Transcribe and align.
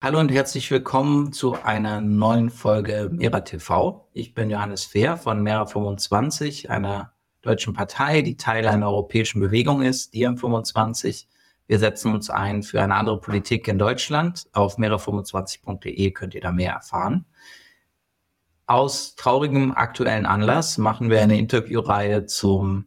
Hallo 0.00 0.20
und 0.20 0.30
herzlich 0.30 0.70
willkommen 0.70 1.32
zu 1.32 1.60
einer 1.60 2.00
neuen 2.00 2.50
Folge 2.50 3.10
Mera 3.12 3.40
TV. 3.40 4.08
Ich 4.12 4.32
bin 4.32 4.48
Johannes 4.48 4.84
Fehr 4.84 5.16
von 5.16 5.42
Mera 5.42 5.66
25, 5.66 6.70
einer 6.70 7.14
deutschen 7.42 7.74
Partei, 7.74 8.22
die 8.22 8.36
Teil 8.36 8.68
einer 8.68 8.86
europäischen 8.86 9.40
Bewegung 9.40 9.82
ist, 9.82 10.14
die 10.14 10.24
M25. 10.24 11.26
Wir 11.66 11.80
setzen 11.80 12.14
uns 12.14 12.30
ein 12.30 12.62
für 12.62 12.80
eine 12.80 12.94
andere 12.94 13.20
Politik 13.20 13.66
in 13.66 13.76
Deutschland. 13.76 14.46
Auf 14.52 14.78
mera25.de 14.78 16.12
könnt 16.12 16.36
ihr 16.36 16.42
da 16.42 16.52
mehr 16.52 16.74
erfahren. 16.74 17.26
Aus 18.66 19.16
traurigem 19.16 19.72
aktuellen 19.72 20.26
Anlass 20.26 20.78
machen 20.78 21.10
wir 21.10 21.20
eine 21.20 21.40
Interviewreihe 21.40 22.24
zum 22.26 22.86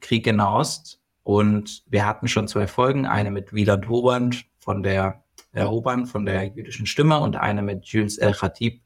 Krieg 0.00 0.26
in 0.26 0.36
Nahost. 0.36 0.98
Und 1.24 1.84
wir 1.90 2.06
hatten 2.06 2.26
schon 2.26 2.48
zwei 2.48 2.66
Folgen, 2.66 3.04
eine 3.04 3.30
mit 3.30 3.52
Wieland 3.52 3.86
Hoband 3.90 4.46
von 4.60 4.82
der 4.82 5.21
erobern 5.52 6.06
von 6.06 6.24
der 6.24 6.44
jüdischen 6.44 6.86
Stimme 6.86 7.20
und 7.20 7.36
eine 7.36 7.62
mit 7.62 7.84
Jules 7.86 8.18
El 8.18 8.32
Khatib, 8.32 8.82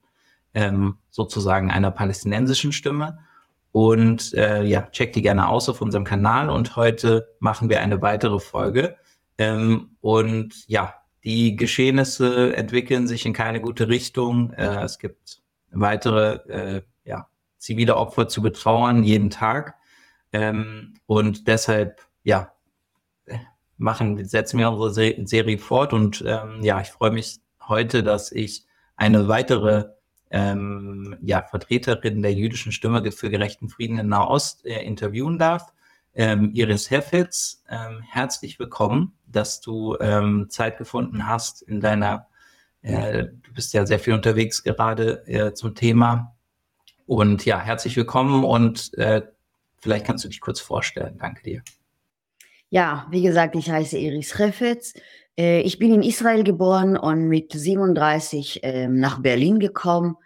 ähm, 0.55 0.99
sozusagen 1.11 1.71
einer 1.71 1.91
palästinensischen 1.91 2.73
Stimme. 2.73 3.19
Und 3.73 4.33
äh, 4.35 4.63
ja, 4.65 4.89
checkt 4.91 5.17
die 5.17 5.23
gerne 5.23 5.49
aus 5.49 5.69
auf 5.69 5.83
unserem 5.83 6.05
Kanal. 6.05 6.49
Und 6.49 6.77
heute 6.77 7.29
machen 7.41 7.69
wir 7.69 7.81
eine 7.81 8.01
weitere 8.01 8.41
Folge. 8.41 8.97
Ähm, 9.39 9.97
und 10.01 10.67
ja, 10.67 10.95
die 11.25 11.57
Geschehnisse 11.57 12.57
entwickeln 12.57 13.07
sich 13.07 13.27
in 13.27 13.33
keine 13.33 13.61
gute 13.61 13.89
Richtung. 13.89 14.53
Äh, 14.55 14.83
es 14.85 14.99
gibt 14.99 15.43
weitere 15.71 16.37
äh, 16.49 16.83
ja, 17.05 17.29
zivile 17.59 17.97
Opfer 17.97 18.29
zu 18.29 18.41
betrauern 18.41 19.03
jeden 19.03 19.29
Tag. 19.29 19.75
Ähm, 20.33 20.95
und 21.07 21.47
deshalb, 21.47 22.01
ja, 22.23 22.53
machen, 23.79 24.25
setzen 24.25 24.59
wir 24.59 24.71
unsere 24.71 25.27
Serie 25.27 25.59
fort 25.59 25.93
und 25.93 26.25
ähm, 26.27 26.63
ja, 26.63 26.81
ich 26.81 26.89
freue 26.89 27.11
mich 27.11 27.41
heute, 27.69 28.03
dass 28.03 28.33
ich 28.33 28.65
eine 28.97 29.29
weitere 29.29 29.91
ähm, 30.31 31.17
ja, 31.23 31.43
Vertreterin 31.43 32.23
der 32.23 32.33
jüdischen 32.33 32.73
Stimme 32.73 33.11
für 33.13 33.31
gerechten 33.31 33.69
Frieden 33.69 33.99
in 33.99 34.09
Nahost 34.09 34.65
äh, 34.67 34.83
interviewen 34.83 35.39
darf. 35.39 35.73
Ähm, 36.15 36.51
Iris 36.55 36.91
Heffitz, 36.91 37.63
ähm, 37.69 38.01
herzlich 38.01 38.59
willkommen, 38.59 39.13
dass 39.27 39.61
du 39.61 39.97
ähm, 40.01 40.47
Zeit 40.49 40.79
gefunden 40.79 41.27
hast 41.27 41.61
in 41.63 41.81
deiner, 41.81 42.27
äh, 42.81 43.25
du 43.25 43.53
bist 43.55 43.75
ja 43.75 43.85
sehr 43.85 43.99
viel 43.99 44.15
unterwegs 44.15 44.63
gerade 44.63 45.27
äh, 45.27 45.53
zum 45.53 45.75
Thema. 45.75 46.35
Und 47.07 47.45
ja, 47.45 47.61
herzlich 47.61 47.97
willkommen 47.97 48.45
und 48.45 48.95
äh, 48.95 49.23
vielleicht 49.79 50.07
kannst 50.07 50.25
du 50.25 50.29
dich 50.29 50.41
kurz 50.41 50.59
vorstellen. 50.59 51.19
Danke 51.19 51.43
dir. 51.43 51.63
Ja, 52.71 53.07
wie 53.11 53.23
gesagt, 53.23 53.55
ich 53.55 53.71
heiße 53.71 53.97
Iris 53.97 54.39
Refetz. 54.41 54.95
Äh, 55.39 55.61
ich 55.61 55.79
bin 55.79 55.95
in 55.95 56.03
Israel 56.03 56.43
geboren 56.45 56.97
und 56.97 57.29
mit 57.29 57.53
37 57.53 58.61
ähm, 58.63 58.99
nach 58.99 59.21
Berlin 59.21 59.61
gekommen, 59.61 60.17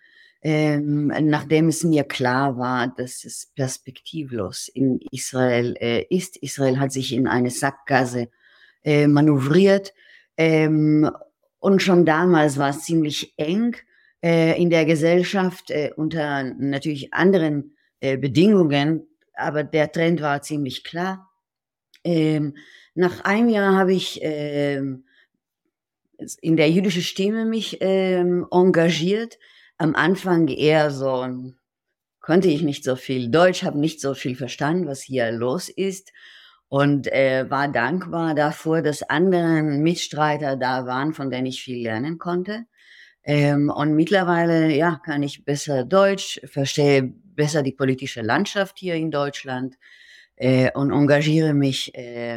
ähm, 0.43 1.09
nachdem 1.09 1.69
es 1.69 1.85
mir 1.85 2.05
klar 2.05 2.57
war, 2.57 2.89
dass 2.89 3.25
es 3.25 3.53
perspektivlos 3.55 4.69
in 4.69 5.01
Israel 5.11 5.77
äh, 5.81 6.05
ist. 6.09 6.39
Israel 6.39 6.79
hat 6.79 6.93
sich 6.93 7.13
in 7.13 7.29
eine 7.29 7.51
Sackgasse 7.51 8.29
äh, 8.85 9.07
manövriert 9.07 9.93
ähm, 10.39 11.11
und 11.59 11.83
schon 11.83 12.07
damals 12.07 12.57
war 12.57 12.71
es 12.71 12.85
ziemlich 12.85 13.35
eng 13.37 13.77
in 14.23 14.69
der 14.69 14.85
Gesellschaft 14.85 15.73
unter 15.97 16.43
natürlich 16.43 17.15
anderen 17.15 17.75
Bedingungen, 18.01 19.09
aber 19.33 19.65
der 19.65 19.91
Trend 19.93 20.21
war 20.21 20.43
ziemlich 20.43 20.85
klar. 20.85 21.30
Ähm, 22.05 22.57
nach 22.95 23.25
einem 23.25 23.49
Jahr 23.49 23.75
habe 23.75 23.93
ich 23.93 24.21
ähm, 24.23 25.05
in 26.41 26.57
der 26.57 26.71
jüdischen 26.71 27.03
Stimme 27.03 27.45
mich 27.45 27.79
ähm, 27.81 28.47
engagiert. 28.51 29.39
Am 29.79 29.95
Anfang 29.95 30.49
eher 30.49 30.91
so, 30.91 31.27
konnte 32.21 32.49
ich 32.49 32.63
nicht 32.63 32.85
so 32.85 32.97
viel 32.97 33.31
Deutsch, 33.31 33.63
habe 33.63 33.79
nicht 33.79 34.01
so 34.01 34.15
viel 34.15 34.37
verstanden, 34.37 34.87
was 34.87 35.03
hier 35.03 35.33
los 35.33 35.69
ist 35.69 36.13
und 36.69 37.11
äh, 37.13 37.51
war 37.51 37.69
dankbar 37.69 38.35
dafür, 38.35 38.83
dass 38.83 39.03
andere 39.03 39.63
Mitstreiter 39.63 40.57
da 40.57 40.87
waren, 40.87 41.13
von 41.13 41.31
denen 41.31 41.47
ich 41.47 41.63
viel 41.63 41.83
lernen 41.83 42.19
konnte. 42.19 42.67
Ähm, 43.25 43.71
und 43.71 43.95
mittlerweile, 43.95 44.73
ja, 44.75 45.01
kann 45.05 45.23
ich 45.23 45.45
besser 45.45 45.85
Deutsch, 45.85 46.41
verstehe 46.45 47.03
besser 47.03 47.63
die 47.63 47.73
politische 47.73 48.23
Landschaft 48.23 48.79
hier 48.79 48.95
in 48.95 49.11
Deutschland 49.11 49.77
äh, 50.41 50.71
und 50.73 50.91
engagiere 50.91 51.53
mich 51.53 51.95
äh, 51.95 52.37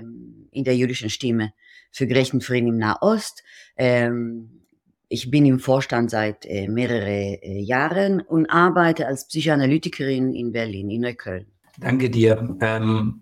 in 0.51 0.63
der 0.63 0.75
jüdischen 0.75 1.09
Stimme 1.09 1.53
für 1.89 2.05
gerechten 2.05 2.41
Frieden 2.41 2.67
im 2.67 2.77
Nahost. 2.77 3.43
Ähm, 3.77 4.61
ich 5.07 5.31
bin 5.31 5.45
im 5.45 5.59
Vorstand 5.59 6.11
seit 6.11 6.45
äh, 6.45 6.67
mehreren 6.67 7.07
äh, 7.07 7.59
Jahren 7.59 8.19
und 8.19 8.49
arbeite 8.49 9.07
als 9.07 9.27
Psychoanalytikerin 9.27 10.33
in 10.33 10.51
Berlin, 10.51 10.89
in 10.89 11.01
Neukölln. 11.01 11.45
Danke 11.79 12.09
dir. 12.09 12.57
Ähm, 12.59 13.21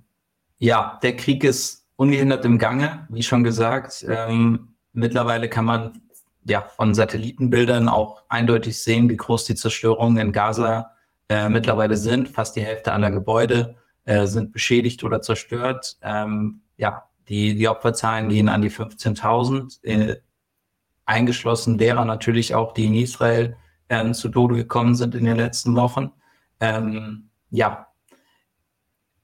ja, 0.58 1.00
der 1.04 1.16
Krieg 1.16 1.44
ist 1.44 1.86
ungehindert 1.96 2.44
im 2.46 2.58
Gange, 2.58 3.08
wie 3.10 3.24
schon 3.24 3.44
gesagt. 3.44 4.04
Ähm, 4.10 4.70
mittlerweile 4.94 5.48
kann 5.48 5.66
man 5.66 6.02
ja 6.44 6.62
von 6.62 6.96
Satellitenbildern 6.96 7.88
auch 7.88 8.24
eindeutig 8.30 8.82
sehen, 8.82 9.10
wie 9.10 9.18
groß 9.18 9.46
die 9.46 9.56
Zerstörungen 9.56 10.18
in 10.18 10.32
Gaza 10.32 10.92
äh, 11.30 11.50
mittlerweile 11.50 11.98
sind. 11.98 12.30
Fast 12.30 12.56
die 12.56 12.62
Hälfte 12.62 12.94
aller 12.94 13.12
Gebäude 13.12 13.76
äh, 14.06 14.26
sind 14.26 14.52
beschädigt 14.52 15.04
oder 15.04 15.22
zerstört. 15.22 15.98
Ähm, 16.02 16.62
ja, 16.78 17.04
die, 17.30 17.56
die 17.56 17.68
Opferzahlen 17.68 18.30
gehen 18.30 18.50
an 18.50 18.62
die 18.62 18.72
15.000, 18.72 19.84
äh, 19.84 20.18
eingeschlossen 21.06 21.78
derer 21.78 22.06
natürlich 22.06 22.56
auch, 22.56 22.74
die 22.74 22.86
in 22.86 22.96
Israel 22.96 23.58
äh, 23.90 24.12
zu 24.12 24.30
Tode 24.30 24.56
gekommen 24.56 24.96
sind 24.96 25.16
in 25.16 25.26
den 25.26 25.38
letzten 25.38 25.76
Wochen. 25.76 26.12
Ähm, 26.60 27.30
ja, 27.50 27.88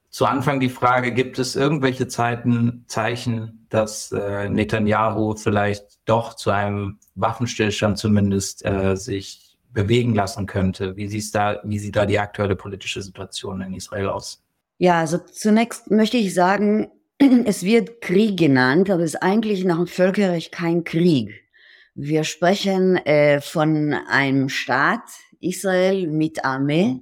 zu 0.09 0.25
Anfang 0.25 0.59
die 0.59 0.69
Frage, 0.69 1.13
gibt 1.13 1.37
es 1.37 1.55
irgendwelche 1.55 2.07
Zeiten, 2.07 2.85
Zeichen, 2.87 3.67
dass 3.69 4.11
äh, 4.11 4.49
Netanyahu 4.49 5.35
vielleicht 5.35 5.99
doch 6.05 6.33
zu 6.33 6.49
einem 6.49 6.99
Waffenstillstand 7.15 7.97
zumindest 7.97 8.65
äh, 8.65 8.95
sich 8.95 9.57
bewegen 9.71 10.15
lassen 10.15 10.45
könnte? 10.47 10.95
Wie, 10.95 11.07
da, 11.31 11.59
wie 11.63 11.77
sieht 11.77 11.95
da 11.95 12.05
die 12.05 12.19
aktuelle 12.19 12.55
politische 12.55 13.01
Situation 13.01 13.61
in 13.61 13.73
Israel 13.73 14.09
aus? 14.09 14.43
Ja, 14.77 14.99
also 14.99 15.17
zunächst 15.17 15.89
möchte 15.89 16.17
ich 16.17 16.33
sagen, 16.33 16.91
es 17.45 17.63
wird 17.63 18.01
Krieg 18.01 18.37
genannt, 18.37 18.89
aber 18.89 19.03
es 19.03 19.15
ist 19.15 19.23
eigentlich 19.23 19.65
nach 19.65 19.77
dem 19.77 19.87
Völkerrecht 19.87 20.51
kein 20.51 20.83
Krieg. 20.83 21.31
Wir 21.95 22.23
sprechen 22.23 22.97
äh, 22.97 23.41
von 23.41 23.93
einem 23.93 24.49
Staat, 24.49 25.01
Israel 25.39 26.07
mit 26.07 26.45
Armee, 26.45 27.01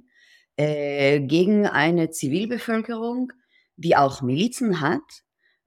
äh, 0.56 1.20
gegen 1.20 1.66
eine 1.66 2.10
Zivilbevölkerung, 2.10 3.32
die 3.76 3.94
auch 3.94 4.22
Milizen 4.22 4.80
hat 4.80 5.02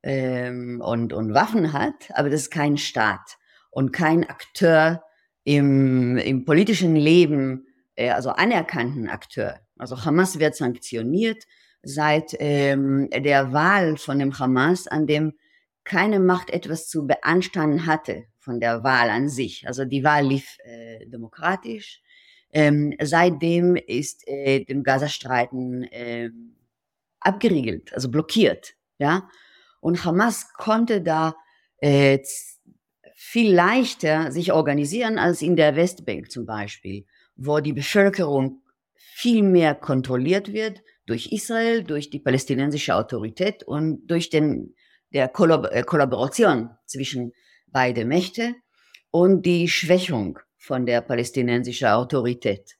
ähm, 0.01 0.81
und, 0.83 1.13
und 1.13 1.35
Waffen 1.35 1.73
hat, 1.73 2.09
aber 2.15 2.31
das 2.31 2.41
ist 2.41 2.51
kein 2.51 2.77
Staat 2.77 3.37
und 3.69 3.91
kein 3.91 4.27
Akteur 4.27 5.03
im, 5.43 6.17
im 6.17 6.43
politischen 6.43 6.95
Leben, 6.95 7.67
äh, 7.93 8.09
also 8.09 8.31
anerkannten 8.31 9.09
Akteur. 9.09 9.59
Also 9.77 10.05
Hamas 10.05 10.39
wird 10.39 10.55
sanktioniert, 10.55 11.45
seit 11.83 12.35
ähm, 12.39 13.09
der 13.09 13.53
Wahl 13.53 13.97
von 13.97 14.19
dem 14.19 14.37
Hamas, 14.37 14.87
an 14.87 15.07
dem 15.07 15.33
keine 15.83 16.19
Macht 16.19 16.49
etwas 16.49 16.87
zu 16.87 17.07
beanstanden 17.07 17.85
hatte 17.85 18.25
von 18.37 18.59
der 18.59 18.83
Wahl 18.83 19.09
an 19.09 19.29
sich. 19.29 19.67
Also 19.67 19.85
die 19.85 20.03
Wahl 20.03 20.25
lief 20.25 20.57
äh, 20.63 21.05
demokratisch. 21.07 22.01
Ähm, 22.51 22.95
seitdem 23.01 23.75
ist 23.75 24.27
äh, 24.27 24.65
dem 24.65 24.83
Gazastreiten 24.83 25.83
äh, 25.83 26.29
abgeriegelt, 27.19 27.93
also 27.93 28.09
blockiert. 28.09 28.75
Ja? 28.97 29.29
Und 29.81 30.03
Hamas 30.03 30.53
konnte 30.53 31.01
da 31.01 31.35
äh, 31.77 32.19
viel 33.15 33.53
leichter 33.53 34.31
sich 34.31 34.51
organisieren 34.51 35.17
als 35.17 35.41
in 35.41 35.55
der 35.55 35.75
Westbank 35.75 36.31
zum 36.31 36.45
Beispiel, 36.45 37.05
wo 37.35 37.59
die 37.59 37.73
Bevölkerung 37.73 38.61
viel 38.95 39.43
mehr 39.43 39.75
kontrolliert 39.75 40.53
wird 40.53 40.81
durch 41.09 41.31
Israel, 41.31 41.83
durch 41.83 42.09
die 42.09 42.19
palästinensische 42.19 42.95
Autorität 42.95 43.63
und 43.63 44.05
durch 44.07 44.29
den, 44.29 44.75
der 45.11 45.27
Kollab 45.27 45.67
äh, 45.71 45.81
Kollaboration 45.83 46.69
zwischen 46.85 47.33
beide 47.67 48.05
Mächte 48.05 48.55
und 49.11 49.45
die 49.45 49.67
Schwächung 49.67 50.39
von 50.57 50.85
der 50.85 51.01
palästinensischen 51.01 51.87
Autorität, 51.87 52.77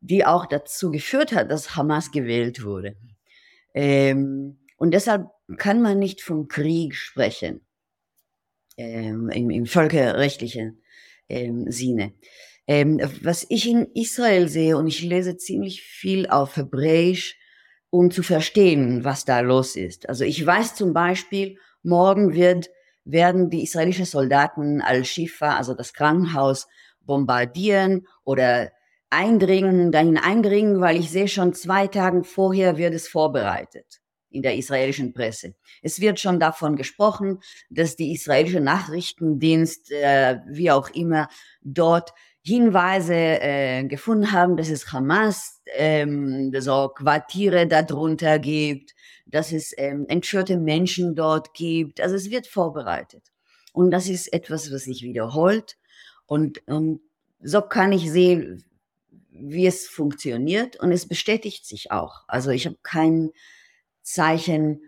die 0.00 0.26
auch 0.26 0.46
dazu 0.46 0.90
geführt 0.90 1.32
hat, 1.32 1.50
dass 1.50 1.74
Hamas 1.74 2.10
gewählt 2.10 2.62
wurde. 2.62 2.96
Ähm, 3.74 4.58
und 4.76 4.92
deshalb 4.92 5.28
kann 5.56 5.80
man 5.80 5.98
nicht 5.98 6.20
vom 6.20 6.48
Krieg 6.48 6.94
sprechen 6.94 7.64
ähm, 8.76 9.30
im, 9.30 9.48
im 9.48 9.64
völkerrechtlichen 9.64 10.82
ähm, 11.28 11.70
Sinne. 11.70 12.12
Ähm, 12.66 13.00
was 13.22 13.46
ich 13.48 13.68
in 13.68 13.86
Israel 13.94 14.48
sehe, 14.48 14.76
und 14.76 14.86
ich 14.86 15.02
lese 15.02 15.36
ziemlich 15.36 15.82
viel 15.82 16.26
auf 16.28 16.56
Hebräisch, 16.56 17.36
um 17.92 18.10
zu 18.10 18.22
verstehen, 18.22 19.04
was 19.04 19.26
da 19.26 19.40
los 19.40 19.76
ist. 19.76 20.08
Also 20.08 20.24
ich 20.24 20.44
weiß 20.44 20.74
zum 20.74 20.94
Beispiel, 20.94 21.58
morgen 21.82 22.32
wird 22.32 22.70
werden 23.04 23.50
die 23.50 23.64
israelischen 23.64 24.06
Soldaten 24.06 24.80
Al-Shifa, 24.80 25.56
also 25.56 25.74
das 25.74 25.92
Krankenhaus, 25.92 26.68
bombardieren 27.02 28.06
oder 28.24 28.70
eindringen, 29.10 29.92
dahin 29.92 30.16
eindringen, 30.16 30.80
weil 30.80 30.96
ich 30.96 31.10
sehe 31.10 31.28
schon 31.28 31.52
zwei 31.52 31.86
Tagen 31.86 32.24
vorher 32.24 32.78
wird 32.78 32.94
es 32.94 33.08
vorbereitet 33.08 34.00
in 34.30 34.40
der 34.40 34.56
israelischen 34.56 35.12
Presse. 35.12 35.54
Es 35.82 36.00
wird 36.00 36.18
schon 36.18 36.40
davon 36.40 36.76
gesprochen, 36.76 37.40
dass 37.68 37.96
die 37.96 38.12
israelische 38.12 38.60
Nachrichtendienst, 38.60 39.90
äh, 39.90 40.38
wie 40.48 40.70
auch 40.70 40.88
immer, 40.88 41.28
dort 41.60 42.14
Hinweise 42.44 43.14
äh, 43.14 43.84
gefunden 43.84 44.32
haben, 44.32 44.56
dass 44.56 44.68
es 44.68 44.92
Hamas 44.92 45.62
ähm, 45.74 46.52
so 46.58 46.88
Quartiere 46.88 47.68
darunter 47.68 48.38
gibt, 48.40 48.94
dass 49.26 49.52
es 49.52 49.72
ähm, 49.78 50.06
entführte 50.08 50.56
Menschen 50.56 51.14
dort 51.14 51.54
gibt. 51.54 52.00
Also 52.00 52.16
es 52.16 52.30
wird 52.30 52.48
vorbereitet. 52.48 53.32
Und 53.72 53.90
das 53.92 54.08
ist 54.08 54.32
etwas, 54.32 54.72
was 54.72 54.84
sich 54.84 55.02
wiederholt. 55.02 55.76
Und, 56.26 56.66
und 56.66 57.00
so 57.40 57.62
kann 57.62 57.92
ich 57.92 58.10
sehen, 58.10 58.64
wie 59.30 59.66
es 59.66 59.86
funktioniert. 59.86 60.76
Und 60.76 60.90
es 60.90 61.06
bestätigt 61.06 61.64
sich 61.64 61.92
auch. 61.92 62.24
Also 62.26 62.50
ich 62.50 62.66
habe 62.66 62.76
kein 62.82 63.30
Zeichen, 64.02 64.82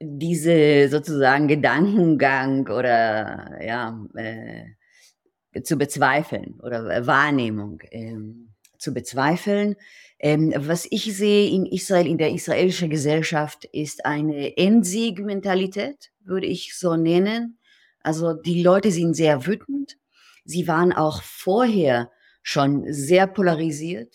diese 0.00 0.88
sozusagen 0.88 1.48
Gedankengang 1.48 2.68
oder 2.68 3.62
ja, 3.62 3.98
äh, 4.14 4.64
zu 5.62 5.76
bezweifeln 5.76 6.60
oder 6.62 7.06
Wahrnehmung 7.06 7.80
ähm, 7.90 8.54
zu 8.78 8.92
bezweifeln. 8.92 9.76
Ähm, 10.18 10.52
was 10.56 10.86
ich 10.90 11.16
sehe 11.16 11.50
in 11.50 11.66
Israel, 11.66 12.06
in 12.06 12.18
der 12.18 12.32
israelischen 12.32 12.90
Gesellschaft, 12.90 13.64
ist 13.66 14.06
eine 14.06 14.56
Endsieg-Mentalität, 14.56 16.10
würde 16.24 16.46
ich 16.46 16.76
so 16.78 16.96
nennen. 16.96 17.58
Also 18.00 18.32
die 18.32 18.62
Leute 18.62 18.90
sind 18.90 19.14
sehr 19.14 19.46
wütend. 19.46 19.96
Sie 20.44 20.68
waren 20.68 20.92
auch 20.92 21.22
vorher 21.22 22.10
schon 22.42 22.84
sehr 22.92 23.26
polarisiert. 23.26 24.14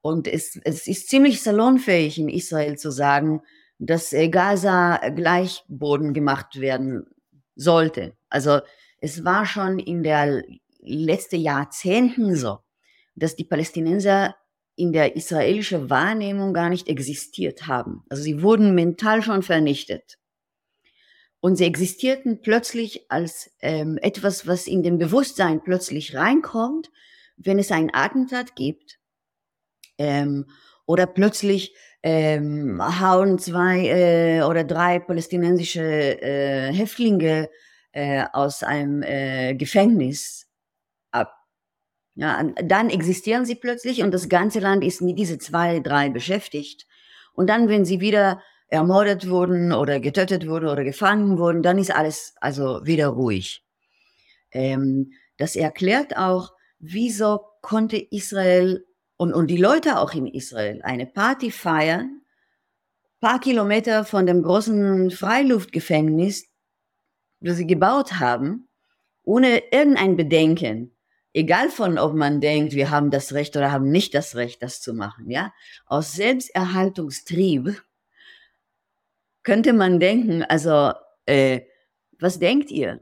Und 0.00 0.26
es, 0.26 0.58
es 0.64 0.86
ist 0.86 1.08
ziemlich 1.08 1.42
salonfähig 1.42 2.18
in 2.18 2.28
Israel 2.28 2.76
zu 2.76 2.90
sagen, 2.90 3.40
dass 3.78 4.14
Gaza 4.30 4.96
gleich 5.10 5.64
Boden 5.68 6.12
gemacht 6.12 6.60
werden 6.60 7.06
sollte. 7.54 8.16
Also 8.28 8.60
es 9.00 9.24
war 9.24 9.46
schon 9.46 9.78
in 9.78 10.02
der 10.02 10.42
letzten 10.80 11.40
Jahrzehnten 11.40 12.36
so, 12.36 12.58
dass 13.14 13.36
die 13.36 13.44
Palästinenser 13.44 14.36
in 14.76 14.92
der 14.92 15.16
israelischen 15.16 15.90
Wahrnehmung 15.90 16.54
gar 16.54 16.68
nicht 16.70 16.88
existiert 16.88 17.66
haben. 17.66 18.04
Also 18.08 18.22
sie 18.22 18.42
wurden 18.42 18.74
mental 18.74 19.22
schon 19.22 19.42
vernichtet. 19.42 20.18
Und 21.40 21.56
sie 21.56 21.64
existierten 21.64 22.42
plötzlich 22.42 23.10
als 23.10 23.50
ähm, 23.60 23.98
etwas, 24.02 24.46
was 24.46 24.66
in 24.66 24.82
dem 24.82 24.98
Bewusstsein 24.98 25.62
plötzlich 25.62 26.14
reinkommt, 26.14 26.90
wenn 27.36 27.58
es 27.58 27.70
ein 27.70 27.90
Attentat 27.92 28.56
gibt. 28.56 28.98
Ähm, 29.98 30.46
oder 30.86 31.06
plötzlich 31.06 31.74
ähm, 32.02 32.80
hauen 33.00 33.38
zwei 33.38 33.86
äh, 33.86 34.42
oder 34.42 34.64
drei 34.64 35.00
palästinensische 35.00 35.82
äh, 36.22 36.72
Häftlinge 36.72 37.50
äh, 37.92 38.24
aus 38.32 38.62
einem 38.62 39.02
äh, 39.02 39.54
Gefängnis 39.54 40.47
ja, 42.18 42.42
dann 42.64 42.90
existieren 42.90 43.44
sie 43.44 43.54
plötzlich 43.54 44.02
und 44.02 44.12
das 44.12 44.28
ganze 44.28 44.58
Land 44.58 44.82
ist 44.82 45.00
mit 45.00 45.20
diese 45.20 45.38
zwei, 45.38 45.78
drei 45.78 46.08
beschäftigt. 46.08 46.84
Und 47.32 47.48
dann, 47.48 47.68
wenn 47.68 47.84
sie 47.84 48.00
wieder 48.00 48.42
ermordet 48.66 49.28
wurden 49.28 49.72
oder 49.72 50.00
getötet 50.00 50.48
wurden 50.48 50.66
oder 50.66 50.82
gefangen 50.82 51.38
wurden, 51.38 51.62
dann 51.62 51.78
ist 51.78 51.94
alles 51.94 52.34
also 52.40 52.84
wieder 52.84 53.06
ruhig. 53.06 53.64
Ähm, 54.50 55.12
das 55.36 55.54
erklärt 55.54 56.16
auch, 56.16 56.54
wieso 56.80 57.38
konnte 57.60 57.96
Israel 57.96 58.84
und, 59.16 59.32
und 59.32 59.46
die 59.46 59.56
Leute 59.56 60.00
auch 60.00 60.12
in 60.12 60.26
Israel 60.26 60.82
eine 60.82 61.06
Party 61.06 61.52
feiern, 61.52 62.22
paar 63.20 63.38
Kilometer 63.38 64.04
von 64.04 64.26
dem 64.26 64.42
großen 64.42 65.12
Freiluftgefängnis, 65.12 66.48
das 67.38 67.58
sie 67.58 67.66
gebaut 67.68 68.14
haben, 68.14 68.66
ohne 69.22 69.62
irgendein 69.70 70.16
Bedenken 70.16 70.97
egal 71.38 71.70
von, 71.70 71.98
ob 71.98 72.14
man 72.14 72.40
denkt, 72.40 72.74
wir 72.74 72.90
haben 72.90 73.10
das 73.10 73.32
Recht 73.32 73.56
oder 73.56 73.70
haben 73.70 73.90
nicht 73.90 74.12
das 74.14 74.34
Recht, 74.34 74.62
das 74.62 74.80
zu 74.80 74.92
machen, 74.92 75.30
ja, 75.30 75.52
aus 75.86 76.12
Selbsterhaltungstrieb 76.12 77.80
könnte 79.44 79.72
man 79.72 80.00
denken, 80.00 80.42
also, 80.42 80.92
äh, 81.24 81.60
was 82.18 82.38
denkt 82.38 82.70
ihr? 82.70 83.00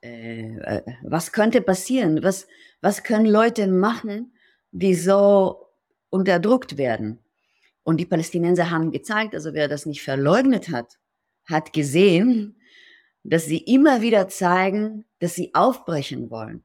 Äh, 0.00 0.56
äh, 0.56 0.82
was 1.02 1.32
könnte 1.32 1.60
passieren? 1.60 2.22
Was, 2.22 2.46
was 2.80 3.02
können 3.02 3.26
Leute 3.26 3.66
machen, 3.66 4.32
die 4.70 4.94
so 4.94 5.66
unterdrückt 6.10 6.78
werden? 6.78 7.18
Und 7.82 7.98
die 7.98 8.06
Palästinenser 8.06 8.70
haben 8.70 8.92
gezeigt, 8.92 9.34
also 9.34 9.52
wer 9.52 9.68
das 9.68 9.84
nicht 9.84 10.02
verleugnet 10.02 10.70
hat, 10.70 10.96
hat 11.44 11.72
gesehen, 11.72 12.60
dass 13.22 13.44
sie 13.44 13.58
immer 13.58 14.00
wieder 14.00 14.28
zeigen, 14.28 15.04
dass 15.18 15.34
sie 15.34 15.54
aufbrechen 15.54 16.30
wollen. 16.30 16.64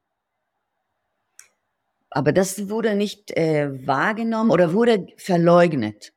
Aber 2.12 2.34
das 2.34 2.70
wurde 2.70 2.94
nicht 2.94 3.32
äh, 3.32 3.88
wahrgenommen 3.88 4.52
oder 4.52 4.74
wurde 4.74 5.08
verleugnet, 5.16 6.14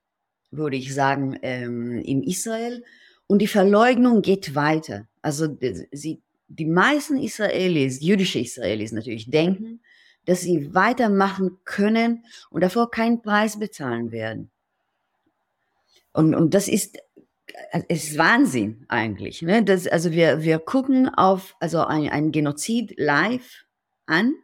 würde 0.50 0.76
ich 0.76 0.92
sagen, 0.92 1.38
ähm, 1.42 1.98
in 2.00 2.22
Israel. 2.24 2.84
Und 3.28 3.40
die 3.40 3.46
Verleugnung 3.46 4.20
geht 4.20 4.56
weiter. 4.56 5.06
Also 5.22 5.56
sie, 5.92 6.20
die 6.48 6.66
meisten 6.66 7.16
Israelis, 7.16 8.02
jüdische 8.02 8.40
Israelis 8.40 8.90
natürlich, 8.90 9.30
denken, 9.30 9.80
dass 10.26 10.40
sie 10.40 10.74
weitermachen 10.74 11.58
können 11.64 12.24
und 12.50 12.62
davor 12.62 12.90
keinen 12.90 13.22
Preis 13.22 13.58
bezahlen 13.58 14.10
werden. 14.10 14.50
Und, 16.12 16.34
und 16.34 16.54
das 16.54 16.66
ist, 16.66 16.98
es 17.72 17.84
ist 17.88 18.18
Wahnsinn 18.18 18.84
eigentlich. 18.88 19.42
Ne? 19.42 19.62
Das, 19.62 19.86
also 19.86 20.10
wir, 20.10 20.42
wir 20.42 20.58
gucken 20.58 21.08
auf 21.08 21.54
also 21.60 21.84
ein, 21.84 22.08
ein 22.08 22.32
Genozid 22.32 22.94
live 22.96 23.64
an 24.06 24.34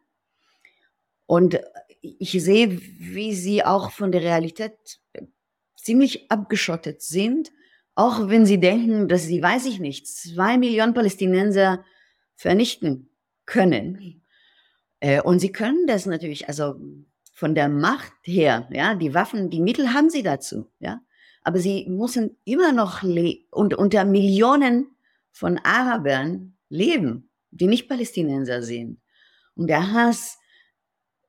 und 1.31 1.61
ich 2.01 2.33
sehe, 2.43 2.81
wie 2.99 3.35
sie 3.37 3.65
auch 3.65 3.93
von 3.93 4.11
der 4.11 4.21
Realität 4.21 4.73
ziemlich 5.77 6.29
abgeschottet 6.29 7.03
sind, 7.03 7.53
auch 7.95 8.29
wenn 8.29 8.47
sie 8.47 8.59
denken, 8.59 9.07
dass 9.07 9.27
sie, 9.27 9.41
weiß 9.41 9.67
ich 9.67 9.79
nicht, 9.79 10.09
zwei 10.09 10.59
Millionen 10.59 10.93
Palästinenser 10.93 11.85
vernichten 12.35 13.11
können. 13.47 14.25
Äh, 14.99 15.23
und 15.23 15.39
sie 15.39 15.53
können 15.53 15.87
das 15.87 16.05
natürlich, 16.05 16.49
also 16.49 16.75
von 17.33 17.55
der 17.55 17.69
Macht 17.69 18.13
her, 18.25 18.69
ja, 18.73 18.97
die 18.97 19.15
Waffen, 19.15 19.51
die 19.51 19.61
Mittel 19.61 19.95
haben 19.95 20.11
sie 20.11 20.25
dazu, 20.25 20.69
ja. 20.81 21.01
Aber 21.45 21.61
sie 21.61 21.87
müssen 21.89 22.39
immer 22.45 22.73
noch 22.73 23.05
und 23.05 23.75
unter 23.75 24.05
Millionen 24.05 24.97
von 25.31 25.59
Arabern 25.59 26.57
leben, 26.69 27.31
die 27.53 27.69
nicht 27.69 27.89
Palästinenser 27.89 28.65
sind. 28.65 29.01
Und 29.55 29.69
der 29.69 29.93
Hass 29.93 30.40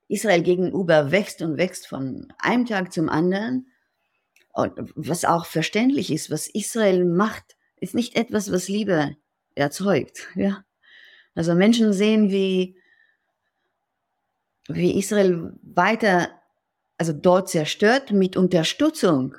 Israel 0.08 0.42
gegenüber 0.42 1.10
wächst 1.10 1.42
und 1.42 1.56
wächst 1.56 1.86
von 1.86 2.32
einem 2.38 2.66
Tag 2.66 2.92
zum 2.92 3.08
anderen. 3.08 3.66
Und 4.52 4.92
was 4.94 5.24
auch 5.24 5.46
verständlich 5.46 6.12
ist, 6.12 6.30
was 6.30 6.46
Israel 6.48 7.04
macht, 7.04 7.56
ist 7.76 7.94
nicht 7.94 8.16
etwas, 8.16 8.52
was 8.52 8.68
Liebe 8.68 9.16
erzeugt. 9.54 10.28
Ja? 10.34 10.64
Also 11.34 11.54
Menschen 11.54 11.92
sehen, 11.92 12.30
wie, 12.30 12.76
wie 14.68 14.98
Israel 14.98 15.52
weiter, 15.62 16.30
also 16.98 17.12
dort 17.12 17.48
zerstört 17.48 18.12
mit 18.12 18.36
Unterstützung 18.36 19.36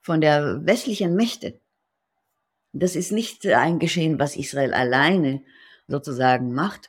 von 0.00 0.20
der 0.20 0.64
westlichen 0.64 1.14
Mächte. 1.14 1.60
Das 2.72 2.96
ist 2.96 3.12
nicht 3.12 3.46
ein 3.46 3.78
Geschehen, 3.78 4.18
was 4.18 4.36
Israel 4.36 4.72
alleine 4.72 5.42
sozusagen 5.86 6.54
macht, 6.54 6.88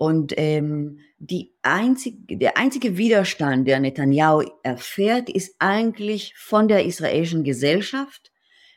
und 0.00 0.32
ähm, 0.38 1.00
die 1.18 1.52
einzige, 1.60 2.38
der 2.38 2.56
einzige 2.56 2.96
Widerstand, 2.96 3.68
der 3.68 3.80
Netanyahu 3.80 4.44
erfährt, 4.62 5.28
ist 5.28 5.56
eigentlich 5.58 6.34
von 6.38 6.68
der 6.68 6.86
israelischen 6.86 7.44
Gesellschaft 7.44 8.32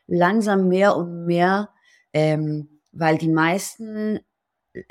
langsam 0.06 0.68
mehr 0.68 0.98
und 0.98 1.26
mehr, 1.26 1.70
ähm, 2.12 2.82
weil 2.92 3.18
die 3.18 3.30
meisten 3.30 4.20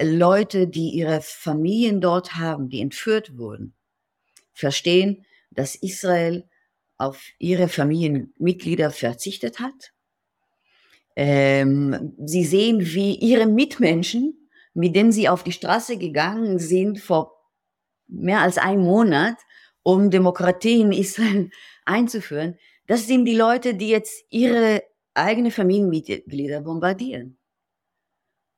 Leute, 0.00 0.68
die 0.68 0.92
ihre 0.92 1.20
Familien 1.20 2.00
dort 2.00 2.36
haben, 2.36 2.70
die 2.70 2.80
entführt 2.80 3.36
wurden, 3.36 3.74
verstehen, 4.54 5.26
dass 5.50 5.74
Israel 5.74 6.48
auf 6.96 7.22
ihre 7.38 7.68
Familienmitglieder 7.68 8.90
verzichtet 8.90 9.60
hat. 9.60 9.92
Ähm, 11.14 12.14
sie 12.24 12.44
sehen, 12.44 12.80
wie 12.80 13.16
ihre 13.16 13.46
Mitmenschen 13.46 14.38
mit 14.74 14.96
dem 14.96 15.12
sie 15.12 15.28
auf 15.28 15.42
die 15.42 15.52
Straße 15.52 15.98
gegangen 15.98 16.58
sind 16.58 17.00
vor 17.00 17.32
mehr 18.06 18.40
als 18.40 18.58
einem 18.58 18.82
Monat, 18.82 19.36
um 19.82 20.10
Demokratie 20.10 20.80
in 20.80 20.92
Israel 20.92 21.50
einzuführen, 21.84 22.58
das 22.86 23.06
sind 23.06 23.24
die 23.24 23.36
Leute, 23.36 23.74
die 23.74 23.88
jetzt 23.88 24.24
ihre 24.30 24.82
eigene 25.14 25.50
Familienmitglieder 25.50 26.60
bombardieren. 26.60 27.38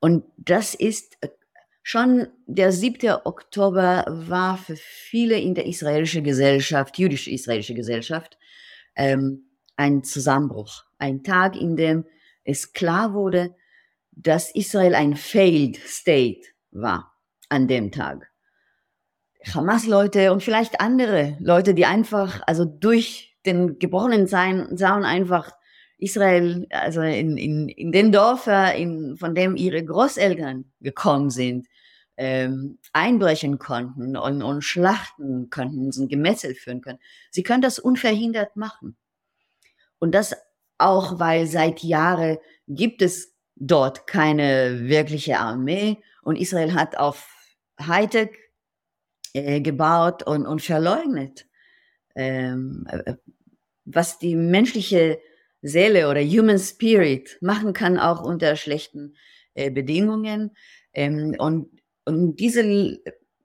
Und 0.00 0.24
das 0.36 0.74
ist 0.74 1.16
äh, 1.20 1.28
schon 1.82 2.28
der 2.46 2.72
7. 2.72 3.10
Oktober 3.24 4.04
war 4.08 4.58
für 4.58 4.76
viele 4.76 5.38
in 5.38 5.54
der 5.54 5.66
israelischen 5.66 6.24
Gesellschaft, 6.24 6.98
jüdische 6.98 7.30
israelische 7.30 7.74
Gesellschaft, 7.74 8.38
ähm, 8.96 9.48
ein 9.76 10.04
Zusammenbruch. 10.04 10.84
Ein 10.98 11.22
Tag, 11.22 11.56
in 11.56 11.76
dem 11.76 12.04
es 12.44 12.72
klar 12.72 13.14
wurde, 13.14 13.54
dass 14.16 14.54
Israel 14.54 14.94
ein 14.94 15.16
failed 15.16 15.76
state 15.76 16.42
war 16.70 17.12
an 17.48 17.68
dem 17.68 17.90
Tag. 17.92 18.30
Hamas-Leute 19.52 20.32
und 20.32 20.42
vielleicht 20.42 20.80
andere 20.80 21.36
Leute, 21.40 21.74
die 21.74 21.84
einfach, 21.84 22.40
also 22.46 22.64
durch 22.64 23.36
den 23.44 23.78
gebrochenen 23.78 24.26
Zaun 24.26 25.04
einfach 25.04 25.52
Israel, 25.98 26.66
also 26.70 27.02
in, 27.02 27.36
in, 27.36 27.68
in 27.68 27.92
den 27.92 28.10
Dörfer, 28.10 28.74
in, 28.74 29.16
von 29.16 29.34
dem 29.34 29.56
ihre 29.56 29.84
Großeltern 29.84 30.72
gekommen 30.80 31.30
sind, 31.30 31.66
ähm, 32.16 32.78
einbrechen 32.92 33.58
konnten 33.58 34.16
und, 34.16 34.42
und 34.42 34.62
schlachten 34.62 35.50
konnten, 35.50 35.90
und 36.00 36.08
Gemetzel 36.08 36.54
führen 36.54 36.80
können. 36.80 36.98
Sie 37.30 37.42
können 37.42 37.62
das 37.62 37.78
unverhindert 37.78 38.56
machen. 38.56 38.96
Und 39.98 40.14
das 40.14 40.34
auch, 40.78 41.18
weil 41.18 41.46
seit 41.46 41.82
Jahren 41.82 42.38
gibt 42.66 43.02
es 43.02 43.33
dort 43.66 44.06
keine 44.06 44.88
wirkliche 44.88 45.38
Armee 45.38 45.98
und 46.22 46.36
Israel 46.36 46.74
hat 46.74 46.96
auf 46.96 47.28
Hightech 47.80 48.30
äh, 49.32 49.60
gebaut 49.60 50.22
und, 50.22 50.46
und 50.46 50.62
verleugnet, 50.62 51.46
ähm, 52.14 52.86
äh, 52.88 53.14
was 53.84 54.18
die 54.18 54.36
menschliche 54.36 55.18
Seele 55.62 56.08
oder 56.08 56.20
Human 56.22 56.58
Spirit 56.58 57.38
machen 57.40 57.72
kann, 57.72 57.98
auch 57.98 58.22
unter 58.22 58.56
schlechten 58.56 59.16
äh, 59.54 59.70
Bedingungen. 59.70 60.54
Ähm, 60.92 61.34
und, 61.38 61.70
und 62.04 62.36
diese 62.36 63.00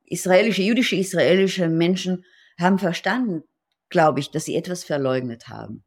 israelische, 0.05 0.61
jüdische, 0.61 0.95
israelische 0.95 1.69
Menschen 1.69 2.25
haben 2.59 2.77
verstanden, 2.77 3.43
glaube 3.89 4.19
ich, 4.19 4.31
dass 4.31 4.45
sie 4.45 4.55
etwas 4.55 4.83
verleugnet 4.83 5.47
haben. 5.47 5.83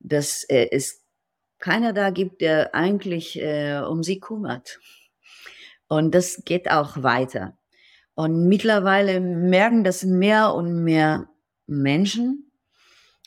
Dass 0.00 0.44
äh, 0.44 0.68
es 0.70 1.05
keiner 1.58 1.92
da 1.92 2.10
gibt, 2.10 2.40
der 2.40 2.74
eigentlich 2.74 3.40
äh, 3.40 3.78
um 3.78 4.02
sie 4.02 4.20
kümmert. 4.20 4.78
Und 5.88 6.14
das 6.14 6.42
geht 6.44 6.70
auch 6.70 7.02
weiter. 7.02 7.56
Und 8.14 8.48
mittlerweile 8.48 9.20
merken 9.20 9.84
das 9.84 10.02
mehr 10.04 10.54
und 10.54 10.82
mehr 10.82 11.28
Menschen. 11.66 12.50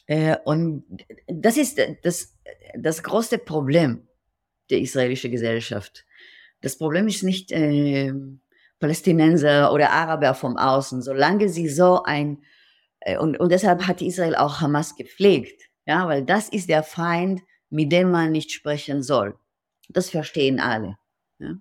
Äh, 0.07 0.38
und 0.45 0.83
das 1.27 1.57
ist 1.57 1.79
das, 2.03 2.36
das 2.77 3.03
große 3.03 3.38
Problem 3.38 4.07
der 4.69 4.79
israelischen 4.79 5.31
Gesellschaft. 5.31 6.05
Das 6.62 6.77
Problem 6.77 7.07
ist 7.07 7.24
nicht 7.24 7.51
äh, 7.51 8.13
Palästinenser 8.79 9.71
oder 9.71 9.91
Araber 9.91 10.33
vom 10.33 10.57
Außen, 10.57 11.01
solange 11.01 11.50
sie 11.50 11.69
so 11.69 12.03
ein, 12.03 12.43
äh, 13.01 13.17
und, 13.17 13.39
und 13.39 13.51
deshalb 13.51 13.88
hat 13.88 14.01
Israel 14.01 14.36
auch 14.36 14.62
Hamas 14.62 14.95
gepflegt, 14.95 15.69
ja, 15.86 16.07
weil 16.07 16.24
das 16.24 16.50
ist 16.50 16.69
der 16.69 16.83
Feind, 16.83 17.41
mit 17.69 17.91
dem 17.91 18.11
man 18.11 18.31
nicht 18.31 18.51
sprechen 18.51 19.03
soll. 19.03 19.38
Das 19.89 20.09
verstehen 20.09 20.59
alle. 20.59 20.97
Ja. 21.39 21.55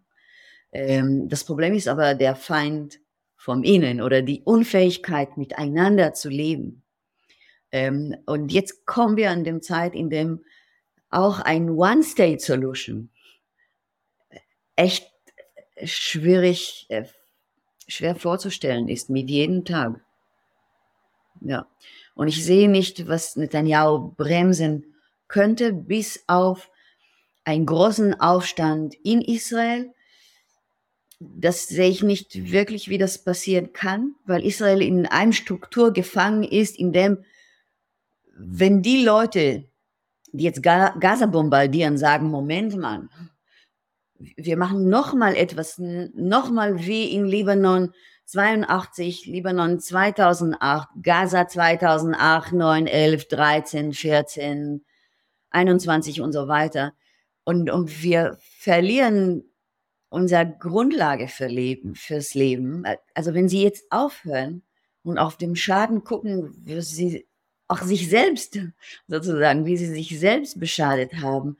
Ähm, 0.73 1.29
das 1.29 1.45
Problem 1.45 1.75
ist 1.75 1.89
aber 1.89 2.15
der 2.15 2.37
Feind 2.37 3.01
vom 3.37 3.63
Innen 3.63 4.03
oder 4.03 4.23
die 4.23 4.43
Unfähigkeit, 4.43 5.37
miteinander 5.37 6.13
zu 6.13 6.29
leben. 6.29 6.83
Ähm, 7.71 8.17
und 8.27 8.53
jetzt 8.53 8.85
kommen 8.87 9.17
wir 9.17 9.31
an 9.31 9.45
dem 9.45 9.63
Zeit, 9.63 9.95
in 9.95 10.11
dem 10.11 10.45
auch 11.11 11.41
ein 11.41 11.71
One-State-Solution 11.71 13.11
echt 14.77 15.11
schwierig, 15.85 16.87
äh, 16.89 17.05
schwer 17.87 18.15
vorzustellen 18.15 18.89
ist 18.89 19.11
mit 19.11 19.31
jedem 19.31 19.65
Tag. 19.65 20.01
Ja. 21.41 21.67
Und 22.15 22.29
ich 22.29 22.45
sehe 22.45 22.69
nicht, 22.69 23.09
was 23.09 23.37
Netanyahu 23.37 24.13
bremsen 24.17 24.95
könnte, 25.29 25.73
bis 25.73 26.25
auf 26.27 26.71
einen 27.45 27.67
großen 27.67 28.21
Aufstand 28.21 28.95
in 29.05 29.23
Israel. 29.23 29.93
Das 31.21 31.67
sehe 31.67 31.91
ich 31.91 32.03
nicht 32.03 32.53
wirklich, 32.53 32.89
wie 32.89 32.99
das 32.99 33.25
passieren 33.25 33.73
kann, 33.73 34.15
weil 34.25 34.45
Israel 34.45 34.83
in 34.83 35.07
einem 35.07 35.33
Struktur 35.33 35.93
gefangen 35.93 36.45
ist, 36.45 36.79
in 36.79 36.93
dem, 36.93 37.25
wenn 38.37 38.83
die 38.83 39.03
Leute, 39.03 39.65
die 40.33 40.45
jetzt 40.45 40.63
Gaza 40.63 41.27
bombardieren, 41.27 41.99
sagen, 41.99 42.31
Moment 42.31 42.77
mal, 42.77 43.09
wir 44.19 44.57
machen 44.57 44.89
nochmal 44.89 45.37
etwas, 45.37 45.79
nochmal 45.79 46.85
wie 46.85 47.13
in 47.13 47.25
Libanon 47.25 47.93
82, 48.27 49.27
Libanon 49.27 49.81
2008, 49.81 50.89
Gaza 51.03 51.49
2008, 51.49 52.53
9, 52.53 52.87
11, 52.87 53.29
13, 53.29 53.93
14, 53.93 54.85
21 55.51 56.21
und 56.21 56.33
so 56.33 56.49
weiter. 56.49 56.95
Und, 57.45 57.71
und 57.71 58.03
wir 58.03 58.39
verlieren 58.41 59.45
unsere 60.11 60.47
Grundlage 60.59 61.29
für 61.29 61.47
Leben, 61.47 61.95
fürs 61.95 62.35
Leben. 62.35 62.85
Also 63.15 63.35
wenn 63.35 63.49
Sie 63.49 63.63
jetzt 63.63 63.91
aufhören 63.91 64.63
und 65.03 65.19
auf 65.19 65.37
dem 65.37 65.55
Schaden 65.55 66.05
gucken, 66.05 66.55
wie 66.65 66.81
Sie 66.81 67.27
auch 67.67 67.83
sich 67.83 68.09
selbst 68.09 68.59
sozusagen, 69.09 69.67
wie 69.67 69.77
Sie 69.77 69.87
sich 69.87 70.19
selbst 70.19 70.59
beschadet 70.59 71.15
haben, 71.17 71.57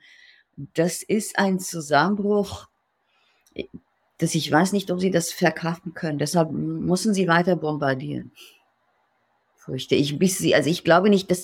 das 0.73 1.03
ist 1.03 1.39
ein 1.39 1.59
Zusammenbruch, 1.59 2.67
dass 4.17 4.35
ich 4.35 4.51
weiß 4.51 4.73
nicht, 4.73 4.91
ob 4.91 4.99
Sie 4.99 5.11
das 5.11 5.31
verkraften 5.31 5.93
können. 5.93 6.19
Deshalb 6.19 6.51
müssen 6.51 7.13
Sie 7.13 7.27
weiter 7.27 7.55
bombardieren. 7.55 8.31
Fürchte 9.55 9.95
ich, 9.95 10.19
bis 10.19 10.37
Sie, 10.37 10.55
also 10.55 10.69
ich 10.69 10.83
glaube 10.83 11.09
nicht, 11.09 11.31
dass 11.31 11.43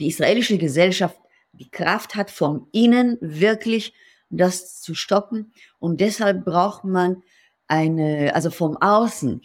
die 0.00 0.06
israelische 0.06 0.58
Gesellschaft 0.58 1.18
die 1.58 1.70
Kraft 1.70 2.14
hat, 2.14 2.30
vom 2.30 2.68
Innen 2.72 3.18
wirklich 3.20 3.92
das 4.30 4.80
zu 4.80 4.94
stoppen. 4.94 5.52
Und 5.78 6.00
deshalb 6.00 6.44
braucht 6.44 6.84
man 6.84 7.22
eine, 7.66 8.34
also 8.34 8.50
vom 8.50 8.76
Außen, 8.76 9.40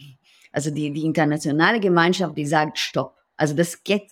also 0.52 0.70
die, 0.70 0.92
die 0.92 1.04
internationale 1.04 1.80
Gemeinschaft, 1.80 2.36
die 2.36 2.46
sagt 2.46 2.78
Stopp. 2.78 3.16
Also 3.36 3.54
das 3.54 3.82
geht 3.82 4.10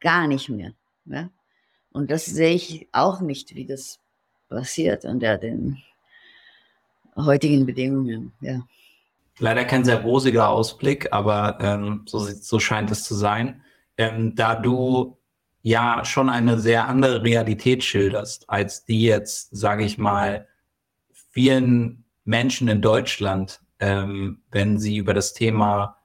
gar 0.00 0.26
nicht 0.26 0.48
mehr. 0.48 0.72
Ja? 1.06 1.30
Und 1.90 2.10
das 2.10 2.26
sehe 2.26 2.54
ich 2.54 2.88
auch 2.92 3.20
nicht, 3.20 3.54
wie 3.54 3.66
das 3.66 3.98
passiert 4.48 5.04
unter 5.04 5.38
den 5.38 5.78
heutigen 7.16 7.66
Bedingungen. 7.66 8.32
Ja. 8.40 8.62
Leider 9.38 9.64
kein 9.64 9.84
sehr 9.84 10.02
rosiger 10.02 10.48
Ausblick, 10.48 11.12
aber 11.12 11.58
ähm, 11.60 12.02
so, 12.06 12.18
so 12.18 12.58
scheint 12.58 12.90
es 12.90 13.04
zu 13.04 13.14
sein. 13.14 13.62
Ähm, 13.96 14.34
da 14.34 14.54
du 14.54 15.17
ja 15.68 16.04
schon 16.04 16.30
eine 16.30 16.58
sehr 16.58 16.88
andere 16.88 17.22
Realität 17.22 17.84
schilderst, 17.84 18.48
als 18.48 18.84
die 18.84 19.02
jetzt, 19.02 19.54
sage 19.54 19.84
ich 19.84 19.98
mal, 19.98 20.48
vielen 21.12 22.04
Menschen 22.24 22.68
in 22.68 22.80
Deutschland, 22.80 23.60
ähm, 23.78 24.40
wenn 24.50 24.78
sie 24.78 24.96
über 24.96 25.12
das 25.12 25.34
Thema 25.34 25.98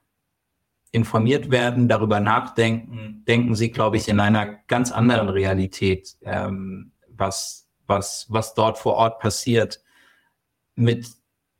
informiert 0.92 1.50
werden, 1.50 1.88
darüber 1.88 2.20
nachdenken, 2.20 3.24
denken 3.26 3.56
sie, 3.56 3.72
glaube 3.72 3.98
ich, 3.98 4.10
in 4.10 4.20
einer 4.20 4.46
ganz 4.68 4.92
anderen 4.92 5.30
Realität, 5.30 6.18
ähm, 6.24 6.92
was, 7.08 7.68
was, 7.88 8.28
was 8.30 8.54
dort 8.54 8.78
vor 8.78 8.96
Ort 8.96 9.20
passiert. 9.20 9.82
Mit 10.76 11.08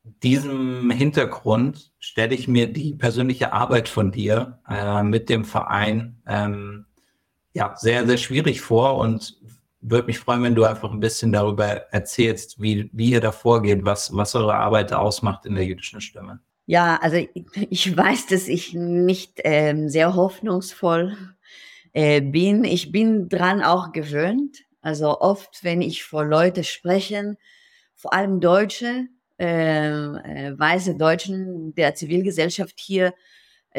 diesem 0.04 0.92
Hintergrund 0.92 1.94
stelle 2.00 2.36
ich 2.36 2.50
mir 2.50 2.72
die 2.72 2.94
persönliche 2.96 3.54
Arbeit 3.54 3.88
von 3.88 4.12
dir 4.12 4.60
äh, 4.68 5.04
mit 5.04 5.30
dem 5.30 5.46
Verein 5.46 6.22
ähm, 6.28 6.86
ja, 7.54 7.76
sehr, 7.78 8.06
sehr 8.06 8.18
schwierig 8.18 8.62
vor 8.62 8.98
und 8.98 9.38
würde 9.82 10.08
mich 10.08 10.20
freuen, 10.20 10.44
wenn 10.44 10.56
du 10.56 10.64
einfach 10.64 10.92
ein 10.92 11.00
bisschen 11.00 11.32
darüber 11.32 11.66
erzählst, 11.92 12.62
wie, 12.62 12.90
wie 12.94 13.12
ihr 13.12 13.22
da 13.22 13.32
vorgeht, 13.32 13.84
was, 13.84 14.16
was 14.16 14.34
eure 14.36 14.56
Arbeit 14.56 14.94
ausmacht 14.94 15.46
in 15.46 15.56
der 15.56 15.66
jüdischen 15.66 16.02
Stimme. 16.02 16.40
Ja, 16.66 16.98
also 17.02 17.18
ich 17.70 17.98
weiß, 17.98 18.28
dass 18.28 18.48
ich 18.48 18.74
nicht 18.74 19.42
ähm, 19.44 19.90
sehr 19.90 20.16
hoffnungsvoll 20.16 21.18
äh, 21.92 22.22
bin. 22.22 22.64
Ich 22.64 22.92
bin 22.92 23.28
dran 23.28 23.62
auch 23.62 23.92
gewöhnt. 23.92 24.60
Also 24.82 25.20
oft, 25.20 25.64
wenn 25.64 25.82
ich 25.82 26.04
vor 26.04 26.26
Leute 26.26 26.64
spreche, 26.64 27.38
vor 27.96 28.14
allem 28.14 28.40
Deutsche, 28.40 29.08
äh, 29.38 29.90
äh, 29.90 30.58
weiße 30.58 30.96
Deutschen 30.96 31.76
der 31.76 31.96
Zivilgesellschaft 31.96 32.80
hier, 32.80 33.14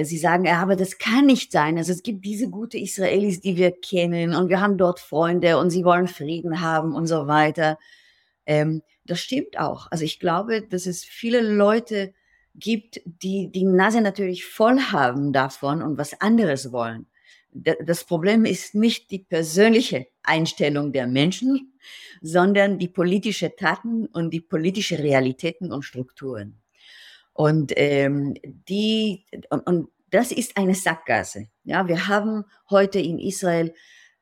sie 0.02 0.18
sagen, 0.18 0.44
ja, 0.44 0.60
aber 0.60 0.76
das 0.76 0.98
kann 0.98 1.26
nicht 1.26 1.52
sein. 1.52 1.78
Also 1.78 1.92
es 1.92 2.02
gibt 2.02 2.24
diese 2.24 2.48
gute 2.50 2.78
Israelis, 2.78 3.40
die 3.40 3.56
wir 3.56 3.70
kennen 3.70 4.34
und 4.34 4.48
wir 4.48 4.60
haben 4.60 4.76
dort 4.76 4.98
Freunde 4.98 5.58
und 5.58 5.70
sie 5.70 5.84
wollen 5.84 6.08
Frieden 6.08 6.60
haben 6.60 6.94
und 6.94 7.06
so 7.06 7.26
weiter. 7.28 7.78
Ähm, 8.46 8.82
das 9.04 9.20
stimmt 9.20 9.58
auch. 9.58 9.86
Also 9.90 10.04
ich 10.04 10.18
glaube, 10.18 10.62
dass 10.62 10.86
es 10.86 11.04
viele 11.04 11.40
Leute 11.40 12.12
gibt, 12.54 13.00
die 13.04 13.50
die 13.50 13.64
Nase 13.64 14.00
natürlich 14.00 14.44
voll 14.46 14.80
haben 14.80 15.32
davon 15.32 15.82
und 15.82 15.98
was 15.98 16.20
anderes 16.20 16.72
wollen. 16.72 17.06
das 17.52 18.02
Problem 18.04 18.44
ist 18.44 18.74
nicht 18.74 19.12
die 19.12 19.20
persönliche 19.20 20.08
Einstellung 20.24 20.92
der 20.92 21.06
Menschen, 21.06 21.72
sondern 22.20 22.78
die 22.80 22.88
politische 22.88 23.54
Taten 23.54 24.06
und 24.06 24.30
die 24.30 24.40
politische 24.40 24.98
Realitäten 24.98 25.70
und 25.72 25.84
Strukturen. 25.84 26.63
Und 27.34 27.72
ähm, 27.76 28.34
die 28.68 29.26
und, 29.50 29.66
und 29.66 29.88
das 30.10 30.32
ist 30.32 30.56
eine 30.56 30.74
Sackgasse. 30.74 31.48
Ja, 31.64 31.88
wir 31.88 32.06
haben 32.06 32.44
heute 32.70 33.00
in 33.00 33.18
Israel 33.18 33.74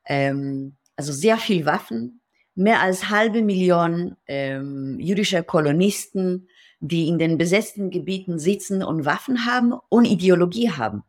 ähm, 0.06 0.76
also 0.96 1.12
sehr 1.12 1.36
viel 1.36 1.66
Waffen, 1.66 2.20
mehr 2.54 2.80
als 2.80 3.10
halbe 3.10 3.42
Million 3.42 4.16
ähm, 4.26 4.98
jüdischer 4.98 5.42
Kolonisten, 5.42 6.48
die 6.80 7.08
in 7.08 7.18
den 7.18 7.38
besetzten 7.38 7.90
Gebieten 7.90 8.38
sitzen 8.38 8.82
und 8.82 9.04
Waffen 9.04 9.46
haben 9.46 9.74
und 9.88 10.04
Ideologie 10.04 10.70
haben. 10.70 11.04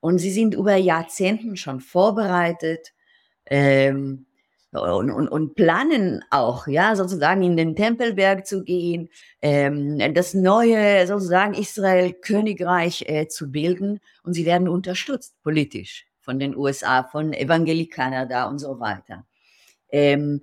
Und 0.00 0.18
sie 0.18 0.30
sind 0.30 0.54
über 0.54 0.76
Jahrzehnten 0.76 1.56
schon 1.56 1.80
vorbereitet 1.80 2.92
ähm, 3.46 4.26
und, 4.72 5.10
und, 5.10 5.28
und 5.28 5.54
planen 5.56 6.24
auch, 6.30 6.68
ja, 6.68 6.94
sozusagen 6.94 7.42
in 7.42 7.56
den 7.56 7.74
Tempelberg 7.74 8.46
zu 8.46 8.62
gehen, 8.62 9.08
ähm, 9.42 9.98
das 10.14 10.32
neue 10.32 11.06
sozusagen 11.06 11.54
Israel-Königreich 11.54 13.04
äh, 13.08 13.26
zu 13.26 13.50
bilden. 13.50 14.00
Und 14.22 14.34
sie 14.34 14.46
werden 14.46 14.68
unterstützt 14.68 15.42
politisch 15.42 16.06
von 16.20 16.38
den 16.38 16.56
USA, 16.56 17.02
von 17.02 17.32
Evangelii-Kanada 17.32 18.48
und 18.48 18.58
so 18.58 18.78
weiter. 18.78 19.26
Ähm, 19.90 20.42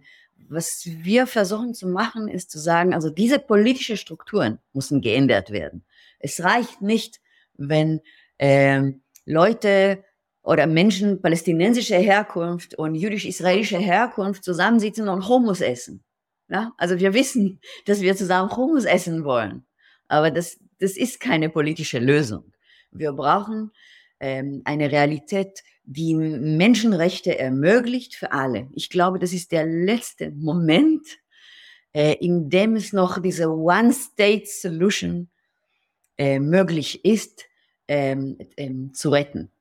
was 0.49 0.83
wir 0.85 1.27
versuchen 1.27 1.73
zu 1.73 1.87
machen, 1.87 2.27
ist 2.27 2.51
zu 2.51 2.59
sagen, 2.59 2.93
also 2.93 3.09
diese 3.09 3.39
politische 3.39 3.97
Strukturen 3.97 4.59
müssen 4.73 5.01
geändert 5.01 5.51
werden. 5.51 5.85
Es 6.19 6.43
reicht 6.43 6.81
nicht, 6.81 7.21
wenn 7.55 8.01
ähm, 8.39 9.01
Leute 9.25 10.03
oder 10.47 10.65
Menschen 10.65 11.21
palästinensischer 11.21 11.97
Herkunft 11.97 12.73
und 12.75 12.95
jüdisch-israelischer 12.95 13.79
Herkunft 13.79 14.45
zusammensitzen 14.45 15.09
und 15.09 15.27
Hummus 15.27 15.59
essen. 15.59 16.05
Ja? 16.47 16.71
Also 16.77 16.99
wir 16.99 17.13
wissen, 17.13 17.59
dass 17.85 17.99
wir 17.99 18.15
zusammen 18.15 18.55
Hummus 18.55 18.85
essen 18.85 19.25
wollen, 19.25 19.65
aber 20.07 20.31
das, 20.31 20.57
das 20.79 20.95
ist 20.95 21.19
keine 21.19 21.49
politische 21.49 21.99
Lösung. 21.99 22.53
Wir 22.91 23.11
brauchen 23.11 23.71
ähm, 24.21 24.61
eine 24.63 24.89
Realität, 24.89 25.63
die 25.83 26.15
Menschenrechte 26.15 27.37
ermöglicht 27.37 28.15
für 28.15 28.31
alle. 28.31 28.69
Ich 28.73 28.89
glaube, 28.89 29.19
das 29.19 29.33
ist 29.33 29.51
der 29.51 29.65
letzte 29.65 30.31
Moment, 30.31 31.05
äh, 31.91 32.13
in 32.21 32.49
dem 32.49 32.77
es 32.77 32.93
noch 32.93 33.21
diese 33.21 33.49
One-State-Solution 33.49 35.27
äh, 36.17 36.39
möglich 36.39 37.03
ist, 37.03 37.43
ähm, 37.89 38.37
ähm, 38.55 38.93
zu 38.93 39.09
retten. 39.09 39.51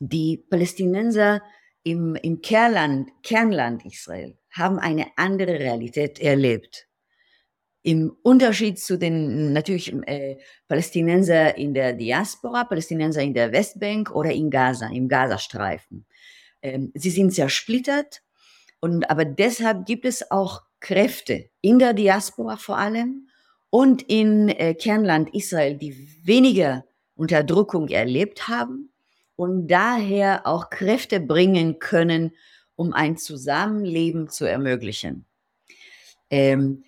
Die 0.00 0.44
Palästinenser 0.50 1.42
im, 1.82 2.16
im 2.16 2.40
Kernland, 2.40 3.10
Kernland 3.22 3.84
Israel 3.84 4.36
haben 4.50 4.78
eine 4.78 5.06
andere 5.16 5.58
Realität 5.58 6.18
erlebt 6.18 6.88
im 7.82 8.14
Unterschied 8.22 8.78
zu 8.78 8.98
den 8.98 9.52
natürlich 9.52 9.92
äh, 10.06 10.36
Palästinenser 10.68 11.56
in 11.56 11.72
der 11.72 11.94
Diaspora, 11.94 12.64
Palästinenser 12.64 13.22
in 13.22 13.34
der 13.34 13.52
Westbank 13.52 14.10
oder 14.14 14.30
in 14.30 14.50
Gaza, 14.50 14.88
im 14.88 15.08
Gazastreifen. 15.08 16.06
Ähm, 16.62 16.92
sie 16.94 17.10
sind 17.10 17.32
zersplittert 17.32 18.22
und 18.80 19.08
aber 19.10 19.24
deshalb 19.24 19.86
gibt 19.86 20.04
es 20.04 20.30
auch 20.30 20.62
Kräfte 20.80 21.48
in 21.60 21.78
der 21.78 21.94
Diaspora 21.94 22.56
vor 22.56 22.78
allem 22.78 23.28
und 23.70 24.02
in 24.02 24.48
äh, 24.50 24.74
Kernland 24.74 25.34
Israel, 25.34 25.76
die 25.76 25.96
weniger 26.24 26.84
Unterdrückung 27.14 27.88
erlebt 27.88 28.48
haben 28.48 28.90
und 29.40 29.68
daher 29.68 30.46
auch 30.46 30.68
Kräfte 30.68 31.18
bringen 31.18 31.78
können, 31.78 32.32
um 32.76 32.92
ein 32.92 33.16
Zusammenleben 33.16 34.28
zu 34.28 34.44
ermöglichen. 34.44 35.24
Ähm, 36.28 36.84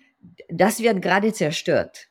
das 0.49 0.79
wird 0.79 1.01
gerade 1.01 1.33
zerstört. 1.33 2.09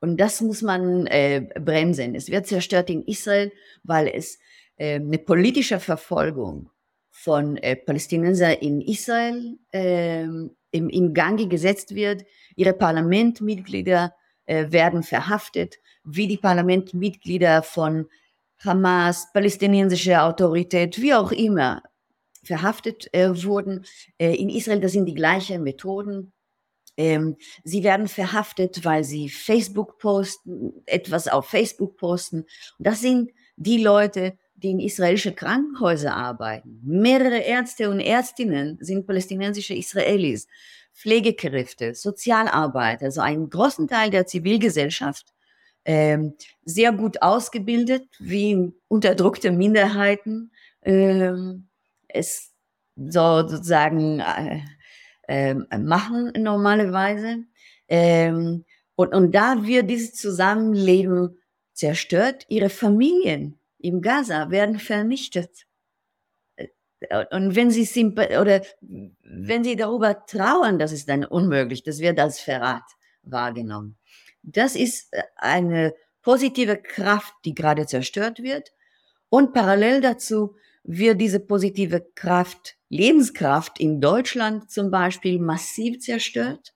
Und 0.00 0.18
das 0.18 0.42
muss 0.42 0.60
man 0.60 1.06
äh, 1.06 1.48
bremsen. 1.58 2.14
Es 2.14 2.28
wird 2.28 2.46
zerstört 2.46 2.90
in 2.90 3.06
Israel, 3.06 3.50
weil 3.84 4.06
es 4.08 4.38
äh, 4.76 4.96
eine 4.96 5.16
politische 5.16 5.80
Verfolgung 5.80 6.68
von 7.08 7.56
äh, 7.56 7.74
Palästinensern 7.74 8.58
in 8.60 8.82
Israel 8.82 9.56
äh, 9.72 10.24
im, 10.24 10.52
im 10.90 11.14
Gange 11.14 11.48
gesetzt 11.48 11.94
wird. 11.94 12.26
Ihre 12.54 12.74
Parlamentmitglieder 12.74 14.14
äh, 14.44 14.70
werden 14.70 15.02
verhaftet, 15.02 15.78
wie 16.04 16.28
die 16.28 16.36
Parlamentmitglieder 16.36 17.62
von 17.62 18.10
Hamas, 18.64 19.32
palästinensische 19.32 20.22
Autorität, 20.22 21.00
wie 21.00 21.14
auch 21.14 21.32
immer, 21.32 21.82
verhaftet 22.44 23.12
äh, 23.12 23.44
wurden. 23.44 23.84
Äh, 24.18 24.34
in 24.34 24.48
Israel, 24.48 24.80
das 24.80 24.92
sind 24.92 25.06
die 25.06 25.14
gleichen 25.14 25.62
Methoden. 25.62 26.32
Ähm, 26.96 27.36
sie 27.64 27.82
werden 27.82 28.08
verhaftet, 28.08 28.84
weil 28.84 29.04
sie 29.04 29.28
Facebook 29.28 29.98
posten, 29.98 30.72
etwas 30.86 31.28
auf 31.28 31.46
Facebook 31.46 31.96
posten. 31.96 32.40
Und 32.78 32.86
das 32.86 33.00
sind 33.00 33.30
die 33.56 33.82
Leute, 33.82 34.36
die 34.54 34.70
in 34.70 34.80
israelische 34.80 35.32
Krankenhäuser 35.32 36.14
arbeiten. 36.14 36.80
Mehrere 36.84 37.38
Ärzte 37.38 37.90
und 37.90 38.00
Ärztinnen 38.00 38.78
sind 38.80 39.06
palästinensische 39.06 39.74
Israelis, 39.74 40.46
Pflegekräfte, 40.92 41.94
Sozialarbeiter, 41.94 43.06
also 43.06 43.22
einen 43.22 43.48
großen 43.48 43.88
Teil 43.88 44.10
der 44.10 44.26
Zivilgesellschaft, 44.26 45.31
ähm, 45.84 46.34
sehr 46.64 46.92
gut 46.92 47.22
ausgebildet, 47.22 48.04
wie 48.18 48.72
unterdrückte 48.88 49.50
Minderheiten. 49.50 50.52
Ähm, 50.82 51.68
es 52.08 52.52
so 52.96 53.48
sozusagen 53.48 54.20
äh, 54.20 54.60
ähm, 55.28 55.66
machen 55.78 56.32
normalerweise. 56.36 57.44
Ähm, 57.88 58.64
und, 58.96 59.14
und 59.14 59.34
da 59.34 59.64
wird 59.66 59.90
dieses 59.90 60.14
Zusammenleben 60.14 61.38
zerstört. 61.72 62.44
Ihre 62.48 62.68
Familien 62.68 63.58
im 63.78 64.02
Gaza 64.02 64.50
werden 64.50 64.78
vernichtet. 64.78 65.66
Äh, 66.56 67.24
und 67.34 67.56
wenn 67.56 67.70
sie 67.70 68.06
oder 68.40 68.62
wenn 68.80 69.64
sie 69.64 69.76
darüber 69.76 70.26
trauern, 70.26 70.78
das 70.78 70.92
ist 70.92 71.08
dann 71.08 71.24
unmöglich. 71.24 71.82
Das 71.82 72.00
wird 72.00 72.18
als 72.20 72.40
Verrat 72.40 72.84
wahrgenommen. 73.22 73.96
Das 74.42 74.76
ist 74.76 75.12
äh, 75.12 75.22
eine 75.36 75.94
positive 76.22 76.76
Kraft, 76.76 77.34
die 77.44 77.54
gerade 77.54 77.86
zerstört 77.86 78.42
wird. 78.42 78.72
Und 79.28 79.52
parallel 79.52 80.00
dazu 80.00 80.56
wird 80.84 81.20
diese 81.20 81.40
positive 81.40 82.06
Kraft, 82.14 82.76
Lebenskraft 82.88 83.80
in 83.80 84.00
Deutschland 84.00 84.70
zum 84.70 84.90
Beispiel 84.90 85.38
massiv 85.38 86.00
zerstört. 86.00 86.74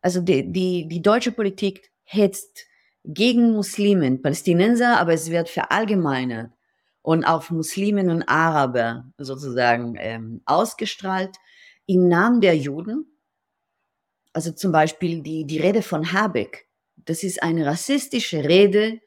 Also 0.00 0.20
die, 0.20 0.52
die, 0.52 0.88
die 0.88 1.00
deutsche 1.00 1.32
Politik 1.32 1.90
hetzt 2.02 2.66
gegen 3.04 3.52
Muslimen, 3.52 4.22
Palästinenser, 4.22 4.98
aber 4.98 5.12
es 5.12 5.30
wird 5.30 5.48
verallgemeinert 5.48 6.52
und 7.02 7.24
auf 7.24 7.50
Muslimen 7.50 8.10
und 8.10 8.22
Araber 8.28 9.12
sozusagen 9.18 9.96
ähm, 9.98 10.42
ausgestrahlt 10.44 11.36
im 11.86 12.08
Namen 12.08 12.40
der 12.40 12.56
Juden. 12.56 13.06
Also 14.32 14.52
zum 14.52 14.72
Beispiel 14.72 15.22
die, 15.22 15.44
die 15.44 15.58
Rede 15.58 15.82
von 15.82 16.12
Habeck. 16.12 16.68
Das 17.04 17.22
ist 17.22 17.42
eine 17.42 17.66
rassistische 17.66 18.44
Rede, 18.44 19.00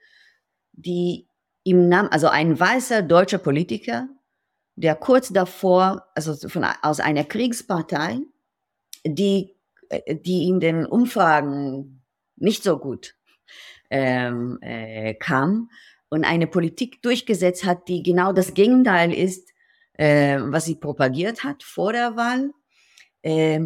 die 0.73 1.27
im 1.63 1.89
Namen, 1.89 2.10
also 2.10 2.27
ein 2.27 2.60
weißer 2.60 3.01
deutscher 3.01 3.38
Politiker, 3.38 4.08
der 4.75 4.95
kurz 4.95 5.29
davor, 5.29 6.05
also 6.15 6.36
von, 6.47 6.65
aus 6.81 6.99
einer 6.99 7.23
Kriegspartei, 7.23 8.19
die, 9.05 9.55
äh, 9.89 10.15
die 10.15 10.47
in 10.47 10.60
den 10.60 10.86
Umfragen 10.86 12.03
nicht 12.36 12.63
so 12.63 12.77
gut 12.77 13.15
ähm, 13.89 14.60
äh, 14.62 15.13
kam 15.15 15.69
und 16.10 16.25
eine 16.25 16.47
Politik 16.47 17.01
durchgesetzt 17.01 17.65
hat, 17.65 17.88
die 17.88 18.03
genau 18.03 18.34
das 18.34 18.53
Gegenteil 18.53 19.13
ist, 19.13 19.49
äh, 19.93 20.38
was 20.39 20.65
sie 20.65 20.75
propagiert 20.75 21.43
hat 21.43 21.63
vor 21.63 21.93
der 21.93 22.15
Wahl, 22.15 22.51
äh, 23.21 23.62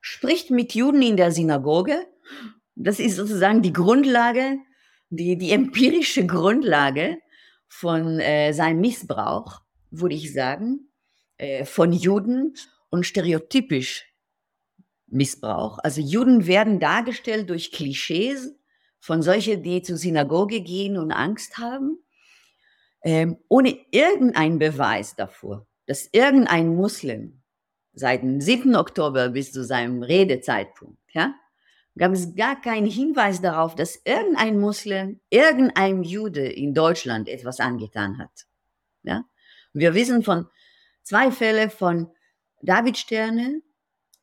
spricht 0.00 0.50
mit 0.50 0.74
Juden 0.74 1.02
in 1.02 1.16
der 1.16 1.32
Synagoge. 1.32 2.06
Das 2.76 3.00
ist 3.00 3.16
sozusagen 3.16 3.62
die 3.62 3.72
Grundlage 3.72 4.58
die, 5.10 5.36
die 5.36 5.52
empirische 5.52 6.26
Grundlage 6.26 7.18
von 7.68 8.20
äh, 8.20 8.52
seinem 8.52 8.80
Missbrauch, 8.80 9.60
würde 9.90 10.14
ich 10.14 10.32
sagen, 10.32 10.90
äh, 11.38 11.64
von 11.64 11.92
Juden 11.92 12.54
und 12.90 13.06
stereotypisch 13.06 14.06
Missbrauch. 15.06 15.78
Also 15.82 16.00
Juden 16.00 16.46
werden 16.46 16.80
dargestellt 16.80 17.50
durch 17.50 17.70
Klischees 17.70 18.54
von 18.98 19.22
solchen, 19.22 19.62
die 19.62 19.82
zur 19.82 19.96
Synagoge 19.96 20.60
gehen 20.60 20.96
und 20.96 21.12
Angst 21.12 21.58
haben, 21.58 21.98
ähm, 23.02 23.38
ohne 23.48 23.78
irgendeinen 23.92 24.58
Beweis 24.58 25.14
davor, 25.14 25.66
dass 25.86 26.08
irgendein 26.10 26.74
Muslim 26.74 27.42
seit 27.92 28.22
dem 28.22 28.40
7. 28.40 28.74
Oktober 28.74 29.28
bis 29.28 29.52
zu 29.52 29.64
seinem 29.64 30.02
Redezeitpunkt, 30.02 30.98
ja, 31.12 31.34
gab 31.98 32.12
es 32.12 32.34
gar 32.34 32.60
keinen 32.60 32.86
Hinweis 32.86 33.40
darauf, 33.40 33.74
dass 33.74 34.00
irgendein 34.04 34.58
Muslim, 34.58 35.20
irgendein 35.30 36.02
Jude 36.02 36.46
in 36.46 36.74
Deutschland 36.74 37.28
etwas 37.28 37.60
angetan 37.60 38.18
hat. 38.18 38.46
Ja? 39.02 39.24
Wir 39.72 39.94
wissen 39.94 40.22
von 40.22 40.46
zwei 41.02 41.30
Fällen 41.30 41.70
von 41.70 42.10
Davidsterne, 42.62 43.62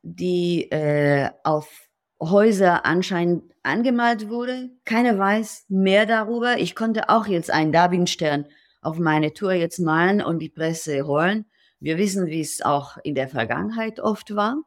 die 0.02 0.70
äh, 0.72 1.30
auf 1.44 1.90
Häuser 2.20 2.86
anscheinend 2.86 3.54
angemalt 3.64 4.30
wurde. 4.30 4.70
Keiner 4.86 5.18
weiß 5.18 5.66
mehr 5.70 6.06
darüber. 6.06 6.58
Ich 6.58 6.76
konnte 6.76 7.10
auch 7.10 7.28
jetzt 7.28 7.52
einen 7.52 7.72
Davidstern 7.72 8.48
auf 8.82 9.00
meine 9.00 9.34
Tour 9.34 9.54
jetzt 9.54 9.80
malen 9.80 10.22
und 10.22 10.40
die 10.40 10.50
Presse 10.50 11.06
holen. 11.08 11.46
Wir 11.80 11.98
wissen, 11.98 12.28
wie 12.28 12.42
es 12.42 12.62
auch 12.62 12.98
in 13.04 13.16
der 13.16 13.28
Vergangenheit 13.28 14.00
oft 14.00 14.36
war. 14.36 14.58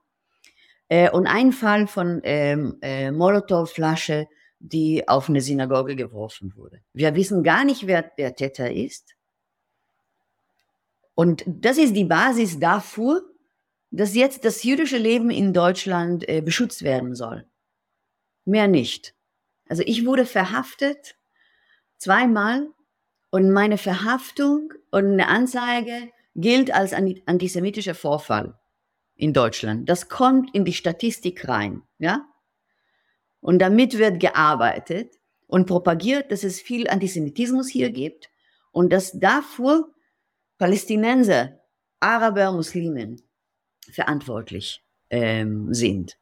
Äh, 0.88 1.10
und 1.10 1.26
ein 1.26 1.52
Fall 1.52 1.86
von 1.86 2.20
ähm, 2.24 2.78
äh, 2.80 3.10
Molotow-Flasche, 3.10 4.28
die 4.58 5.06
auf 5.08 5.28
eine 5.28 5.40
Synagoge 5.40 5.96
geworfen 5.96 6.54
wurde. 6.56 6.80
Wir 6.92 7.14
wissen 7.14 7.42
gar 7.42 7.64
nicht, 7.64 7.86
wer 7.86 8.02
der 8.02 8.34
Täter 8.34 8.72
ist. 8.72 9.14
Und 11.14 11.44
das 11.46 11.78
ist 11.78 11.94
die 11.94 12.04
Basis 12.04 12.58
dafür, 12.58 13.22
dass 13.90 14.14
jetzt 14.14 14.44
das 14.44 14.62
jüdische 14.62 14.98
Leben 14.98 15.30
in 15.30 15.52
Deutschland 15.52 16.28
äh, 16.28 16.40
beschützt 16.40 16.82
werden 16.82 17.14
soll. 17.14 17.46
Mehr 18.44 18.68
nicht. 18.68 19.14
Also 19.68 19.82
ich 19.84 20.06
wurde 20.06 20.26
verhaftet 20.26 21.16
zweimal 21.98 22.68
und 23.30 23.50
meine 23.50 23.78
Verhaftung 23.78 24.72
und 24.90 25.12
eine 25.12 25.28
Anzeige 25.28 26.10
gilt 26.36 26.72
als 26.72 26.92
antisemitischer 26.92 27.94
Vorfall 27.94 28.58
in 29.16 29.32
Deutschland. 29.32 29.88
Das 29.88 30.08
kommt 30.08 30.54
in 30.54 30.64
die 30.64 30.72
Statistik 30.72 31.48
rein, 31.48 31.82
ja? 31.98 32.26
Und 33.40 33.60
damit 33.60 33.98
wird 33.98 34.20
gearbeitet 34.20 35.14
und 35.46 35.66
propagiert, 35.66 36.32
dass 36.32 36.44
es 36.44 36.60
viel 36.60 36.88
Antisemitismus 36.88 37.68
hier 37.68 37.90
gibt 37.90 38.30
und 38.72 38.92
dass 38.92 39.12
dafür 39.12 39.92
Palästinenser, 40.58 41.60
Araber, 42.00 42.52
Muslimen 42.52 43.22
verantwortlich 43.90 44.82
ähm, 45.10 45.72
sind. 45.72 46.18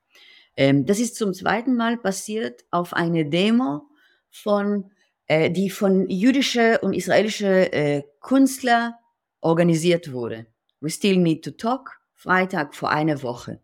Ähm, 0.57 0.87
das 0.87 1.01
ist 1.01 1.17
zum 1.17 1.33
zweiten 1.33 1.75
Mal 1.77 1.97
passiert 1.97 2.65
auf 2.71 2.93
eine 2.93 3.25
Demo 3.25 3.89
von, 4.31 4.91
äh, 5.27 5.51
die 5.51 5.71
von 5.71 6.09
jüdische 6.09 6.79
und 6.81 6.93
israelische 6.93 7.73
äh, 7.73 8.03
Künstler 8.21 8.99
organisiert 9.41 10.13
wurde. 10.13 10.47
We 10.81 10.91
Still 10.91 11.17
Need 11.17 11.45
to 11.45 11.53
Talk, 11.53 12.01
Freitag 12.25 12.75
vor 12.75 12.91
einer 12.91 13.23
Woche. 13.23 13.61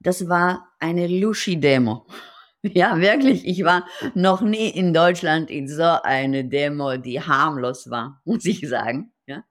Das 0.00 0.28
war 0.28 0.68
eine 0.78 1.06
Lushi-Demo. 1.06 2.06
Ja, 2.64 3.00
wirklich. 3.00 3.44
Ich 3.44 3.64
war 3.64 3.88
noch 4.14 4.40
nie 4.40 4.68
in 4.68 4.94
Deutschland 4.94 5.50
in 5.50 5.66
so 5.66 5.98
eine 6.04 6.44
Demo, 6.44 6.96
die 6.96 7.20
harmlos 7.20 7.90
war, 7.90 8.20
muss 8.24 8.44
ich 8.44 8.68
sagen. 8.68 9.12
Ja. 9.26 9.42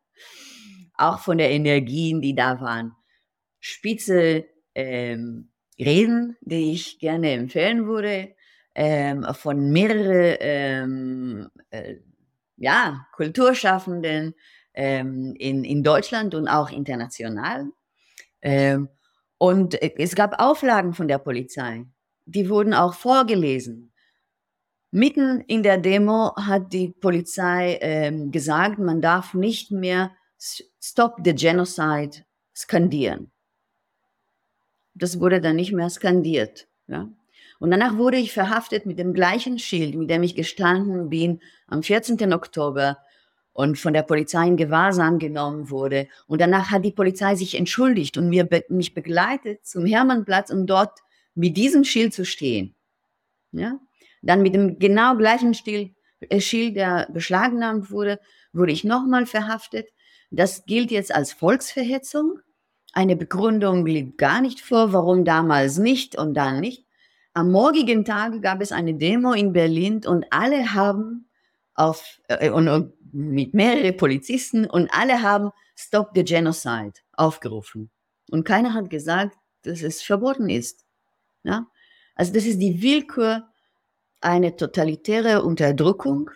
Auch 0.93 1.19
von 1.19 1.37
der 1.37 1.51
Energien, 1.51 2.21
die 2.21 2.33
da 2.35 2.61
waren. 2.61 2.93
Spitze 3.59 4.45
ähm, 4.75 5.51
Reden, 5.77 6.37
die 6.39 6.71
ich 6.71 6.99
gerne 6.99 7.33
empfehlen 7.33 7.85
würde, 7.85 8.33
ähm, 8.75 9.27
von 9.33 9.71
mehreren 9.73 10.37
ähm, 10.39 11.49
äh, 11.69 11.95
ja, 12.55 13.07
Kulturschaffenden 13.11 14.35
ähm, 14.73 15.35
in, 15.37 15.65
in 15.65 15.83
Deutschland 15.83 16.33
und 16.33 16.47
auch 16.47 16.69
international. 16.69 17.73
Ähm, 18.41 18.89
und 19.37 19.81
es 19.81 20.15
gab 20.15 20.41
Auflagen 20.41 20.93
von 20.93 21.07
der 21.07 21.17
Polizei, 21.17 21.85
die 22.25 22.49
wurden 22.49 22.73
auch 22.73 22.93
vorgelesen. 22.93 23.91
Mitten 24.91 25.41
in 25.41 25.63
der 25.63 25.77
Demo 25.77 26.35
hat 26.35 26.73
die 26.73 26.89
Polizei 26.89 27.79
ähm, 27.81 28.31
gesagt, 28.31 28.77
man 28.77 29.01
darf 29.01 29.33
nicht 29.33 29.71
mehr 29.71 30.11
Stop 30.37 31.17
the 31.23 31.33
Genocide 31.33 32.25
skandieren. 32.55 33.31
Das 34.93 35.19
wurde 35.19 35.39
dann 35.39 35.55
nicht 35.55 35.71
mehr 35.71 35.89
skandiert. 35.89 36.67
Ja? 36.87 37.09
Und 37.59 37.71
danach 37.71 37.97
wurde 37.97 38.17
ich 38.17 38.33
verhaftet 38.33 38.85
mit 38.85 38.99
dem 38.99 39.13
gleichen 39.13 39.59
Schild, 39.59 39.95
mit 39.95 40.09
dem 40.09 40.23
ich 40.23 40.35
gestanden 40.35 41.09
bin 41.09 41.41
am 41.67 41.83
14. 41.83 42.33
Oktober 42.33 42.97
und 43.53 43.77
von 43.77 43.93
der 43.93 44.03
Polizei 44.03 44.47
in 44.47 44.57
Gewahrsam 44.57 45.19
genommen 45.19 45.69
wurde. 45.69 46.07
Und 46.27 46.41
danach 46.41 46.71
hat 46.71 46.85
die 46.85 46.91
Polizei 46.91 47.35
sich 47.35 47.55
entschuldigt 47.55 48.17
und 48.17 48.29
mir, 48.29 48.47
mich 48.69 48.93
begleitet 48.93 49.65
zum 49.65 49.85
Hermannplatz, 49.85 50.51
um 50.51 50.65
dort 50.65 50.99
mit 51.35 51.57
diesem 51.57 51.83
Schild 51.83 52.13
zu 52.13 52.25
stehen. 52.25 52.75
Ja? 53.51 53.79
Dann 54.21 54.41
mit 54.41 54.53
dem 54.53 54.79
genau 54.79 55.15
gleichen 55.15 55.53
Stil, 55.53 55.95
äh, 56.21 56.39
Schild, 56.39 56.75
der 56.75 57.07
beschlagnahmt 57.11 57.91
wurde, 57.91 58.19
wurde 58.53 58.71
ich 58.71 58.83
nochmal 58.83 59.25
verhaftet. 59.25 59.87
Das 60.29 60.65
gilt 60.65 60.91
jetzt 60.91 61.13
als 61.13 61.33
Volksverhetzung. 61.33 62.39
Eine 62.93 63.15
Begründung 63.15 63.85
liegt 63.85 64.17
gar 64.17 64.41
nicht 64.41 64.61
vor, 64.61 64.93
warum 64.93 65.25
damals 65.25 65.77
nicht 65.77 66.17
und 66.17 66.33
dann 66.35 66.59
nicht. 66.59 66.85
Am 67.33 67.51
morgigen 67.51 68.03
Tag 68.03 68.41
gab 68.41 68.61
es 68.61 68.71
eine 68.71 68.93
Demo 68.93 69.31
in 69.31 69.53
Berlin 69.53 70.01
und 70.05 70.25
alle 70.31 70.73
haben 70.73 71.29
auf, 71.75 72.19
äh, 72.27 72.49
und, 72.49 72.67
und 72.67 72.93
mit 73.13 73.53
mehreren 73.53 73.95
Polizisten 73.97 74.65
und 74.65 74.89
alle 74.93 75.21
haben 75.21 75.51
Stop 75.75 76.11
the 76.15 76.23
Genocide 76.23 76.93
aufgerufen. 77.13 77.91
Und 78.29 78.45
keiner 78.45 78.73
hat 78.73 78.89
gesagt, 78.89 79.35
dass 79.63 79.81
es 79.81 80.01
verboten 80.01 80.49
ist. 80.49 80.85
Ja? 81.43 81.67
Also 82.15 82.33
das 82.33 82.45
ist 82.45 82.59
die 82.59 82.81
Willkür 82.81 83.47
eine 84.21 84.55
totalitäre 84.55 85.43
Unterdrückung, 85.43 86.31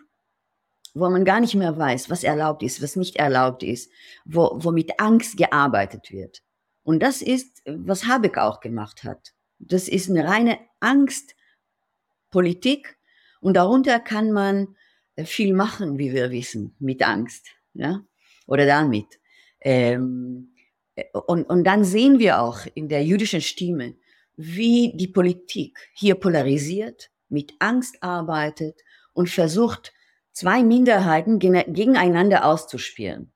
wo 0.93 1.09
man 1.09 1.23
gar 1.25 1.39
nicht 1.39 1.55
mehr 1.55 1.75
weiß, 1.77 2.09
was 2.09 2.23
erlaubt 2.23 2.63
ist, 2.63 2.81
was 2.81 2.95
nicht 2.95 3.17
erlaubt 3.17 3.61
ist, 3.63 3.91
wo, 4.25 4.71
mit 4.71 4.99
Angst 4.99 5.37
gearbeitet 5.37 6.11
wird. 6.11 6.41
Und 6.83 7.03
das 7.03 7.21
ist, 7.21 7.61
was 7.65 8.07
Habeck 8.07 8.37
auch 8.37 8.61
gemacht 8.61 9.03
hat. 9.03 9.33
Das 9.59 9.87
ist 9.87 10.09
eine 10.09 10.27
reine 10.27 10.57
Angstpolitik 10.79 12.97
und 13.41 13.55
darunter 13.55 13.99
kann 13.99 14.31
man 14.31 14.75
viel 15.23 15.53
machen, 15.53 15.97
wie 15.97 16.13
wir 16.13 16.31
wissen, 16.31 16.75
mit 16.79 17.01
Angst, 17.01 17.47
ja, 17.73 18.03
oder 18.47 18.65
damit. 18.65 19.19
Ähm, 19.61 20.53
äh, 20.95 21.05
und, 21.27 21.43
und 21.43 21.63
dann 21.63 21.83
sehen 21.83 22.19
wir 22.19 22.41
auch 22.41 22.59
in 22.73 22.89
der 22.89 23.03
jüdischen 23.03 23.41
Stimme, 23.41 23.95
wie 24.35 24.91
die 24.95 25.07
Politik 25.07 25.89
hier 25.93 26.15
polarisiert, 26.15 27.09
mit 27.29 27.53
Angst 27.59 28.01
arbeitet 28.01 28.81
und 29.13 29.29
versucht, 29.29 29.93
zwei 30.31 30.63
Minderheiten 30.63 31.39
gegeneinander 31.39 32.45
auszuspielen. 32.45 33.31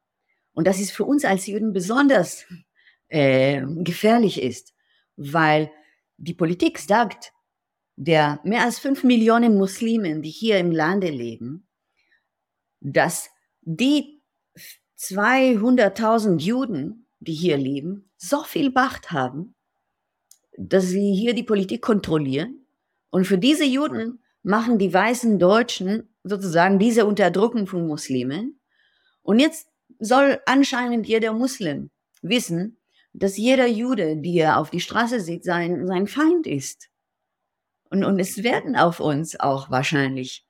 Und 0.54 0.68
das 0.68 0.80
ist 0.80 0.92
für 0.92 1.06
uns 1.06 1.24
als 1.24 1.48
Juden 1.48 1.72
besonders 1.72 2.46
äh, 3.08 3.62
gefährlich 3.78 4.42
ist, 4.42 4.74
weil 5.16 5.72
die 6.18 6.34
Politik 6.34 6.78
sagt, 6.80 7.32
der 7.96 8.40
mehr 8.44 8.64
als 8.64 8.80
fünf 8.80 9.04
Millionen 9.04 9.58
Muslimen, 9.58 10.22
die 10.22 10.30
hier 10.30 10.58
im 10.60 10.72
Lande 10.72 11.10
leben, 11.10 11.69
dass 12.82 13.30
die 13.62 14.22
200.000 14.98 16.40
Juden, 16.40 17.08
die 17.20 17.34
hier 17.34 17.58
leben, 17.58 18.10
so 18.18 18.44
viel 18.44 18.72
Macht 18.72 19.12
haben, 19.12 19.56
dass 20.58 20.88
sie 20.88 21.14
hier 21.14 21.34
die 21.34 21.44
Politik 21.44 21.82
kontrollieren. 21.82 22.66
Und 23.10 23.26
für 23.26 23.38
diese 23.38 23.66
Juden 23.66 24.20
machen 24.44 24.78
die 24.78 24.94
weißen 24.94 25.40
Deutschen 25.40 26.14
sozusagen 26.24 26.80
diese 26.80 27.06
Unterdrückung 27.06 27.66
von 27.66 27.88
Muslimen. 27.88 28.60
Und 29.22 29.40
jetzt 29.40 29.68
soll 30.00 30.40
anscheinend 30.46 31.08
jeder 31.08 31.34
Muslim 31.34 31.90
wissen, 32.22 32.78
dass 33.14 33.38
jeder 33.38 33.68
Jude, 33.68 34.18
der 34.18 34.60
auf 34.60 34.70
die 34.70 34.80
Straße 34.82 35.20
sieht, 35.20 35.44
sein, 35.44 35.88
sein 35.88 36.08
Feind 36.08 36.46
ist. 36.46 36.90
Und, 37.90 38.04
und 38.04 38.20
es 38.20 38.44
werden 38.44 38.76
auf 38.76 39.00
uns 39.00 39.40
auch 39.40 39.72
wahrscheinlich 39.72 40.46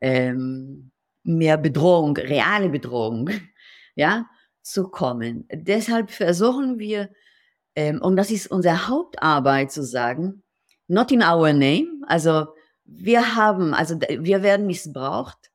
ähm, 0.00 0.90
mehr 1.22 1.56
Bedrohung, 1.56 2.16
reale 2.16 2.68
Bedrohung, 2.68 3.30
ja, 3.94 4.26
zu 4.62 4.88
kommen. 4.88 5.46
Deshalb 5.52 6.10
versuchen 6.10 6.78
wir, 6.78 7.10
ähm, 7.74 8.00
und 8.00 8.16
das 8.16 8.30
ist 8.30 8.50
unsere 8.50 8.88
Hauptarbeit 8.88 9.72
zu 9.72 9.84
sagen, 9.84 10.42
not 10.88 11.12
in 11.12 11.22
our 11.22 11.52
name, 11.52 12.02
also 12.06 12.48
wir 12.84 13.36
haben, 13.36 13.74
also 13.74 13.98
wir 14.00 14.42
werden 14.42 14.66
missbraucht, 14.66 15.50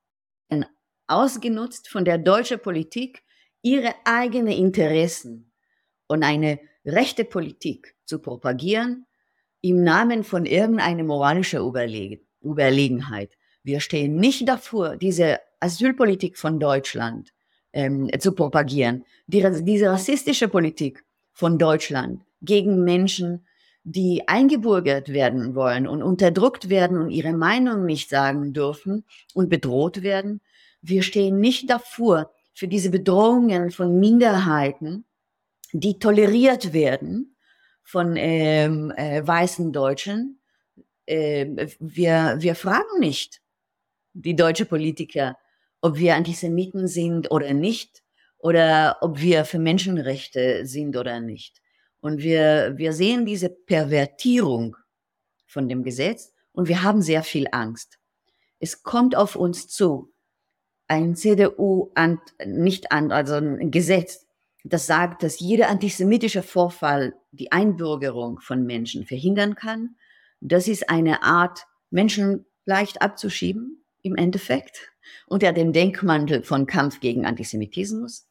ausgenutzt 1.07 1.89
von 1.89 2.05
der 2.05 2.17
deutschen 2.17 2.59
Politik, 2.59 3.23
ihre 3.61 3.93
eigenen 4.05 4.53
Interessen 4.53 5.51
und 6.07 6.23
eine 6.23 6.59
rechte 6.85 7.25
Politik 7.25 7.95
zu 8.05 8.19
propagieren 8.19 9.05
im 9.61 9.83
Namen 9.83 10.23
von 10.23 10.45
irgendeiner 10.45 11.03
moralischer 11.03 11.59
Überlegen, 11.59 12.21
Überlegenheit. 12.43 13.35
Wir 13.65 13.79
stehen 13.79 14.17
nicht 14.17 14.47
dafür, 14.47 14.95
diese 14.95 15.39
Asylpolitik 15.59 16.37
von 16.37 16.59
Deutschland 16.59 17.33
ähm, 17.73 18.11
zu 18.19 18.33
propagieren, 18.33 19.05
die, 19.25 19.43
diese 19.63 19.89
rassistische 19.89 20.47
Politik 20.47 21.03
von 21.31 21.57
Deutschland 21.57 22.21
gegen 22.43 22.83
Menschen, 22.83 23.47
die 23.83 24.27
eingebürgert 24.27 25.09
werden 25.09 25.55
wollen 25.55 25.87
und 25.87 26.03
unterdrückt 26.03 26.69
werden 26.69 26.99
und 26.99 27.09
ihre 27.09 27.33
Meinung 27.33 27.87
nicht 27.87 28.07
sagen 28.07 28.53
dürfen 28.53 29.03
und 29.33 29.49
bedroht 29.49 30.03
werden. 30.03 30.41
Wir 30.83 31.01
stehen 31.01 31.39
nicht 31.39 31.67
dafür, 31.71 32.29
für 32.53 32.67
diese 32.67 32.91
Bedrohungen 32.91 33.71
von 33.71 33.99
Minderheiten, 33.99 35.05
die 35.73 35.97
toleriert 35.97 36.71
werden 36.71 37.35
von 37.81 38.15
ähm, 38.15 38.93
äh, 38.95 39.25
weißen 39.25 39.73
Deutschen. 39.73 40.39
Äh, 41.07 41.67
wir, 41.79 42.35
wir 42.37 42.53
fragen 42.53 42.99
nicht 42.99 43.41
die 44.15 44.35
deutsche 44.35 44.65
Politiker, 44.65 45.37
ob 45.81 45.97
wir 45.97 46.15
Antisemiten 46.15 46.87
sind 46.87 47.29
oder 47.29 47.53
nicht, 47.53 48.01
oder 48.37 48.97
ob 49.01 49.19
wir 49.19 49.45
für 49.45 49.59
Menschenrechte 49.59 50.65
sind 50.65 50.97
oder 50.97 51.19
nicht. 51.19 51.61
Und 51.99 52.19
wir, 52.19 52.73
wir 52.77 52.93
sehen 52.93 53.25
diese 53.25 53.49
Pervertierung 53.49 54.77
von 55.47 55.67
dem 55.67 55.83
Gesetz 55.83 56.33
und 56.51 56.67
wir 56.67 56.83
haben 56.83 57.01
sehr 57.01 57.23
viel 57.23 57.47
Angst. 57.51 57.99
Es 58.59 58.83
kommt 58.83 59.15
auf 59.15 59.35
uns 59.35 59.67
zu, 59.67 60.13
ein 60.87 61.15
CDU, 61.15 61.91
an, 61.95 62.19
nicht 62.45 62.91
an, 62.91 63.11
also 63.11 63.33
ein 63.35 63.71
Gesetz, 63.71 64.25
das 64.63 64.87
sagt, 64.87 65.23
dass 65.23 65.39
jeder 65.39 65.69
antisemitische 65.69 66.41
Vorfall 66.41 67.15
die 67.31 67.51
Einbürgerung 67.51 68.39
von 68.39 68.65
Menschen 68.65 69.05
verhindern 69.05 69.55
kann. 69.55 69.95
Das 70.39 70.67
ist 70.67 70.89
eine 70.89 71.23
Art, 71.23 71.65
Menschen 71.89 72.45
leicht 72.65 73.01
abzuschieben, 73.01 73.84
im 74.05 74.15
Endeffekt, 74.15 74.91
unter 75.27 75.51
dem 75.51 75.73
Denkmantel 75.73 76.43
von 76.43 76.67
Kampf 76.67 76.99
gegen 76.99 77.25
Antisemitismus. 77.25 78.27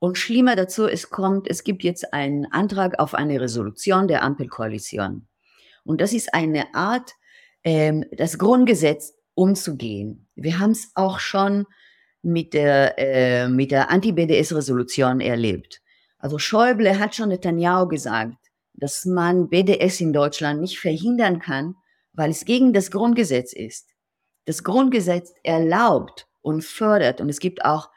Und 0.00 0.18
schlimmer 0.18 0.56
dazu, 0.56 0.86
es 0.86 1.10
kommt, 1.10 1.48
es 1.48 1.64
gibt 1.64 1.82
jetzt 1.82 2.12
einen 2.12 2.46
Antrag 2.46 2.98
auf 2.98 3.14
eine 3.14 3.40
Resolution 3.40 4.08
der 4.08 4.22
Ampelkoalition. 4.22 5.26
Und 5.84 6.00
das 6.00 6.12
ist 6.12 6.34
eine 6.34 6.74
Art, 6.74 7.12
ähm, 7.64 8.04
das 8.12 8.38
Grundgesetz 8.38 9.14
umzugehen. 9.34 10.28
Wir 10.34 10.58
haben 10.58 10.72
es 10.72 10.90
auch 10.94 11.20
schon 11.20 11.66
mit 12.22 12.54
der, 12.54 12.94
äh, 12.98 13.48
mit 13.48 13.70
der 13.70 13.90
Anti-BDS-Resolution 13.90 15.20
erlebt. 15.20 15.80
Also 16.18 16.38
Schäuble 16.38 16.98
hat 16.98 17.14
schon 17.14 17.28
Netanyahu 17.28 17.86
gesagt, 17.86 18.36
dass 18.74 19.04
man 19.04 19.48
BDS 19.48 20.00
in 20.00 20.12
Deutschland 20.12 20.60
nicht 20.60 20.78
verhindern 20.78 21.38
kann, 21.38 21.76
weil 22.12 22.30
es 22.30 22.44
gegen 22.44 22.72
das 22.72 22.90
Grundgesetz 22.90 23.52
ist. 23.52 23.94
Das 24.48 24.64
Grundgesetz 24.64 25.34
erlaubt 25.42 26.26
und 26.40 26.64
fördert, 26.64 27.20
und 27.20 27.28
es 27.28 27.38
gibt 27.38 27.66
auch 27.66 27.90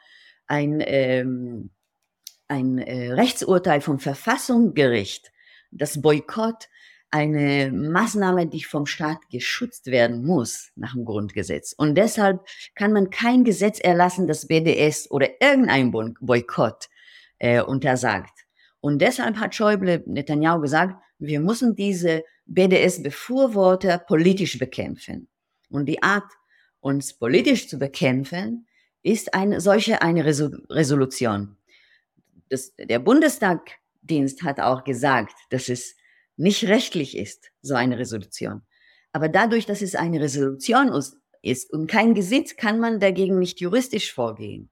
ein, 0.46 0.82
ähm, 0.84 1.70
ein 2.46 2.76
äh, 2.76 3.10
Rechtsurteil 3.14 3.80
vom 3.80 3.98
Verfassungsgericht, 3.98 5.32
dass 5.70 6.02
Boykott 6.02 6.68
eine 7.10 7.72
Maßnahme, 7.72 8.48
die 8.48 8.64
vom 8.64 8.84
Staat 8.84 9.30
geschützt 9.30 9.86
werden 9.86 10.26
muss 10.26 10.72
nach 10.76 10.92
dem 10.92 11.06
Grundgesetz. 11.06 11.72
Und 11.72 11.94
deshalb 11.94 12.46
kann 12.74 12.92
man 12.92 13.08
kein 13.08 13.44
Gesetz 13.44 13.80
erlassen, 13.80 14.26
das 14.26 14.46
BDS 14.46 15.10
oder 15.10 15.30
irgendein 15.40 15.90
Boykott 15.90 16.90
äh, 17.38 17.62
untersagt. 17.62 18.44
Und 18.80 19.00
deshalb 19.00 19.36
hat 19.36 19.54
Schäuble 19.54 20.02
Netanyahu 20.04 20.60
gesagt, 20.60 21.02
wir 21.18 21.40
müssen 21.40 21.74
diese 21.76 22.24
BDS-Befürworter 22.44 23.96
politisch 23.96 24.58
bekämpfen. 24.58 25.28
Und 25.70 25.86
die 25.86 26.02
Art, 26.02 26.30
uns 26.82 27.14
politisch 27.14 27.68
zu 27.68 27.78
bekämpfen, 27.78 28.66
ist 29.02 29.32
eine 29.32 29.62
solche 29.62 30.02
eine 30.02 30.26
Resolution 30.26 31.56
das, 32.52 32.74
der 32.76 32.98
Bundestagdienst 32.98 34.42
hat 34.42 34.60
auch 34.60 34.84
gesagt, 34.84 35.34
dass 35.50 35.68
es 35.68 35.96
nicht 36.36 36.64
rechtlich 36.64 37.16
ist, 37.16 37.50
so 37.62 37.74
eine 37.74 37.98
Resolution. 37.98 38.62
Aber 39.12 39.28
dadurch, 39.28 39.66
dass 39.66 39.82
es 39.82 39.94
eine 39.94 40.20
Resolution 40.20 40.92
ist 41.42 41.72
und 41.72 41.86
kein 41.86 42.14
Gesetz, 42.14 42.56
kann 42.56 42.78
man 42.78 43.00
dagegen 43.00 43.38
nicht 43.38 43.60
juristisch 43.60 44.12
vorgehen. 44.12 44.70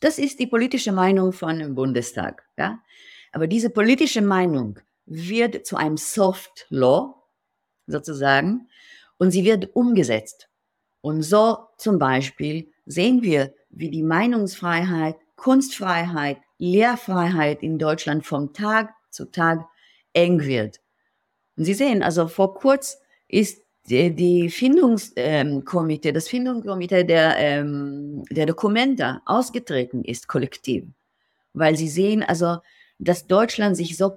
Das 0.00 0.18
ist 0.18 0.40
die 0.40 0.46
politische 0.46 0.92
Meinung 0.92 1.32
von 1.32 1.58
dem 1.58 1.74
Bundestag. 1.74 2.42
Ja? 2.56 2.82
Aber 3.32 3.46
diese 3.46 3.70
politische 3.70 4.22
Meinung 4.22 4.78
wird 5.04 5.66
zu 5.66 5.76
einem 5.76 5.98
Soft 5.98 6.66
Law 6.70 7.22
sozusagen 7.86 8.68
und 9.18 9.30
sie 9.30 9.44
wird 9.44 9.74
umgesetzt. 9.76 10.48
Und 11.00 11.22
so 11.22 11.58
zum 11.78 11.98
Beispiel 11.98 12.68
sehen 12.86 13.22
wir, 13.22 13.54
wie 13.70 13.90
die 13.90 14.02
Meinungsfreiheit, 14.02 15.16
Kunstfreiheit, 15.36 16.38
Lehrfreiheit 16.58 17.62
in 17.62 17.78
Deutschland 17.78 18.26
vom 18.26 18.52
Tag 18.52 18.92
zu 19.10 19.30
Tag 19.30 19.66
eng 20.12 20.40
wird. 20.40 20.80
Und 21.56 21.64
Sie 21.64 21.74
sehen, 21.74 22.02
also 22.02 22.28
vor 22.28 22.54
kurz 22.54 22.98
ist 23.28 23.62
die, 23.88 24.50
Findungskomitee, 24.50 26.08
ähm, 26.08 26.14
das 26.14 26.28
Findungskomitee 26.28 27.04
der, 27.04 27.36
ähm, 27.38 28.22
der 28.30 28.46
Dokumente 28.46 29.20
ausgetreten 29.26 30.04
ist, 30.04 30.28
kollektiv. 30.28 30.84
Weil 31.52 31.76
sie 31.76 31.88
sehen, 31.88 32.22
also, 32.22 32.58
dass 32.98 33.26
Deutschland 33.26 33.76
sich 33.76 33.96
so 33.96 34.10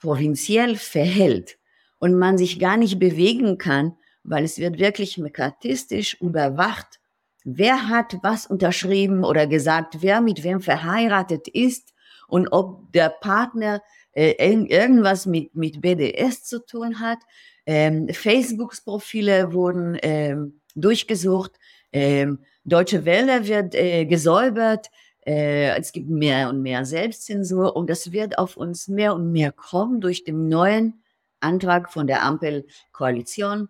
provinziell 0.00 0.76
verhält 0.76 1.58
und 1.98 2.18
man 2.18 2.38
sich 2.38 2.58
gar 2.58 2.76
nicht 2.76 2.98
bewegen 2.98 3.58
kann, 3.58 3.96
weil 4.24 4.44
es 4.44 4.58
wird 4.58 4.78
wirklich 4.78 5.18
mekatistisch 5.18 6.20
überwacht 6.20 7.00
wer 7.44 7.88
hat 7.88 8.18
was 8.22 8.46
unterschrieben 8.46 9.24
oder 9.24 9.46
gesagt, 9.46 9.98
wer 10.00 10.20
mit 10.20 10.44
wem 10.44 10.60
verheiratet 10.60 11.48
ist 11.48 11.92
und 12.28 12.48
ob 12.48 12.92
der 12.92 13.08
Partner 13.08 13.82
äh, 14.12 14.32
irgendwas 14.32 15.26
mit, 15.26 15.54
mit 15.54 15.80
BDS 15.80 16.44
zu 16.44 16.64
tun 16.64 17.00
hat. 17.00 17.18
Ähm, 17.66 18.08
Facebooks 18.08 18.82
Profile 18.82 19.52
wurden 19.52 19.96
ähm, 20.02 20.60
durchgesucht. 20.74 21.52
Ähm, 21.92 22.40
Deutsche 22.64 23.04
Welle 23.04 23.46
wird 23.46 23.74
äh, 23.74 24.06
gesäubert. 24.06 24.88
Äh, 25.24 25.78
es 25.78 25.92
gibt 25.92 26.08
mehr 26.08 26.48
und 26.48 26.62
mehr 26.62 26.84
Selbstzensur 26.84 27.76
und 27.76 27.88
das 27.88 28.12
wird 28.12 28.38
auf 28.38 28.56
uns 28.56 28.88
mehr 28.88 29.14
und 29.14 29.30
mehr 29.30 29.52
kommen 29.52 30.00
durch 30.00 30.24
den 30.24 30.48
neuen 30.48 31.02
Antrag 31.40 31.92
von 31.92 32.06
der 32.06 32.22
Ampelkoalition. 32.22 33.68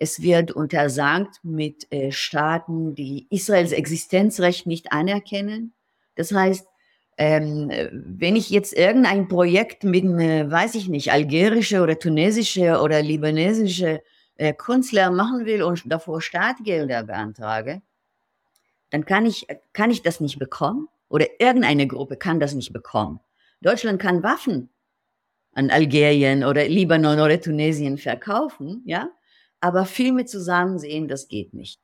Es 0.00 0.22
wird 0.22 0.52
untersagt 0.52 1.40
mit 1.42 1.90
äh, 1.92 2.12
Staaten, 2.12 2.94
die 2.94 3.26
Israels 3.30 3.72
Existenzrecht 3.72 4.66
nicht 4.66 4.92
anerkennen. 4.92 5.72
Das 6.14 6.32
heißt, 6.32 6.66
ähm, 7.16 7.70
wenn 7.92 8.36
ich 8.36 8.48
jetzt 8.50 8.72
irgendein 8.72 9.26
Projekt 9.28 9.82
mit, 9.82 10.04
äh, 10.04 10.48
weiß 10.48 10.76
ich 10.76 10.88
nicht, 10.88 11.10
algerische 11.12 11.82
oder 11.82 11.98
tunesische 11.98 12.80
oder 12.80 13.02
libanesische 13.02 14.02
äh, 14.36 14.52
Künstler 14.52 15.10
machen 15.10 15.44
will 15.44 15.62
und 15.64 15.82
davor 15.86 16.22
Startgelder 16.22 17.02
beantrage, 17.02 17.82
dann 18.90 19.04
kann 19.04 19.26
ich, 19.26 19.46
kann 19.72 19.90
ich 19.90 20.02
das 20.02 20.20
nicht 20.20 20.38
bekommen 20.38 20.88
oder 21.08 21.26
irgendeine 21.40 21.88
Gruppe 21.88 22.16
kann 22.16 22.38
das 22.38 22.54
nicht 22.54 22.72
bekommen. 22.72 23.20
Deutschland 23.60 24.00
kann 24.00 24.22
Waffen 24.22 24.70
an 25.54 25.70
Algerien 25.70 26.44
oder 26.44 26.68
Libanon 26.68 27.18
oder 27.18 27.40
Tunesien 27.40 27.98
verkaufen, 27.98 28.82
ja, 28.84 29.10
aber 29.60 29.86
mit 30.12 30.28
zusammen 30.28 30.78
sehen, 30.78 31.08
das 31.08 31.28
geht 31.28 31.54
nicht. 31.54 31.80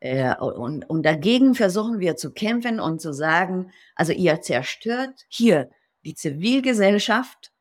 Äh, 0.00 0.34
und, 0.36 0.88
und 0.90 1.04
dagegen 1.04 1.54
versuchen 1.54 2.00
wir 2.00 2.16
zu 2.16 2.32
kämpfen 2.32 2.80
und 2.80 3.00
zu 3.00 3.12
sagen, 3.12 3.70
also 3.94 4.12
ihr 4.12 4.40
zerstört 4.40 5.24
hier 5.28 5.70
die 6.04 6.14
Zivilgesellschaft 6.14 7.52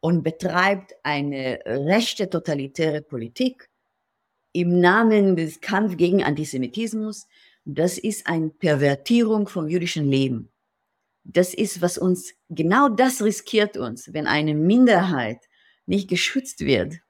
und 0.00 0.22
betreibt 0.22 0.94
eine 1.02 1.60
rechte 1.66 2.30
totalitäre 2.30 3.02
Politik 3.02 3.70
im 4.52 4.78
Namen 4.78 5.34
des 5.34 5.60
Kampfes 5.60 5.96
gegen 5.96 6.22
Antisemitismus. 6.22 7.26
Das 7.64 7.98
ist 7.98 8.28
eine 8.28 8.50
Pervertierung 8.50 9.48
vom 9.48 9.66
jüdischen 9.66 10.08
Leben. 10.08 10.52
Das 11.24 11.54
ist, 11.54 11.82
was 11.82 11.98
uns, 11.98 12.34
genau 12.50 12.88
das 12.88 13.22
riskiert 13.22 13.76
uns, 13.76 14.12
wenn 14.12 14.26
eine 14.26 14.54
Minderheit 14.54 15.38
nicht 15.86 16.08
geschützt 16.08 16.60
wird 16.60 17.00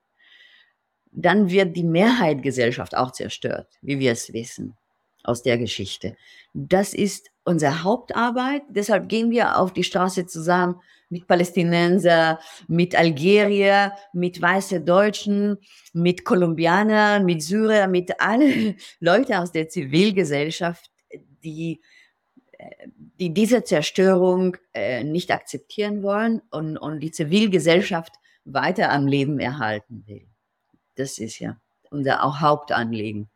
dann 1.14 1.50
wird 1.50 1.76
die 1.76 1.84
Mehrheitsgesellschaft 1.84 2.96
auch 2.96 3.12
zerstört, 3.12 3.68
wie 3.80 3.98
wir 3.98 4.12
es 4.12 4.32
wissen 4.32 4.76
aus 5.22 5.42
der 5.42 5.56
Geschichte. 5.56 6.16
Das 6.52 6.92
ist 6.92 7.30
unsere 7.44 7.82
Hauptarbeit. 7.82 8.62
Deshalb 8.68 9.08
gehen 9.08 9.30
wir 9.30 9.58
auf 9.58 9.72
die 9.72 9.84
Straße 9.84 10.26
zusammen 10.26 10.80
mit 11.08 11.26
Palästinenser, 11.26 12.40
mit 12.66 12.94
Algerier, 12.96 13.92
mit 14.12 14.40
weiße 14.40 14.80
Deutschen, 14.80 15.58
mit 15.92 16.24
Kolumbianern, 16.24 17.24
mit 17.24 17.42
Syrer, 17.42 17.86
mit 17.86 18.20
allen 18.20 18.76
Leuten 19.00 19.34
aus 19.34 19.52
der 19.52 19.68
Zivilgesellschaft, 19.68 20.90
die, 21.44 21.80
die 23.20 23.32
diese 23.32 23.62
Zerstörung 23.62 24.56
äh, 24.72 25.04
nicht 25.04 25.30
akzeptieren 25.30 26.02
wollen 26.02 26.42
und, 26.50 26.76
und 26.76 27.00
die 27.00 27.12
Zivilgesellschaft 27.12 28.14
weiter 28.44 28.90
am 28.90 29.06
Leben 29.06 29.38
erhalten 29.38 30.04
will. 30.06 30.33
Das 30.96 31.18
ist 31.18 31.38
ja 31.38 31.56
unser 31.90 32.24
auch 32.24 32.40
Hauptanliegen. 32.40 33.28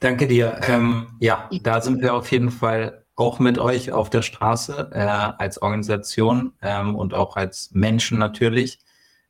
Danke 0.00 0.26
dir. 0.26 0.60
Ähm, 0.66 1.06
ja, 1.20 1.48
da 1.62 1.80
sind 1.80 2.02
wir 2.02 2.14
auf 2.14 2.32
jeden 2.32 2.50
Fall 2.50 3.04
auch 3.14 3.38
mit 3.38 3.58
euch 3.58 3.92
auf 3.92 4.10
der 4.10 4.22
Straße 4.22 4.90
äh, 4.92 4.98
als 4.98 5.62
Organisation 5.62 6.54
ähm, 6.60 6.96
und 6.96 7.14
auch 7.14 7.36
als 7.36 7.70
Menschen 7.72 8.18
natürlich, 8.18 8.80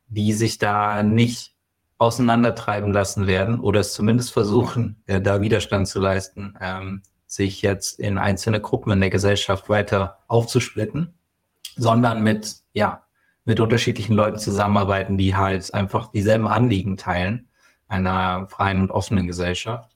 die 0.07 0.33
sich 0.33 0.57
da 0.57 1.03
nicht 1.03 1.53
auseinandertreiben 1.99 2.91
lassen 2.91 3.27
werden 3.27 3.59
oder 3.59 3.81
es 3.81 3.93
zumindest 3.93 4.33
versuchen, 4.33 5.03
äh, 5.05 5.21
da 5.21 5.41
Widerstand 5.41 5.87
zu 5.87 5.99
leisten. 5.99 6.57
Ähm, 6.59 7.03
sich 7.33 7.61
jetzt 7.61 7.99
in 7.99 8.17
einzelne 8.17 8.61
Gruppen 8.61 8.91
in 8.91 8.99
der 8.99 9.09
Gesellschaft 9.09 9.69
weiter 9.69 10.19
aufzusplitten, 10.27 11.13
sondern 11.75 12.21
mit, 12.21 12.57
ja, 12.73 13.03
mit 13.45 13.59
unterschiedlichen 13.59 14.15
Leuten 14.15 14.37
zusammenarbeiten, 14.37 15.17
die 15.17 15.35
halt 15.35 15.73
einfach 15.73 16.11
dieselben 16.11 16.47
Anliegen 16.47 16.97
teilen, 16.97 17.47
einer 17.87 18.47
freien 18.47 18.81
und 18.81 18.91
offenen 18.91 19.27
Gesellschaft. 19.27 19.95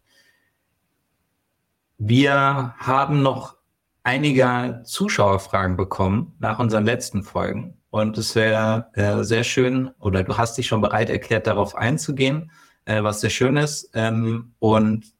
Wir 1.98 2.76
haben 2.78 3.22
noch 3.22 3.56
einige 4.04 4.82
Zuschauerfragen 4.86 5.76
bekommen 5.78 6.36
nach 6.40 6.60
unseren 6.60 6.86
letzten 6.86 7.24
Folgen. 7.24 7.78
Und 7.90 8.18
es 8.18 8.36
wäre 8.36 8.90
äh, 8.94 9.24
sehr 9.24 9.44
schön, 9.44 9.90
oder 10.00 10.24
du 10.24 10.38
hast 10.38 10.58
dich 10.58 10.68
schon 10.68 10.82
bereit 10.82 11.10
erklärt, 11.10 11.48
darauf 11.48 11.76
einzugehen, 11.76 12.52
äh, 12.86 13.02
was 13.02 13.22
sehr 13.22 13.30
schön 13.30 13.58
ist. 13.58 13.90
Ähm, 13.94 14.54
und 14.60 15.14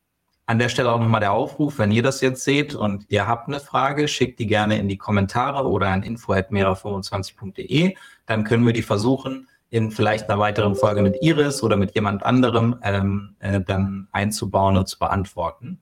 an 0.46 0.60
der 0.60 0.70
Stelle 0.70 0.92
auch 0.92 1.00
nochmal 1.00 1.20
der 1.20 1.34
Aufruf, 1.34 1.80
wenn 1.80 1.92
ihr 1.92 2.04
das 2.04 2.22
jetzt 2.22 2.44
seht 2.44 2.74
und 2.76 3.06
ihr 3.10 3.28
habt 3.28 3.50
eine 3.50 3.60
Frage, 3.60 4.08
schickt 4.08 4.40
die 4.40 4.48
gerne 4.48 4.78
in 4.78 4.88
die 4.88 4.98
Kommentare 4.98 5.68
oder 5.68 5.90
an 5.90 6.04
info.mera25.de. 6.04 7.96
Dann 8.28 8.44
können 8.44 8.66
wir 8.66 8.74
die 8.74 8.84
versuchen, 8.84 9.48
in 9.70 9.92
vielleicht 9.92 10.30
einer 10.30 10.40
weiteren 10.40 10.76
Folge 10.76 11.02
mit 11.02 11.18
Iris 11.22 11.64
oder 11.64 11.76
mit 11.76 11.96
jemand 11.96 12.24
anderem 12.24 12.76
ähm, 12.84 13.36
äh, 13.40 13.60
dann 13.60 14.08
einzubauen 14.12 14.78
und 14.78 14.88
zu 14.88 15.00
beantworten. 15.00 15.82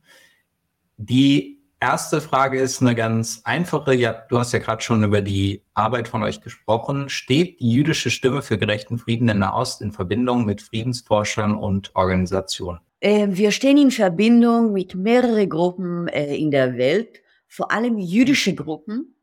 Die 0.98 1.56
erste 1.80 2.22
Frage 2.22 2.60
ist 2.60 2.82
eine 2.82 2.96
ganz 2.96 3.42
einfache. 3.44 3.94
Ja, 3.94 4.14
du 4.30 4.40
hast 4.40 4.54
ja 4.54 4.60
gerade 4.60 4.82
schon 4.82 5.04
über 5.04 5.22
die 5.22 5.64
Arbeit 5.74 6.08
von 6.08 6.24
euch 6.24 6.42
gesprochen. 6.42 7.10
Steht 7.10 7.60
die 7.60 7.72
jüdische 7.72 8.10
Stimme 8.10 8.42
für 8.42 8.58
gerechten 8.58 8.98
Frieden 8.98 9.30
in 9.30 9.40
Nahost 9.40 9.82
in 9.82 9.92
Verbindung 9.92 10.46
mit 10.46 10.62
Friedensforschern 10.62 11.56
und 11.56 11.96
Organisationen? 11.96 12.80
Äh, 13.02 13.28
wir 13.30 13.52
stehen 13.52 13.78
in 13.78 13.92
Verbindung 13.92 14.74
mit 14.74 14.96
mehreren 14.96 15.50
Gruppen 15.50 16.08
äh, 16.08 16.36
in 16.36 16.50
der 16.50 16.78
Welt, 16.78 17.22
vor 17.48 17.72
allem 17.72 17.98
jüdische 17.98 18.56
Gruppen, 18.56 19.15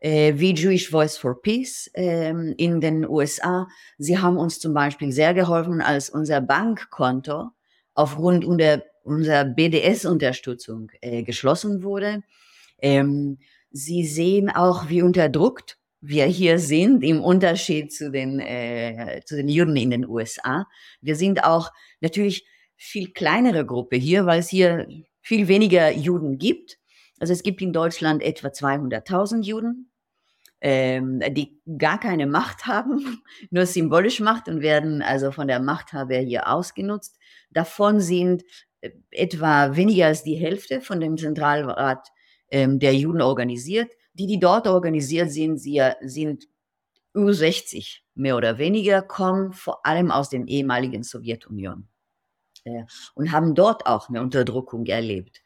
wie 0.00 0.54
Jewish 0.54 0.90
Voice 0.90 1.16
for 1.16 1.40
Peace 1.40 1.90
ähm, 1.94 2.54
in 2.58 2.80
den 2.80 3.08
USA. 3.08 3.66
Sie 3.98 4.18
haben 4.18 4.36
uns 4.36 4.60
zum 4.60 4.74
Beispiel 4.74 5.10
sehr 5.10 5.34
geholfen, 5.34 5.80
als 5.80 6.10
unser 6.10 6.40
Bankkonto 6.40 7.50
aufgrund 7.94 8.44
unserer 8.44 8.82
unserer 9.06 9.44
BDS-Unterstützung 9.44 10.90
äh, 11.00 11.22
geschlossen 11.22 11.82
wurde. 11.82 12.22
Ähm, 12.78 13.38
Sie 13.70 14.04
sehen 14.04 14.48
auch, 14.50 14.88
wie 14.88 15.02
unterdrückt 15.02 15.78
wir 16.00 16.24
hier 16.26 16.58
sind, 16.58 17.02
im 17.02 17.22
Unterschied 17.22 17.92
zu 17.92 18.10
den, 18.10 18.40
äh, 18.40 19.20
zu 19.24 19.36
den 19.36 19.48
Juden 19.48 19.76
in 19.76 19.90
den 19.90 20.08
USA. 20.08 20.66
Wir 21.00 21.14
sind 21.16 21.44
auch 21.44 21.70
natürlich 22.00 22.46
viel 22.76 23.12
kleinere 23.12 23.64
Gruppe 23.66 23.96
hier, 23.96 24.26
weil 24.26 24.40
es 24.40 24.48
hier 24.48 24.88
viel 25.20 25.48
weniger 25.48 25.90
Juden 25.90 26.38
gibt. 26.38 26.78
Also 27.18 27.32
es 27.32 27.42
gibt 27.42 27.62
in 27.62 27.72
Deutschland 27.72 28.22
etwa 28.22 28.48
200.000 28.48 29.42
Juden, 29.42 29.90
ähm, 30.60 31.22
die 31.30 31.60
gar 31.78 31.98
keine 31.98 32.26
Macht 32.26 32.66
haben, 32.66 33.22
nur 33.50 33.66
symbolisch 33.66 34.20
Macht 34.20 34.48
und 34.48 34.60
werden 34.60 35.02
also 35.02 35.32
von 35.32 35.48
der 35.48 35.60
Machthaber 35.60 36.16
hier 36.18 36.48
ausgenutzt. 36.48 37.18
Davon 37.50 38.00
sind 38.00 38.42
etwa 39.10 39.76
weniger 39.76 40.06
als 40.06 40.22
die 40.22 40.36
Hälfte 40.36 40.80
von 40.80 41.00
dem 41.00 41.16
Zentralrat 41.16 42.08
ähm, 42.50 42.78
der 42.78 42.94
Juden 42.94 43.20
organisiert. 43.20 43.90
Die, 44.14 44.26
die 44.26 44.38
dort 44.38 44.66
organisiert 44.66 45.30
sind, 45.30 45.58
sie 45.58 45.82
sind 46.02 46.44
über 47.12 47.32
60 47.32 48.04
mehr 48.14 48.36
oder 48.36 48.58
weniger, 48.58 49.02
kommen 49.02 49.52
vor 49.52 49.84
allem 49.86 50.10
aus 50.10 50.30
der 50.30 50.46
ehemaligen 50.46 51.02
Sowjetunion 51.02 51.88
äh, 52.64 52.84
und 53.14 53.32
haben 53.32 53.54
dort 53.54 53.86
auch 53.86 54.08
eine 54.08 54.22
Unterdrückung 54.22 54.86
erlebt. 54.86 55.42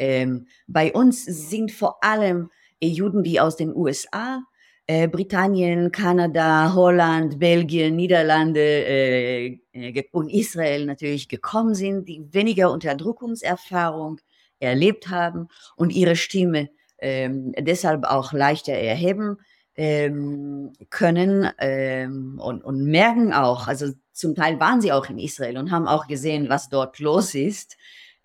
Ähm, 0.00 0.46
bei 0.66 0.92
uns 0.92 1.24
sind 1.24 1.70
vor 1.70 2.02
allem 2.02 2.50
Juden, 2.82 3.22
die 3.22 3.38
aus 3.38 3.56
den 3.56 3.76
USA 3.76 4.42
äh, 4.86 5.08
Britannien, 5.08 5.92
Kanada, 5.92 6.72
Holland, 6.74 7.38
Belgien, 7.38 7.96
Niederlande 7.96 8.60
äh, 8.60 9.58
äh 9.72 10.04
und 10.10 10.30
Israel 10.30 10.86
natürlich 10.86 11.28
gekommen 11.28 11.74
sind, 11.74 12.08
die 12.08 12.26
weniger 12.32 12.72
Unterdrückungserfahrung 12.72 14.20
erlebt 14.58 15.08
haben 15.08 15.48
und 15.76 15.90
ihre 15.90 16.16
Stimme 16.16 16.70
ähm, 16.98 17.52
deshalb 17.58 18.04
auch 18.04 18.32
leichter 18.32 18.72
erheben 18.72 19.36
ähm, 19.76 20.72
können 20.88 21.50
ähm, 21.58 22.40
und, 22.42 22.64
und 22.64 22.84
merken 22.86 23.34
auch, 23.34 23.68
also 23.68 23.92
zum 24.12 24.34
Teil 24.34 24.58
waren 24.60 24.80
sie 24.80 24.92
auch 24.92 25.10
in 25.10 25.18
Israel 25.18 25.58
und 25.58 25.70
haben 25.70 25.86
auch 25.86 26.06
gesehen, 26.06 26.48
was 26.48 26.70
dort 26.70 26.98
los 27.00 27.34
ist 27.34 27.76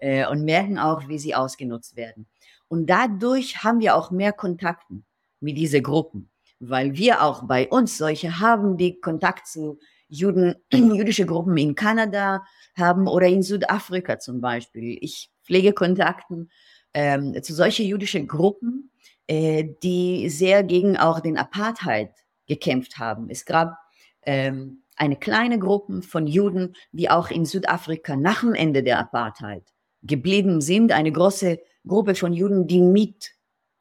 äh, 0.06 0.28
und 0.28 0.44
merken 0.44 0.78
auch, 0.78 1.08
wie 1.08 1.20
sie 1.20 1.36
ausgenutzt 1.36 1.96
werden. 1.96 2.28
Und 2.68 2.90
dadurch 2.90 3.64
haben 3.64 3.80
wir 3.80 3.96
auch 3.96 4.12
mehr 4.12 4.34
Kontakten 4.34 5.06
mit 5.40 5.58
diesen 5.58 5.84
Gruppen 5.84 6.30
weil 6.60 6.96
wir 6.96 7.22
auch 7.22 7.44
bei 7.44 7.68
uns 7.68 7.98
solche 7.98 8.40
haben, 8.40 8.78
die 8.78 9.00
Kontakt 9.00 9.48
zu 9.48 9.80
Juden, 10.08 10.56
jüdische 10.74 11.26
Gruppen 11.26 11.58
in 11.58 11.76
Kanada 11.76 12.44
haben 12.78 13.08
oder 13.08 13.28
in 13.28 13.44
Südafrika 13.44 14.20
zum 14.20 14.42
Beispiel. 14.42 14.98
Ich 15.02 15.32
pflege 15.44 15.74
Kontakten 15.74 16.50
ähm, 16.94 17.42
zu 17.42 17.54
solchen 17.54 17.86
jüdischen 17.86 18.28
Gruppen, 18.28 18.92
äh, 19.28 19.66
die 19.84 20.30
sehr 20.30 20.64
gegen 20.64 20.98
auch 20.98 21.20
den 21.20 21.38
Apartheid 21.38 22.12
gekämpft 22.48 22.98
haben. 23.00 23.30
Es 23.30 23.46
gab 23.46 23.78
ähm, 24.22 24.84
eine 24.96 25.18
kleine 25.18 25.60
Gruppe 25.60 26.02
von 26.04 26.26
Juden, 26.26 26.76
die 26.92 27.10
auch 27.10 27.30
in 27.30 27.46
Südafrika 27.46 28.16
nach 28.16 28.42
dem 28.42 28.54
Ende 28.54 28.82
der 28.82 29.00
Apartheid 29.00 29.64
geblieben 30.06 30.62
sind. 30.62 30.92
Eine 30.92 31.12
große 31.12 31.60
Gruppe 31.88 32.16
von 32.16 32.34
Juden, 32.34 32.68
die 32.68 32.82
mit 32.82 33.32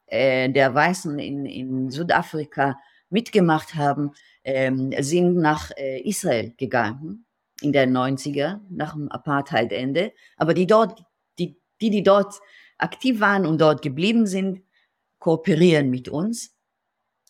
äh, 0.07 0.49
der 0.49 0.73
Weißen 0.73 1.17
in, 1.19 1.45
in 1.45 1.89
Südafrika 1.89 2.77
mitgemacht 3.09 3.75
haben, 3.75 4.11
ähm, 4.43 4.93
sind 4.99 5.37
nach 5.37 5.71
äh, 5.77 6.01
Israel 6.01 6.53
gegangen 6.57 7.25
in 7.61 7.71
den 7.71 7.95
90er, 7.95 8.59
nach 8.69 8.93
dem 8.93 9.09
Apartheid-Ende. 9.09 10.13
Aber 10.37 10.53
die 10.53 10.67
dort, 10.67 11.03
die, 11.39 11.59
die, 11.81 11.89
die 11.89 12.03
dort 12.03 12.39
aktiv 12.77 13.19
waren 13.19 13.45
und 13.45 13.61
dort 13.61 13.81
geblieben 13.81 14.27
sind, 14.27 14.61
kooperieren 15.19 15.89
mit 15.89 16.09
uns. 16.09 16.55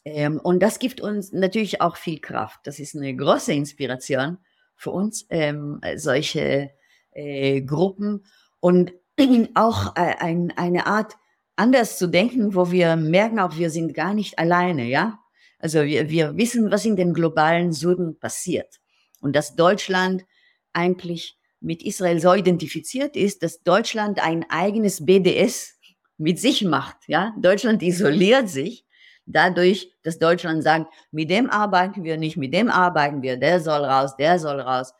Ähm, 0.03 0.39
und 0.39 0.61
das 0.61 0.79
gibt 0.79 1.01
uns 1.01 1.31
natürlich 1.31 1.81
auch 1.81 1.97
viel 1.97 2.19
Kraft. 2.19 2.61
Das 2.63 2.79
ist 2.79 2.95
eine 2.95 3.15
große 3.15 3.53
Inspiration 3.53 4.37
für 4.75 4.91
uns, 4.91 5.25
ähm, 5.29 5.79
solche 5.95 6.71
äh, 7.11 7.61
Gruppen 7.61 8.25
und 8.65 8.93
auch 9.53 9.95
äh, 9.95 10.15
ein, 10.17 10.51
eine 10.57 10.87
Art 10.87 11.13
anders 11.55 11.99
zu 11.99 12.07
denken, 12.07 12.55
wo 12.55 12.71
wir 12.71 12.95
merken 12.95 13.39
auch, 13.39 13.57
wir 13.57 13.69
sind 13.69 13.93
gar 13.93 14.15
nicht 14.15 14.39
alleine, 14.39 14.85
ja. 14.85 15.19
Also 15.59 15.83
wir, 15.83 16.09
wir 16.09 16.35
wissen, 16.35 16.71
was 16.71 16.83
in 16.83 16.95
den 16.95 17.13
globalen 17.13 17.73
Süden 17.73 18.17
passiert. 18.17 18.79
Und 19.21 19.35
dass 19.35 19.55
Deutschland 19.55 20.25
eigentlich 20.73 21.37
mit 21.59 21.83
Israel 21.83 22.19
so 22.19 22.33
identifiziert 22.33 23.15
ist, 23.15 23.43
dass 23.43 23.61
Deutschland 23.61 24.19
ein 24.19 24.47
eigenes 24.49 25.05
BDS 25.05 25.75
mit 26.17 26.39
sich 26.39 26.63
macht, 26.63 26.97
ja. 27.05 27.35
Deutschland 27.39 27.83
isoliert 27.83 28.49
sich 28.49 28.83
dadurch, 29.27 29.91
dass 30.01 30.17
Deutschland 30.17 30.63
sagt, 30.63 30.91
mit 31.11 31.29
dem 31.29 31.51
arbeiten 31.51 32.03
wir 32.03 32.17
nicht, 32.17 32.35
mit 32.35 32.51
dem 32.51 32.71
arbeiten 32.71 33.21
wir, 33.21 33.37
der 33.37 33.59
soll 33.59 33.85
raus, 33.85 34.15
der 34.17 34.39
soll 34.39 34.59
raus. 34.59 34.91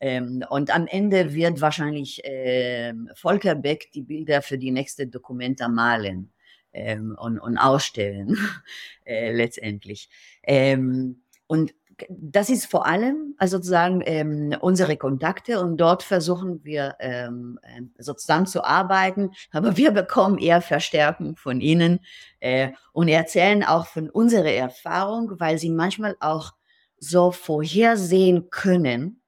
Ähm, 0.00 0.44
und 0.48 0.74
am 0.74 0.86
Ende 0.86 1.34
wird 1.34 1.60
wahrscheinlich 1.60 2.24
äh, 2.24 2.94
Volker 3.14 3.54
Beck 3.54 3.90
die 3.92 4.02
Bilder 4.02 4.42
für 4.42 4.58
die 4.58 4.70
nächste 4.70 5.06
Dokumenta 5.06 5.68
malen 5.68 6.32
ähm, 6.72 7.16
und, 7.18 7.38
und, 7.38 7.58
ausstellen, 7.58 8.38
äh, 9.04 9.32
letztendlich. 9.32 10.08
Ähm, 10.42 11.22
und 11.46 11.74
das 12.08 12.48
ist 12.48 12.66
vor 12.66 12.86
allem 12.86 13.34
also 13.38 13.56
sozusagen 13.56 14.02
ähm, 14.04 14.54
unsere 14.60 14.96
Kontakte 14.96 15.60
und 15.60 15.78
dort 15.78 16.02
versuchen 16.02 16.62
wir 16.64 16.94
ähm, 17.00 17.58
ähm 17.64 17.92
sozusagen 17.98 18.46
zu 18.46 18.62
arbeiten, 18.62 19.32
aber 19.50 19.76
wir 19.76 19.90
bekommen 19.90 20.38
eher 20.38 20.62
Verstärkung 20.62 21.36
von 21.36 21.60
ihnen 21.60 22.00
äh, 22.40 22.70
und 22.92 23.08
erzählen 23.08 23.64
auch 23.64 23.86
von 23.86 24.10
unserer 24.10 24.52
Erfahrung, 24.52 25.40
weil 25.40 25.58
sie 25.58 25.70
manchmal 25.70 26.16
auch 26.20 26.52
so 26.98 27.32
vorhersehen 27.32 28.50
können, 28.50 29.20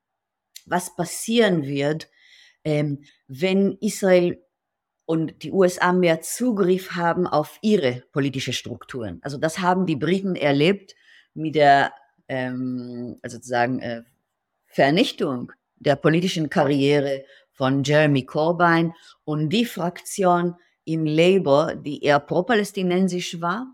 was 0.70 0.94
passieren 0.96 1.64
wird, 1.64 2.08
ähm, 2.64 3.04
wenn 3.26 3.76
Israel 3.80 4.42
und 5.04 5.42
die 5.42 5.50
USA 5.50 5.92
mehr 5.92 6.20
Zugriff 6.20 6.92
haben 6.92 7.26
auf 7.26 7.58
ihre 7.62 8.04
politische 8.12 8.52
Strukturen. 8.52 9.18
Also 9.22 9.38
das 9.38 9.58
haben 9.58 9.84
die 9.84 9.96
Briten 9.96 10.36
erlebt 10.36 10.94
mit 11.34 11.56
der 11.56 11.92
ähm, 12.28 13.18
also 13.22 13.36
sozusagen 13.36 13.80
äh, 13.80 14.02
Vernichtung 14.66 15.52
der 15.76 15.96
politischen 15.96 16.48
Karriere 16.48 17.24
von 17.50 17.82
Jeremy 17.82 18.24
Corbyn 18.24 18.94
und 19.24 19.50
die 19.50 19.64
Fraktion 19.64 20.54
im 20.84 21.04
Labour, 21.04 21.74
die 21.74 22.02
eher 22.02 22.20
pro-palästinensisch 22.20 23.40
war. 23.40 23.66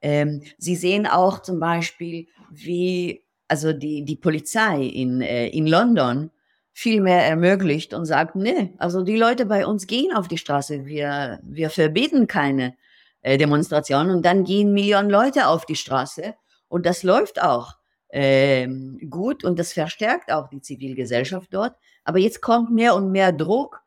Ähm, 0.00 0.42
Sie 0.56 0.76
sehen 0.76 1.06
auch 1.06 1.42
zum 1.42 1.58
Beispiel, 1.58 2.28
wie 2.50 3.24
also 3.50 3.72
die, 3.72 4.04
die 4.04 4.16
Polizei 4.16 4.84
in, 4.84 5.20
äh, 5.20 5.48
in 5.48 5.66
London 5.66 6.30
viel 6.72 7.00
mehr 7.00 7.24
ermöglicht 7.26 7.92
und 7.92 8.06
sagt, 8.06 8.36
nee, 8.36 8.72
also 8.78 9.02
die 9.02 9.16
Leute 9.16 9.44
bei 9.44 9.66
uns 9.66 9.88
gehen 9.88 10.14
auf 10.14 10.28
die 10.28 10.38
Straße, 10.38 10.86
wir, 10.86 11.40
wir 11.42 11.68
verbieten 11.68 12.28
keine 12.28 12.76
äh, 13.22 13.36
Demonstrationen 13.38 14.14
und 14.14 14.24
dann 14.24 14.44
gehen 14.44 14.72
Millionen 14.72 15.10
Leute 15.10 15.48
auf 15.48 15.66
die 15.66 15.74
Straße 15.74 16.34
und 16.68 16.86
das 16.86 17.02
läuft 17.02 17.42
auch 17.42 17.74
ähm, 18.10 19.00
gut 19.10 19.42
und 19.42 19.58
das 19.58 19.72
verstärkt 19.72 20.30
auch 20.30 20.48
die 20.48 20.60
Zivilgesellschaft 20.60 21.52
dort. 21.52 21.74
Aber 22.04 22.18
jetzt 22.18 22.40
kommt 22.40 22.70
mehr 22.70 22.94
und 22.94 23.10
mehr 23.10 23.32
Druck, 23.32 23.82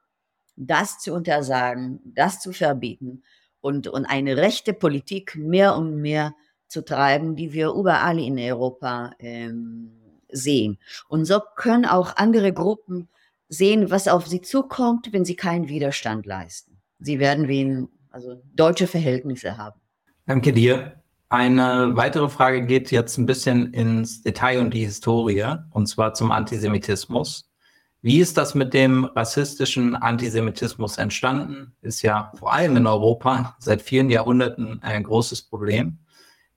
das 0.58 1.00
zu 1.00 1.14
untersagen, 1.14 2.02
das 2.04 2.42
zu 2.42 2.52
verbieten 2.52 3.24
und, 3.62 3.88
und 3.88 4.06
eine 4.06 4.36
rechte 4.36 4.74
Politik 4.74 5.36
mehr 5.38 5.76
und 5.78 6.02
mehr 6.02 6.36
zu 6.74 6.84
treiben, 6.84 7.36
die 7.36 7.54
wir 7.54 7.70
überall 7.70 8.20
in 8.20 8.38
Europa 8.38 9.12
ähm, 9.20 9.92
sehen. 10.30 10.80
Und 11.08 11.26
so 11.26 11.40
können 11.56 11.86
auch 11.86 12.18
andere 12.18 12.52
Gruppen 12.52 13.08
sehen, 13.48 13.92
was 13.92 14.08
auf 14.08 14.28
sie 14.28 14.42
zukommt, 14.42 15.14
wenn 15.14 15.24
sie 15.24 15.36
keinen 15.36 15.70
Widerstand 15.70 16.26
leisten. 16.26 16.82
Sie 17.00 17.20
werden 17.20 17.48
wie 17.48 17.62
in, 17.62 17.90
also 18.10 18.42
deutsche 18.56 18.88
Verhältnisse 18.88 19.58
haben. 19.58 19.80
Danke 20.26 20.52
dir. 20.52 20.94
Eine 21.30 21.96
weitere 21.96 22.30
Frage 22.30 22.66
geht 22.66 22.92
jetzt 22.92 23.18
ein 23.18 23.26
bisschen 23.26 23.74
ins 23.74 24.22
Detail 24.22 24.60
und 24.60 24.74
die 24.74 24.86
Historie, 24.86 25.56
und 25.72 25.88
zwar 25.88 26.14
zum 26.14 26.32
Antisemitismus. 26.32 27.50
Wie 28.02 28.20
ist 28.20 28.38
das 28.38 28.54
mit 28.54 28.74
dem 28.74 29.06
rassistischen 29.06 29.96
Antisemitismus 29.96 30.98
entstanden? 30.98 31.76
Ist 31.82 32.02
ja 32.02 32.32
vor 32.38 32.52
allem 32.54 32.76
in 32.78 32.86
Europa 32.86 33.56
seit 33.60 33.82
vielen 33.82 34.10
Jahrhunderten 34.10 34.82
ein 34.84 35.04
großes 35.04 35.44
Problem. 35.44 36.00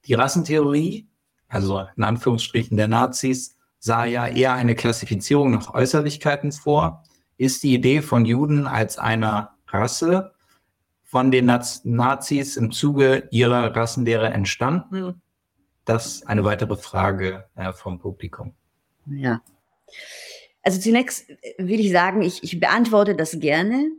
Die 0.07 0.13
Rassentheorie, 0.13 1.07
also 1.49 1.85
in 1.95 2.03
Anführungsstrichen 2.03 2.77
der 2.77 2.87
Nazis, 2.87 3.57
sah 3.79 4.05
ja 4.05 4.27
eher 4.27 4.53
eine 4.53 4.75
Klassifizierung 4.75 5.51
nach 5.51 5.73
Äußerlichkeiten 5.73 6.51
vor. 6.51 7.03
Ist 7.37 7.63
die 7.63 7.73
Idee 7.73 8.01
von 8.01 8.25
Juden 8.25 8.67
als 8.67 8.97
einer 8.97 9.55
Rasse 9.67 10.33
von 11.03 11.31
den 11.31 11.45
Naz 11.45 11.81
Nazis 11.83 12.57
im 12.57 12.71
Zuge 12.71 13.27
ihrer 13.31 13.75
Rassenlehre 13.75 14.27
entstanden? 14.27 15.21
Das 15.85 16.07
ist 16.07 16.27
eine 16.27 16.43
weitere 16.43 16.75
Frage 16.75 17.45
äh, 17.55 17.71
vom 17.73 17.99
Publikum. 17.99 18.53
Ja. 19.05 19.41
Also 20.63 20.79
zunächst 20.81 21.29
will 21.57 21.79
ich 21.79 21.91
sagen, 21.91 22.21
ich, 22.21 22.43
ich 22.43 22.59
beantworte 22.59 23.15
das 23.15 23.39
gerne. 23.39 23.89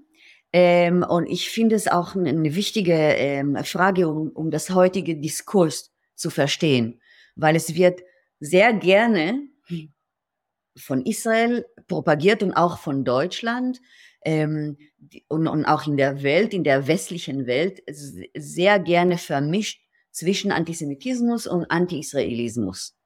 Ähm, 0.52 1.02
und 1.02 1.26
ich 1.26 1.50
finde 1.50 1.76
es 1.76 1.88
auch 1.88 2.14
eine 2.14 2.54
wichtige 2.54 2.94
ähm, 2.94 3.56
Frage, 3.64 4.08
um, 4.08 4.30
um 4.30 4.50
das 4.50 4.70
heutige 4.70 5.16
Diskurs 5.16 5.90
zu 6.18 6.30
verstehen, 6.30 7.00
weil 7.36 7.56
es 7.56 7.74
wird 7.74 8.00
sehr 8.40 8.72
gerne 8.72 9.48
von 10.76 11.04
Israel 11.04 11.66
propagiert 11.86 12.42
und 12.42 12.52
auch 12.52 12.78
von 12.78 13.04
Deutschland 13.04 13.80
ähm, 14.24 14.76
und, 15.28 15.48
und 15.48 15.64
auch 15.64 15.86
in 15.86 15.96
der 15.96 16.22
Welt, 16.22 16.54
in 16.54 16.64
der 16.64 16.86
westlichen 16.86 17.46
Welt, 17.46 17.82
sehr 17.86 18.78
gerne 18.78 19.18
vermischt 19.18 19.82
zwischen 20.10 20.52
Antisemitismus 20.52 21.46
und 21.46 21.70
Anti-Israelismus. 21.70 22.96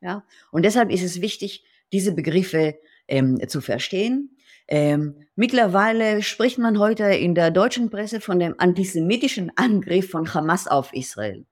Ja? 0.00 0.24
Und 0.50 0.64
deshalb 0.64 0.90
ist 0.90 1.02
es 1.02 1.20
wichtig, 1.20 1.64
diese 1.92 2.12
Begriffe 2.12 2.78
ähm, 3.08 3.38
zu 3.48 3.60
verstehen. 3.60 4.36
Ähm, 4.68 5.26
mittlerweile 5.34 6.22
spricht 6.22 6.58
man 6.58 6.78
heute 6.78 7.04
in 7.04 7.34
der 7.34 7.50
deutschen 7.50 7.90
Presse 7.90 8.20
von 8.20 8.38
dem 8.38 8.54
antisemitischen 8.58 9.52
Angriff 9.56 10.10
von 10.10 10.32
Hamas 10.32 10.66
auf 10.66 10.92
Israel. 10.92 11.46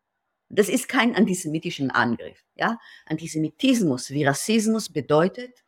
Das 0.51 0.69
ist 0.69 0.89
kein 0.89 1.15
antisemitischen 1.15 1.91
Angriff. 1.91 2.45
Ja? 2.57 2.79
Antisemitismus 3.07 4.11
wie 4.11 4.25
Rassismus 4.25 4.89
bedeutet 4.89 5.63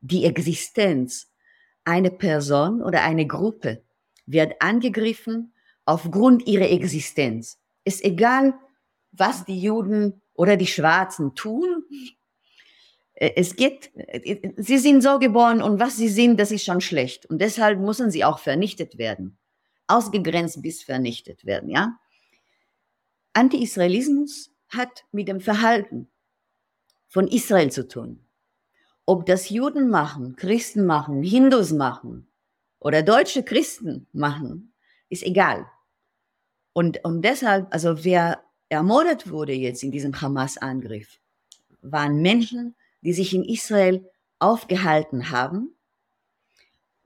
die 0.00 0.24
Existenz 0.24 1.30
eine 1.84 2.10
Person 2.10 2.82
oder 2.82 3.02
eine 3.02 3.26
Gruppe 3.26 3.82
wird 4.26 4.60
angegriffen 4.60 5.52
aufgrund 5.84 6.46
ihrer 6.46 6.70
Existenz. 6.70 7.58
Ist 7.84 8.04
egal, 8.04 8.54
was 9.12 9.44
die 9.44 9.60
Juden 9.60 10.22
oder 10.34 10.56
die 10.56 10.66
Schwarzen 10.66 11.34
tun. 11.34 11.84
Äh, 13.14 13.32
es 13.36 13.56
geht, 13.56 13.90
äh, 13.94 14.52
sie 14.56 14.78
sind 14.78 15.02
so 15.02 15.18
geboren 15.18 15.60
und 15.60 15.78
was 15.78 15.96
sie 15.96 16.08
sind, 16.08 16.38
das 16.38 16.52
ist 16.52 16.64
schon 16.64 16.80
schlecht. 16.80 17.26
Und 17.26 17.40
deshalb 17.40 17.80
müssen 17.80 18.10
sie 18.10 18.24
auch 18.24 18.38
vernichtet 18.38 18.96
werden. 18.98 19.38
Ausgegrenzt 19.88 20.62
bis 20.62 20.82
vernichtet 20.82 21.44
werden, 21.44 21.68
ja? 21.68 21.98
Anti-Israelismus 23.32 24.50
hat 24.68 25.04
mit 25.12 25.28
dem 25.28 25.40
Verhalten 25.40 26.08
von 27.08 27.28
Israel 27.28 27.70
zu 27.70 27.86
tun. 27.86 28.24
Ob 29.04 29.26
das 29.26 29.50
Juden 29.50 29.88
machen, 29.88 30.36
Christen 30.36 30.86
machen, 30.86 31.22
Hindus 31.22 31.72
machen 31.72 32.28
oder 32.78 33.02
deutsche 33.02 33.42
Christen 33.42 34.06
machen, 34.12 34.72
ist 35.08 35.22
egal. 35.22 35.66
Und, 36.72 37.04
und 37.04 37.22
deshalb, 37.22 37.72
also 37.72 38.04
wer 38.04 38.42
ermordet 38.68 39.30
wurde 39.30 39.52
jetzt 39.52 39.82
in 39.82 39.90
diesem 39.90 40.18
Hamas-Angriff, 40.20 41.20
waren 41.82 42.22
Menschen, 42.22 42.74
die 43.02 43.12
sich 43.12 43.34
in 43.34 43.44
Israel 43.44 44.08
aufgehalten 44.38 45.30
haben. 45.30 45.74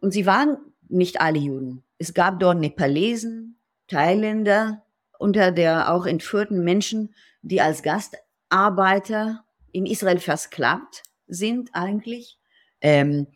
Und 0.01 0.13
sie 0.13 0.27
waren 0.27 0.59
nicht 0.89 1.21
alle 1.21 1.39
Juden. 1.39 1.83
Es 1.99 2.15
gab 2.15 2.39
dort 2.39 2.59
Nepalesen, 2.61 3.59
Thailänder, 3.89 4.86
unter 5.19 5.53
der 5.53 5.93
auch 5.93 6.07
entführten 6.07 6.63
Menschen, 6.65 7.15
die 7.43 7.61
als 7.61 7.83
Gastarbeiter 7.83 9.45
in 9.73 9.87
Israel 9.87 10.19
versklavt 10.19 11.03
sind 11.27 11.71
eigentlich. 11.73 12.39
Ähm, 12.81 13.27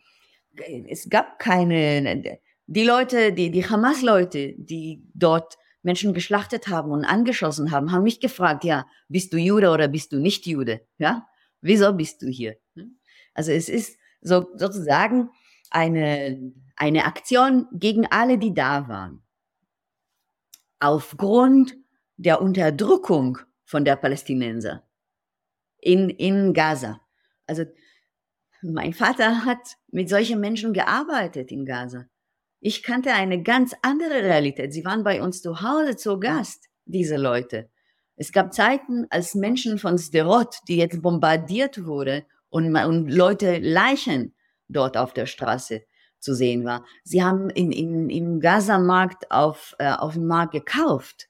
es 0.89 1.09
gab 1.09 1.39
keine, 1.39 2.23
die 2.67 2.83
Leute, 2.83 3.33
die, 3.33 3.51
die 3.51 3.67
Hamas-Leute, 3.67 4.53
die 4.57 5.03
dort 5.13 5.57
Menschen 5.83 6.13
geschlachtet 6.13 6.67
haben 6.67 6.91
und 6.91 7.05
angeschossen 7.05 7.71
haben, 7.71 7.91
haben 7.91 8.03
mich 8.03 8.19
gefragt, 8.19 8.63
ja, 8.63 8.85
bist 9.07 9.33
du 9.33 9.37
Jude 9.37 9.69
oder 9.69 9.87
bist 9.87 10.11
du 10.11 10.19
nicht 10.19 10.45
Jude? 10.45 10.81
Ja, 10.97 11.27
wieso 11.61 11.93
bist 11.93 12.21
du 12.21 12.27
hier? 12.27 12.57
Hm? 12.75 12.99
Also 13.33 13.51
es 13.51 13.69
ist 13.69 13.97
so, 14.21 14.47
sozusagen 14.55 15.29
eine, 15.69 16.53
eine 16.75 17.05
Aktion 17.05 17.67
gegen 17.73 18.05
alle, 18.07 18.37
die 18.37 18.53
da 18.53 18.87
waren. 18.87 19.23
Aufgrund 20.81 21.77
der 22.17 22.41
Unterdrückung 22.41 23.37
von 23.63 23.85
der 23.85 23.95
Palästinenser 23.95 24.83
in, 25.77 26.09
in 26.09 26.53
Gaza. 26.53 26.99
Also 27.45 27.65
mein 28.61 28.93
Vater 28.93 29.45
hat 29.45 29.77
mit 29.91 30.09
solchen 30.09 30.39
Menschen 30.39 30.73
gearbeitet 30.73 31.51
in 31.51 31.65
Gaza. 31.65 32.05
Ich 32.59 32.83
kannte 32.83 33.13
eine 33.13 33.41
ganz 33.41 33.75
andere 33.83 34.23
Realität. 34.23 34.73
Sie 34.73 34.83
waren 34.83 35.03
bei 35.03 35.21
uns 35.21 35.41
zu 35.41 35.61
Hause 35.61 35.95
zu 35.95 36.19
Gast, 36.19 36.69
diese 36.85 37.17
Leute. 37.17 37.69
Es 38.15 38.31
gab 38.31 38.53
Zeiten, 38.53 39.05
als 39.09 39.35
Menschen 39.35 39.77
von 39.79 39.97
Sderot, 39.97 40.57
die 40.67 40.77
jetzt 40.77 41.01
bombardiert 41.01 41.85
wurde 41.85 42.25
und, 42.49 42.75
und 42.75 43.07
Leute 43.07 43.57
Leichen 43.57 44.35
dort 44.67 44.97
auf 44.97 45.13
der 45.13 45.25
Straße 45.27 45.83
zu 46.21 46.33
sehen 46.33 46.63
war. 46.63 46.85
Sie 47.03 47.23
haben 47.23 47.49
in, 47.49 47.71
in, 47.71 48.09
im 48.09 48.39
Gaza-Markt 48.39 49.31
auf, 49.31 49.75
äh, 49.79 49.91
auf 49.91 50.13
dem 50.13 50.27
Markt 50.27 50.53
gekauft. 50.53 51.27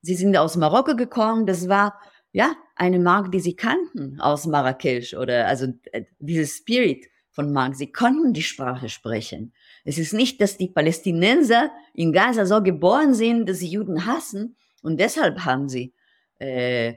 Sie 0.00 0.14
sind 0.14 0.36
aus 0.36 0.56
Marokko 0.56 0.96
gekommen. 0.96 1.46
Das 1.46 1.68
war 1.68 1.94
ja, 2.32 2.56
eine 2.74 2.98
Marke, 2.98 3.30
die 3.30 3.40
sie 3.40 3.54
kannten 3.54 4.18
aus 4.20 4.46
Marrakesch 4.46 5.14
oder 5.14 5.46
also 5.46 5.66
äh, 5.92 6.04
dieses 6.18 6.56
Spirit 6.56 7.06
von 7.30 7.52
Mark. 7.52 7.76
Sie 7.76 7.92
konnten 7.92 8.32
die 8.32 8.42
Sprache 8.42 8.88
sprechen. 8.88 9.52
Es 9.84 9.98
ist 9.98 10.14
nicht, 10.14 10.40
dass 10.40 10.56
die 10.56 10.68
Palästinenser 10.68 11.70
in 11.94 12.12
Gaza 12.12 12.46
so 12.46 12.62
geboren 12.62 13.14
sind, 13.14 13.48
dass 13.48 13.58
sie 13.58 13.68
Juden 13.68 14.06
hassen 14.06 14.56
und 14.82 14.98
deshalb 14.98 15.44
haben 15.44 15.68
sie 15.68 15.94
äh, 16.38 16.94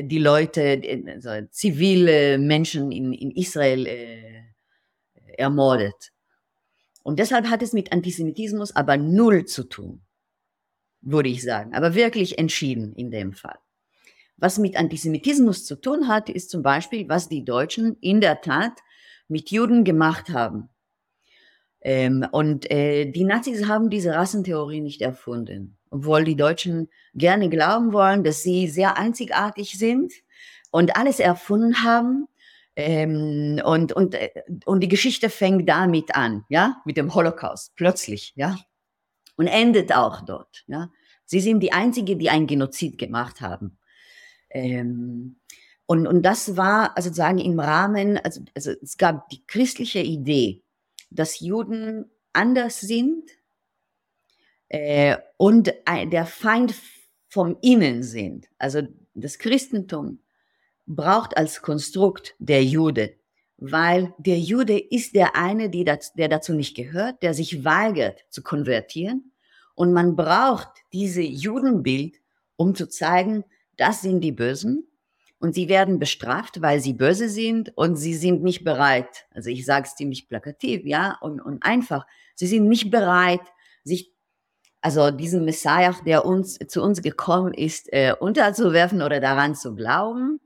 die 0.00 0.18
Leute, 0.18 0.80
also 1.06 1.46
zivile 1.50 2.38
Menschen 2.38 2.90
in, 2.90 3.12
in 3.12 3.30
Israel 3.30 3.86
äh, 3.86 4.42
ermordet. 5.36 6.10
Und 7.08 7.18
deshalb 7.18 7.48
hat 7.48 7.62
es 7.62 7.72
mit 7.72 7.90
Antisemitismus 7.90 8.76
aber 8.76 8.98
null 8.98 9.46
zu 9.46 9.64
tun, 9.64 10.02
würde 11.00 11.30
ich 11.30 11.42
sagen. 11.42 11.72
Aber 11.74 11.94
wirklich 11.94 12.38
entschieden 12.38 12.92
in 12.96 13.10
dem 13.10 13.32
Fall. 13.32 13.58
Was 14.36 14.58
mit 14.58 14.76
Antisemitismus 14.76 15.64
zu 15.64 15.80
tun 15.80 16.06
hat, 16.06 16.28
ist 16.28 16.50
zum 16.50 16.62
Beispiel, 16.62 17.08
was 17.08 17.30
die 17.30 17.46
Deutschen 17.46 17.96
in 18.02 18.20
der 18.20 18.42
Tat 18.42 18.72
mit 19.26 19.50
Juden 19.50 19.84
gemacht 19.84 20.28
haben. 20.28 20.68
Ähm, 21.80 22.26
und 22.30 22.70
äh, 22.70 23.10
die 23.10 23.24
Nazis 23.24 23.66
haben 23.66 23.88
diese 23.88 24.12
Rassentheorie 24.12 24.82
nicht 24.82 25.00
erfunden, 25.00 25.78
obwohl 25.88 26.24
die 26.24 26.36
Deutschen 26.36 26.90
gerne 27.14 27.48
glauben 27.48 27.94
wollen, 27.94 28.22
dass 28.22 28.42
sie 28.42 28.68
sehr 28.68 28.98
einzigartig 28.98 29.78
sind 29.78 30.12
und 30.70 30.94
alles 30.94 31.20
erfunden 31.20 31.82
haben. 31.84 32.28
Ähm, 32.80 33.60
und, 33.64 33.92
und, 33.92 34.14
äh, 34.14 34.30
und 34.64 34.80
die 34.80 34.88
Geschichte 34.88 35.30
fängt 35.30 35.68
damit 35.68 36.14
an, 36.14 36.44
ja, 36.48 36.80
mit 36.84 36.96
dem 36.96 37.12
Holocaust, 37.12 37.74
plötzlich, 37.74 38.32
ja, 38.36 38.56
und 39.36 39.48
endet 39.48 39.92
auch 39.92 40.20
dort, 40.20 40.64
ja. 40.68 40.90
Sie 41.24 41.40
sind 41.40 41.60
die 41.60 41.72
Einzige, 41.72 42.16
die 42.16 42.30
einen 42.30 42.46
Genozid 42.46 42.96
gemacht 42.96 43.40
haben. 43.40 43.78
Ähm, 44.50 45.40
Und, 45.90 46.06
und 46.06 46.22
das 46.22 46.56
war 46.58 46.94
sozusagen 46.96 47.38
im 47.38 47.58
Rahmen, 47.58 48.18
also, 48.18 48.42
also 48.54 48.72
es 48.82 48.98
gab 48.98 49.30
die 49.30 49.42
christliche 49.46 50.00
Idee, 50.00 50.62
dass 51.10 51.40
Juden 51.40 52.04
anders 52.34 52.80
sind 52.80 53.30
äh, 54.68 55.16
und 55.38 55.72
der 55.88 56.26
Feind 56.26 56.74
vom 57.30 57.56
Innen 57.62 58.02
sind. 58.02 58.48
Also 58.58 58.82
das 59.14 59.38
Christentum 59.38 60.18
braucht 60.88 61.36
als 61.36 61.62
Konstrukt 61.62 62.34
der 62.38 62.64
Jude, 62.64 63.14
weil 63.58 64.14
der 64.18 64.38
Jude 64.38 64.78
ist 64.78 65.14
der 65.14 65.36
eine, 65.36 65.70
das, 65.70 66.12
der 66.14 66.28
dazu 66.28 66.54
nicht 66.54 66.76
gehört, 66.76 67.22
der 67.22 67.34
sich 67.34 67.64
weigert 67.64 68.24
zu 68.30 68.42
konvertieren. 68.42 69.32
Und 69.74 69.92
man 69.92 70.16
braucht 70.16 70.68
diese 70.92 71.22
Judenbild, 71.22 72.16
um 72.56 72.74
zu 72.74 72.88
zeigen, 72.88 73.44
das 73.76 74.02
sind 74.02 74.22
die 74.22 74.32
Bösen 74.32 74.88
und 75.38 75.54
sie 75.54 75.68
werden 75.68 75.98
bestraft, 75.98 76.62
weil 76.62 76.80
sie 76.80 76.94
böse 76.94 77.28
sind 77.28 77.76
und 77.76 77.96
sie 77.96 78.14
sind 78.14 78.42
nicht 78.42 78.64
bereit. 78.64 79.26
Also 79.30 79.50
ich 79.50 79.64
sage 79.64 79.86
es 79.86 79.94
ziemlich 79.94 80.28
plakativ, 80.28 80.84
ja, 80.84 81.16
und, 81.20 81.40
und 81.40 81.62
einfach. 81.62 82.06
Sie 82.34 82.46
sind 82.46 82.66
nicht 82.68 82.90
bereit, 82.90 83.40
sich 83.84 84.12
also 84.80 85.10
diesen 85.10 85.44
Messiah, 85.44 85.94
der 86.06 86.24
uns 86.24 86.58
zu 86.68 86.82
uns 86.82 87.02
gekommen 87.02 87.52
ist, 87.52 87.92
äh, 87.92 88.14
unterzuwerfen 88.18 89.02
oder 89.02 89.20
daran 89.20 89.54
zu 89.54 89.74
glauben. 89.74 90.40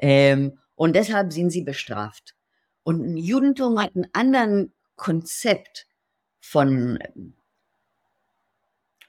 Ähm, 0.00 0.58
und 0.74 0.96
deshalb 0.96 1.32
sind 1.32 1.50
sie 1.50 1.62
bestraft. 1.62 2.34
Und 2.82 3.04
ein 3.04 3.16
Judentum 3.16 3.80
hat 3.80 3.94
einen 3.94 4.08
anderen 4.12 4.72
Konzept 4.96 5.86
von, 6.40 6.98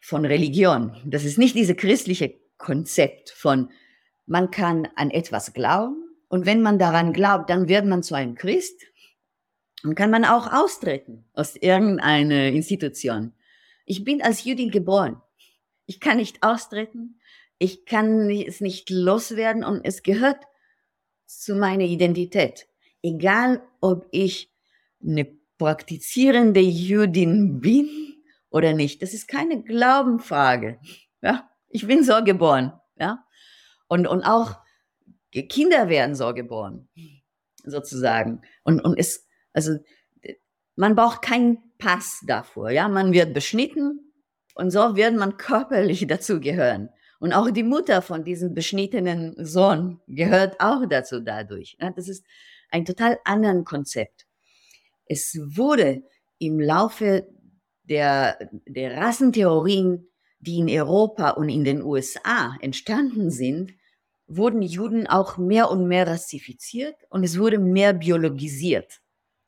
von 0.01 0.25
Religion. 0.25 1.01
Das 1.05 1.23
ist 1.23 1.37
nicht 1.37 1.55
diese 1.55 1.75
christliche 1.75 2.35
Konzept 2.57 3.29
von, 3.31 3.71
man 4.25 4.51
kann 4.51 4.87
an 4.95 5.09
etwas 5.09 5.53
glauben 5.53 6.03
und 6.27 6.45
wenn 6.45 6.61
man 6.61 6.77
daran 6.77 7.13
glaubt, 7.13 7.49
dann 7.49 7.67
wird 7.67 7.85
man 7.85 8.03
zu 8.03 8.15
einem 8.15 8.35
Christ 8.35 8.85
und 9.83 9.95
kann 9.95 10.11
man 10.11 10.25
auch 10.25 10.51
austreten 10.51 11.25
aus 11.33 11.55
irgendeiner 11.55 12.47
Institution. 12.47 13.33
Ich 13.85 14.03
bin 14.03 14.21
als 14.21 14.43
Jüdin 14.43 14.71
geboren. 14.71 15.21
Ich 15.85 15.99
kann 15.99 16.17
nicht 16.17 16.43
austreten. 16.43 17.19
Ich 17.57 17.85
kann 17.85 18.29
es 18.29 18.61
nicht 18.61 18.89
loswerden 18.89 19.63
und 19.63 19.83
es 19.83 20.03
gehört 20.03 20.45
zu 21.39 21.55
meiner 21.55 21.83
Identität. 21.83 22.67
Egal, 23.01 23.61
ob 23.79 24.07
ich 24.11 24.51
eine 25.03 25.25
praktizierende 25.57 26.59
Jüdin 26.59 27.61
bin 27.61 27.89
oder 28.49 28.73
nicht. 28.73 29.01
Das 29.01 29.13
ist 29.13 29.27
keine 29.27 29.63
Glaubenfrage. 29.63 30.79
Ja, 31.21 31.49
ich 31.69 31.87
bin 31.87 32.03
so 32.03 32.23
geboren. 32.23 32.73
Ja, 32.99 33.23
und, 33.87 34.07
und 34.07 34.23
auch 34.23 34.59
Kinder 35.31 35.89
werden 35.89 36.15
so 36.15 36.33
geboren, 36.33 36.89
sozusagen. 37.63 38.41
Und, 38.63 38.81
und 38.81 38.97
es, 38.97 39.27
also, 39.53 39.77
man 40.75 40.95
braucht 40.95 41.21
keinen 41.21 41.59
Pass 41.77 42.21
davor. 42.25 42.69
Ja, 42.69 42.87
man 42.87 43.13
wird 43.13 43.33
beschnitten 43.33 44.13
und 44.55 44.71
so 44.71 44.95
wird 44.95 45.15
man 45.15 45.37
körperlich 45.37 46.05
dazugehören. 46.07 46.89
Und 47.21 47.33
auch 47.33 47.51
die 47.51 47.61
Mutter 47.61 48.01
von 48.01 48.23
diesem 48.23 48.55
beschnittenen 48.55 49.35
Sohn 49.45 50.01
gehört 50.07 50.59
auch 50.59 50.87
dazu 50.89 51.19
dadurch. 51.19 51.77
Ja, 51.79 51.91
das 51.91 52.07
ist 52.07 52.25
ein 52.71 52.83
total 52.83 53.19
anderes 53.25 53.63
Konzept. 53.63 54.25
Es 55.05 55.37
wurde 55.39 56.01
im 56.39 56.59
Laufe 56.59 57.27
der, 57.83 58.49
der 58.65 58.97
Rassentheorien, 58.97 60.09
die 60.39 60.57
in 60.57 60.69
Europa 60.71 61.29
und 61.29 61.49
in 61.49 61.63
den 61.63 61.83
USA 61.83 62.57
entstanden 62.59 63.29
sind, 63.29 63.75
wurden 64.25 64.63
Juden 64.63 65.05
auch 65.05 65.37
mehr 65.37 65.69
und 65.69 65.87
mehr 65.87 66.07
rassifiziert 66.07 66.95
und 67.09 67.23
es 67.23 67.37
wurde 67.37 67.59
mehr 67.59 67.93
biologisiert. 67.93 68.99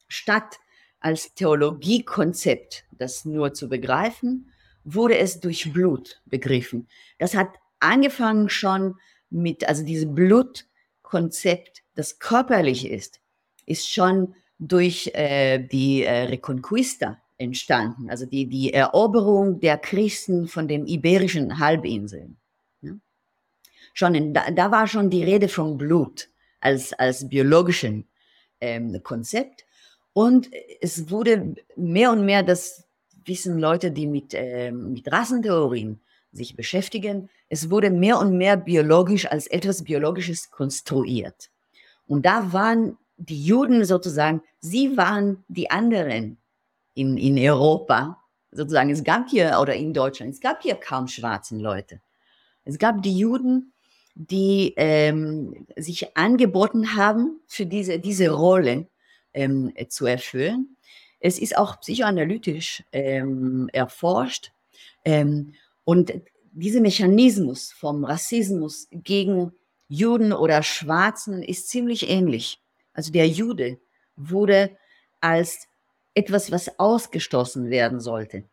Statt 0.08 0.60
als 1.00 1.34
Theologiekonzept, 1.34 2.86
das 2.92 3.26
nur 3.26 3.56
zu 3.56 3.68
begreifen, 3.68 4.52
wurde 4.84 5.18
es 5.18 5.40
durch 5.40 5.74
Blut 5.74 6.22
begriffen. 6.26 6.88
Das 7.18 7.34
hat 7.34 7.50
angefangen 7.84 8.50
schon 8.50 8.96
mit, 9.30 9.68
also 9.68 9.84
dieses 9.84 10.14
Blutkonzept, 10.14 11.84
das 11.96 12.20
körperlich 12.20 12.90
ist, 12.90 13.20
ist 13.66 13.92
schon 13.92 14.36
durch 14.60 15.12
äh, 15.14 15.60
die 15.60 16.04
äh, 16.04 16.24
Reconquista 16.24 17.18
entstanden, 17.38 18.10
also 18.10 18.26
die, 18.26 18.46
die 18.48 18.74
Eroberung 18.74 19.60
der 19.60 19.78
Christen 19.78 20.48
von 20.48 20.68
den 20.68 20.88
iberischen 20.88 21.60
Halbinseln. 21.60 22.38
Ja? 22.82 22.94
Schon 23.94 24.16
in, 24.16 24.34
da, 24.34 24.50
da, 24.52 24.72
war 24.72 24.88
schon 24.88 25.10
die 25.10 25.24
Rede 25.24 25.50
von 25.50 25.78
Blut 25.78 26.30
als, 26.62 26.94
als 26.94 27.28
biologischen 27.28 28.08
ähm, 28.62 29.02
Konzept. 29.04 29.66
Und 30.14 30.50
es 30.80 31.10
wurde 31.10 31.56
mehr 31.76 32.12
und 32.12 32.24
mehr, 32.24 32.44
das 32.44 32.88
wissen 33.26 33.58
Leute, 33.58 33.92
die 33.92 34.08
mit, 34.08 34.34
äh, 34.34 34.72
mit 34.72 35.12
Rassentheorien 35.12 36.00
sich 36.32 36.56
beschäftigen, 36.56 37.30
es 37.54 37.70
wurde 37.70 37.92
mehr 37.92 38.18
und 38.18 38.36
mehr 38.36 38.58
biologisch 38.58 39.28
als 39.28 39.46
etwas 39.46 39.84
Biologisches 39.84 40.50
konstruiert. 40.50 41.52
Und 42.08 42.26
da 42.26 42.52
waren 42.52 42.98
die 43.18 43.46
Juden 43.46 43.86
sozusagen, 43.86 44.42
sie 44.60 44.98
waren 44.98 45.44
die 45.48 45.70
anderen 45.70 46.38
in, 46.96 47.16
in 47.16 47.38
Europa, 47.38 48.18
sozusagen. 48.52 48.90
Es 48.90 49.04
gab 49.04 49.30
hier, 49.30 49.60
oder 49.62 49.76
in 49.76 49.94
Deutschland, 49.94 50.34
es 50.34 50.42
gab 50.42 50.64
hier 50.64 50.74
kaum 50.74 51.08
schwarzen 51.08 51.60
Leute. 51.60 52.02
Es 52.66 52.80
gab 52.80 53.04
die 53.04 53.20
Juden, 53.20 53.72
die 54.16 54.74
ähm, 54.76 55.68
sich 55.76 56.18
angeboten 56.18 56.96
haben, 56.96 57.40
für 57.46 57.68
diese, 57.68 58.00
diese 58.00 58.32
Rolle 58.32 58.88
ähm, 59.36 59.72
zu 59.90 60.08
erfüllen. 60.08 60.76
Es 61.20 61.38
ist 61.38 61.56
auch 61.56 61.80
psychoanalytisch 61.82 62.84
ähm, 62.92 63.70
erforscht. 63.74 64.52
Ähm, 65.06 65.54
und 65.86 66.14
dieser 66.54 66.82
Mechanismus 66.82 67.72
vom 67.72 68.06
Rassismus 68.06 68.88
gegen 68.92 69.52
Juden 69.88 70.34
oder 70.34 70.64
Schwarzen 70.64 71.44
ist 71.44 71.70
ziemlich 71.70 72.10
ähnlich. 72.10 72.60
Also 72.94 73.12
der 73.12 73.28
Jude 73.28 73.78
wurde 74.16 74.72
als 75.20 75.68
etwas, 76.14 76.52
was 76.52 76.80
ausgestoßen 76.80 77.70
werden 77.70 78.00
sollte, 78.00 78.44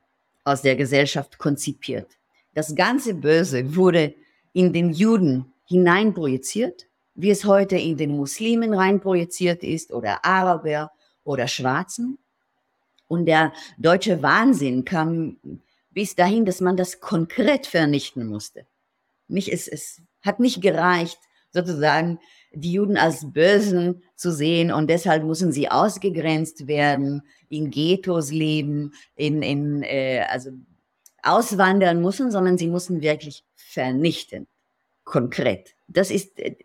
aus 0.45 0.63
der 0.63 0.77
Gesellschaft 0.77 1.39
konzipiert. 1.39 2.09
Das 2.55 2.75
ganze 2.75 3.15
Böse 3.15 3.77
wurde 3.77 4.15
in 4.53 4.73
den 4.73 4.91
Juden 4.91 5.53
hineinprojiziert 5.67 6.87
wie 7.21 7.31
es 7.31 7.45
heute 7.45 7.77
in 7.77 7.97
den 7.97 8.17
Muslimen 8.17 8.73
reinprojiziert 8.73 9.63
ist 9.63 9.93
oder 9.93 10.25
Araber 10.25 10.91
oder 11.25 11.49
Schwarzen. 11.49 12.19
Und 13.09 13.27
der 13.27 13.53
deutsche 13.77 14.23
Wahnsinn 14.23 14.85
kam 14.85 15.37
bis 15.91 16.15
dahin, 16.15 16.45
dass 16.45 16.61
man 16.61 16.77
das 16.77 17.01
konkret 17.01 17.67
vernichten 17.67 18.27
musste. 18.27 18.67
Nicht, 19.29 19.53
es, 19.53 19.69
es 19.69 20.03
hat 20.23 20.41
nicht 20.41 20.61
gereicht, 20.61 21.19
sozusagen 21.53 22.21
die 22.53 22.73
Juden 22.73 22.97
als 22.97 23.33
Bösen 23.33 24.03
zu 24.17 24.33
sehen 24.33 24.73
und 24.73 24.89
deshalb 24.89 25.25
müssen 25.25 25.53
sie 25.53 25.71
ausgegrenzt 25.71 26.67
werden, 26.67 27.23
in 27.49 27.71
Ghettos 27.71 28.31
leben, 28.31 28.93
in, 29.15 29.43
in 29.43 29.83
äh, 29.83 30.27
also 30.29 30.51
auswandern 31.23 32.01
müssen, 32.01 32.31
sondern 32.31 32.59
sie 32.59 32.69
müssen 32.69 33.03
wirklich 33.03 33.45
vernichten, 33.55 34.47
konkret. 35.05 35.75
Das 35.87 36.11
ist 36.11 36.39
äh, 36.39 36.57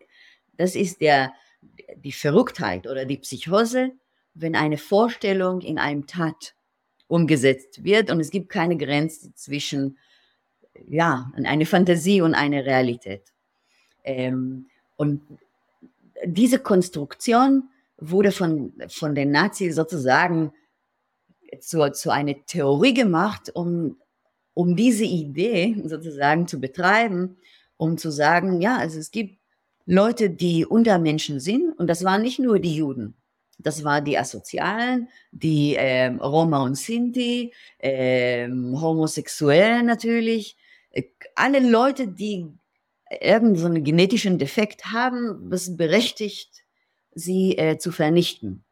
das 0.56 0.74
ist 0.74 1.00
der, 1.00 1.34
die 1.96 2.12
Verrücktheit 2.12 2.86
oder 2.86 3.04
die 3.04 3.18
Psychose, 3.18 3.92
wenn 4.34 4.56
eine 4.56 4.78
Vorstellung 4.78 5.60
in 5.60 5.78
einem 5.78 6.06
Tat 6.06 6.54
umgesetzt 7.08 7.84
wird 7.84 8.10
und 8.10 8.20
es 8.20 8.30
gibt 8.30 8.48
keine 8.48 8.76
Grenze 8.76 9.34
zwischen 9.34 9.98
ja, 10.88 11.30
eine 11.34 11.66
Fantasie 11.66 12.20
und 12.20 12.34
eine 12.34 12.64
Realität. 12.64 13.32
Ähm, 14.04 14.66
und 14.96 15.22
diese 16.24 16.58
Konstruktion 16.58 17.68
wurde 17.98 18.32
von, 18.32 18.72
von 18.88 19.14
den 19.14 19.30
Nazis 19.30 19.76
sozusagen 19.76 20.52
zu, 21.60 21.90
zu 21.92 22.10
einer 22.10 22.34
Theorie 22.46 22.94
gemacht, 22.94 23.50
um, 23.54 23.96
um 24.54 24.76
diese 24.76 25.04
Idee 25.04 25.76
sozusagen 25.84 26.46
zu 26.46 26.60
betreiben, 26.60 27.36
um 27.76 27.98
zu 27.98 28.10
sagen, 28.10 28.60
ja, 28.60 28.76
also 28.76 28.98
es 28.98 29.10
gibt 29.10 29.38
Leute, 29.86 30.30
die 30.30 30.66
Untermenschen 30.66 31.40
sind. 31.40 31.78
Und 31.78 31.86
das 31.88 32.04
waren 32.04 32.22
nicht 32.22 32.38
nur 32.38 32.58
die 32.58 32.76
Juden. 32.76 33.14
Das 33.66 33.82
waren 33.82 34.04
die 34.04 34.16
Asozialen, 34.16 35.08
die 35.32 35.74
ähm, 35.76 36.20
Roma 36.20 36.62
und 36.62 36.76
Sinti, 36.76 37.52
ähm, 37.80 38.80
Homosexuelle 38.80 39.82
natürlich. 39.82 40.56
Äh, 40.92 41.02
alle 41.34 41.58
Leute, 41.58 42.06
die 42.06 42.46
irgendeinen 43.20 43.82
genetischen 43.82 44.38
Defekt 44.38 44.92
haben, 44.92 45.50
was 45.50 45.76
berechtigt, 45.76 46.62
sie 47.12 47.58
äh, 47.58 47.76
zu 47.76 47.90
vernichten. 47.90 48.62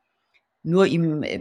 Nur 0.62 0.86
im, 0.86 1.24
äh, 1.24 1.40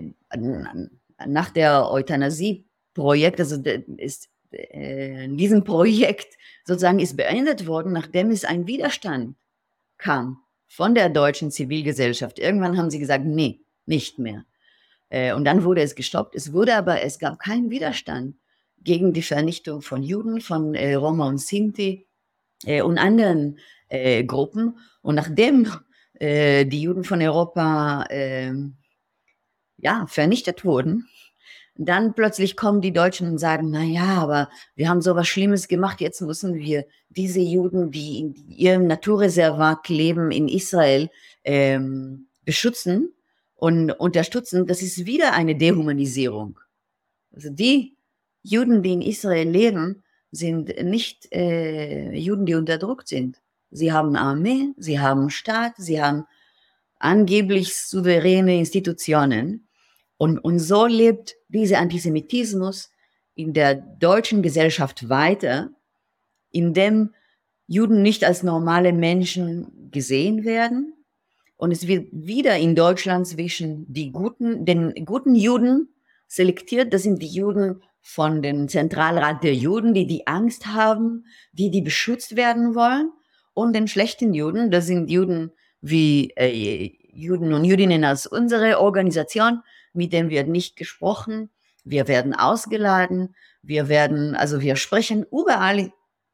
nach 1.27 1.51
der 1.51 1.91
Euthanasie-Projekt, 1.91 3.39
also 3.39 3.61
ist 3.97 4.29
äh, 4.49 5.25
in 5.25 5.37
diesem 5.37 5.63
Projekt 5.63 6.39
sozusagen 6.65 6.97
ist 6.97 7.17
beendet 7.17 7.67
worden, 7.67 7.93
nachdem 7.93 8.31
es 8.31 8.45
ein 8.45 8.65
Widerstand 8.65 9.35
kam 9.99 10.42
von 10.75 10.95
der 10.95 11.09
deutschen 11.09 11.51
Zivilgesellschaft. 11.51 12.39
Irgendwann 12.39 12.79
haben 12.79 12.89
sie 12.89 12.97
gesagt, 12.97 13.25
nee, 13.25 13.61
nicht 13.85 14.17
mehr. 14.17 14.43
Äh, 15.09 15.33
und 15.33 15.45
dann 15.45 15.63
wurde 15.63 15.83
es 15.83 15.93
gestoppt. 15.93 16.33
Es 16.33 16.51
wurde 16.51 16.75
aber, 16.75 17.03
es 17.03 17.19
gab 17.19 17.37
keinen 17.37 17.69
Widerstand 17.69 18.37
gegen 18.81 19.13
die 19.13 19.21
Vernichtung 19.21 19.83
von 19.83 20.01
Juden, 20.01 20.41
von 20.41 20.73
äh, 20.73 20.95
Roma 20.95 21.27
und 21.27 21.37
Sinti 21.37 22.07
äh, 22.65 22.81
und 22.81 22.97
anderen 22.97 23.59
Gruppen. 24.25 24.79
Und 25.03 25.13
nachdem 25.13 25.71
die 26.19 26.81
Juden 26.81 27.03
von 27.03 27.21
Europa 27.21 28.07
ähm, 28.09 28.77
ja, 29.77 30.07
vernichtet 30.07 30.65
wurden, 30.65 31.07
dann 31.75 32.13
plötzlich 32.13 32.55
kommen 32.55 32.81
die 32.81 32.93
Deutschen 32.93 33.27
und 33.27 33.37
sagen, 33.39 33.69
na 33.71 33.83
ja, 33.83 34.21
aber 34.21 34.49
wir 34.75 34.89
haben 34.89 35.01
so 35.01 35.15
was 35.15 35.27
Schlimmes 35.27 35.67
gemacht, 35.67 36.01
jetzt 36.01 36.21
müssen 36.21 36.55
wir 36.55 36.85
diese 37.09 37.39
Juden, 37.39 37.91
die 37.91 38.19
in 38.19 38.35
ihrem 38.49 38.87
Naturreservat 38.87 39.89
leben 39.89 40.31
in 40.31 40.47
Israel, 40.47 41.09
ähm, 41.43 42.27
beschützen 42.45 43.13
und 43.55 43.91
unterstützen. 43.91 44.67
Das 44.67 44.81
ist 44.81 45.05
wieder 45.05 45.33
eine 45.33 45.55
Dehumanisierung. 45.55 46.59
Also 47.33 47.49
die 47.49 47.95
Juden, 48.43 48.83
die 48.83 48.93
in 48.93 49.01
Israel 49.01 49.49
leben, 49.49 50.03
sind 50.31 50.83
nicht 50.83 51.31
äh, 51.31 52.13
Juden, 52.13 52.45
die 52.45 52.55
unterdrückt 52.55 53.07
sind. 53.07 53.41
Sie 53.71 53.91
haben 53.91 54.15
Armee, 54.15 54.69
sie 54.77 54.99
haben 54.99 55.29
Staat, 55.29 55.73
sie 55.77 56.01
haben 56.01 56.25
angeblich 56.99 57.75
souveräne 57.75 58.57
Institutionen. 58.57 59.62
Und, 60.23 60.39
und 60.39 60.59
so 60.59 60.85
lebt 60.85 61.35
dieser 61.49 61.79
Antisemitismus 61.79 62.93
in 63.35 63.51
der 63.51 63.75
deutschen 63.75 64.41
Gesellschaft 64.41 65.09
weiter, 65.09 65.71
indem 66.49 67.13
Juden 67.67 68.01
nicht 68.01 68.23
als 68.23 68.41
normale 68.41 68.93
Menschen 68.93 69.89
gesehen 69.91 70.45
werden. 70.45 70.93
Und 71.57 71.71
es 71.73 71.87
wird 71.87 72.07
wieder 72.13 72.55
in 72.55 72.73
Deutschland 72.73 73.27
zwischen 73.27 73.85
die 73.91 74.13
guten, 74.13 74.63
den 74.63 74.93
guten 75.03 75.35
Juden 75.35 75.89
selektiert. 76.27 76.93
Das 76.93 77.03
sind 77.03 77.21
die 77.21 77.27
Juden 77.27 77.83
von 77.99 78.41
dem 78.41 78.69
Zentralrat 78.69 79.43
der 79.43 79.55
Juden, 79.55 79.93
die 79.93 80.07
die 80.07 80.25
Angst 80.25 80.67
haben, 80.67 81.25
die 81.51 81.69
die 81.69 81.81
beschützt 81.81 82.37
werden 82.37 82.75
wollen. 82.75 83.11
Und 83.53 83.75
den 83.75 83.89
schlechten 83.89 84.33
Juden, 84.33 84.71
das 84.71 84.87
sind 84.87 85.11
Juden 85.11 85.51
wie 85.81 86.29
äh, 86.37 86.93
Juden 87.11 87.53
und 87.53 87.65
Jüdinnen 87.65 88.05
als 88.05 88.25
unsere 88.25 88.79
Organisation, 88.79 89.59
mit 89.93 90.13
dem 90.13 90.29
wird 90.29 90.47
nicht 90.47 90.75
gesprochen. 90.75 91.49
Wir 91.83 92.07
werden 92.07 92.33
ausgeladen. 92.33 93.35
Wir 93.61 93.87
werden, 93.87 94.35
also 94.35 94.61
wir 94.61 94.75
sprechen 94.75 95.25
überall. 95.31 95.91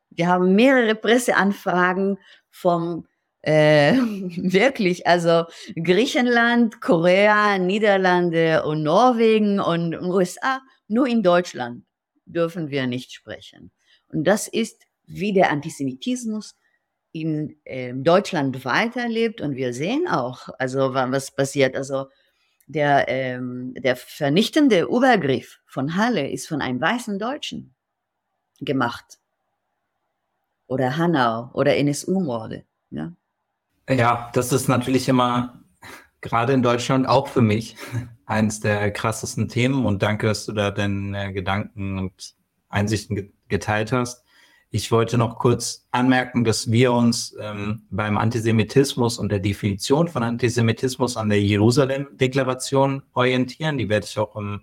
Wir 0.10 0.28
haben 0.28 0.56
mehrere 0.56 0.96
Presseanfragen 0.96 2.18
vom 2.50 3.08
äh, 3.42 3.94
wirklich, 3.94 5.08
also 5.08 5.46
Griechenland, 5.76 6.82
Korea, 6.82 7.58
Niederlande 7.58 8.64
und 8.66 8.84
Norwegen 8.84 9.60
und 9.60 10.00
USA. 10.02 10.62
Nur 10.88 11.08
in 11.08 11.24
Deutschland 11.24 11.86
dürfen 12.26 12.70
wir 12.70 12.88
nicht 12.88 13.12
sprechen. 13.12 13.72
Und 14.08 14.26
das 14.26 14.48
ist, 14.48 14.84
wie 15.06 15.34
der 15.34 15.52
Antisemitismus 15.52 16.56
in 17.12 17.58
äh, 17.66 17.94
Deutschland 17.94 18.66
weiterlebt. 18.66 19.42
Und 19.42 19.56
wir 19.56 19.74
sehen 19.74 20.08
auch, 20.08 20.50
also 20.60 20.94
was 20.94 21.32
passiert. 21.32 21.76
Also 21.76 22.08
der, 22.70 23.06
ähm, 23.08 23.74
der 23.74 23.96
vernichtende 23.96 24.82
Übergriff 24.84 25.60
von 25.66 25.96
Halle 25.96 26.30
ist 26.30 26.48
von 26.48 26.62
einem 26.62 26.80
weißen 26.80 27.18
Deutschen 27.18 27.74
gemacht. 28.62 29.18
Oder 30.68 30.96
Hanau 30.96 31.50
oder 31.54 31.76
NSU-Morde. 31.78 32.64
Ja? 32.92 33.12
ja, 33.90 34.30
das 34.34 34.52
ist 34.52 34.68
natürlich 34.68 35.10
immer, 35.10 35.64
gerade 36.22 36.54
in 36.54 36.62
Deutschland, 36.62 37.08
auch 37.08 37.28
für 37.28 37.42
mich 37.42 37.76
eines 38.28 38.60
der 38.60 38.92
krassesten 38.92 39.48
Themen. 39.48 39.88
Und 39.88 40.04
danke, 40.04 40.28
dass 40.28 40.46
du 40.46 40.52
da 40.52 40.70
deine 40.70 41.34
Gedanken 41.34 41.98
und 41.98 42.36
Einsichten 42.70 43.34
geteilt 43.48 43.92
hast. 43.92 44.24
Ich 44.72 44.92
wollte 44.92 45.18
noch 45.18 45.40
kurz 45.40 45.88
anmerken, 45.90 46.44
dass 46.44 46.72
wir 46.72 46.94
uns 46.94 47.36
ähm, 47.42 47.82
beim 47.90 48.20
Antisemitismus 48.20 49.18
und 49.18 49.32
der 49.32 49.40
Definition 49.40 50.08
von 50.08 50.22
Antisemitismus 50.22 51.18
an 51.18 51.30
der 51.30 51.42
Jerusalem-Deklaration 51.42 53.02
orientieren. 53.14 53.80
Die 53.80 53.90
werde 53.90 54.06
ich 54.06 54.20
auch 54.20 54.36
im, 54.36 54.62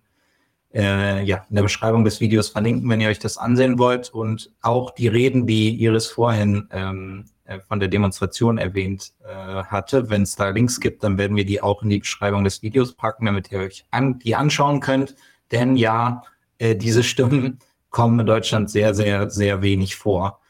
äh, 0.73 1.25
ja, 1.25 1.45
in 1.51 1.57
der 1.57 1.65
Beschreibung 1.65 2.05
des 2.05 2.21
Videos 2.21 2.51
verlinken, 2.51 2.89
wenn 2.89 3.01
ihr 3.01 3.09
euch 3.09 3.19
das 3.19 3.37
ansehen 3.37 3.81
wollt. 3.81 4.11
Und 4.11 4.53
auch 4.63 4.93
die 4.93 5.09
Reden, 5.09 5.45
die 5.45 5.75
Iris 5.75 6.07
vorhin 6.07 6.69
ähm, 6.71 7.25
äh, 7.47 7.59
von 7.59 7.81
der 7.81 7.89
Demonstration 7.89 8.59
erwähnt 8.59 9.13
äh, 9.25 9.65
hatte. 9.65 10.09
Wenn 10.09 10.23
es 10.23 10.37
da 10.37 10.51
Links 10.51 10.79
gibt, 10.79 11.03
dann 11.03 11.19
werden 11.19 11.37
wir 11.37 11.45
die 11.45 11.61
auch 11.61 11.83
in 11.83 11.91
die 11.91 11.99
Beschreibung 11.99 12.45
des 12.45 12.63
Videos 12.63 12.93
packen, 12.93 13.27
damit 13.27 13.51
ihr 13.51 13.59
euch 13.59 13.85
an, 13.91 14.21
die 14.21 14.37
anschauen 14.37 14.79
könnt. 14.79 15.17
Denn 15.51 15.75
ja, 15.75 16.23
äh, 16.59 16.77
diese 16.77 17.03
Stimmen 17.03 17.59
kommen 17.97 18.21
in 18.21 18.27
Deutschland 18.27 18.69
sehr, 18.69 18.95
sehr, 18.95 19.31
sehr 19.31 19.63
wenig 19.63 19.97
vor. 19.97 20.43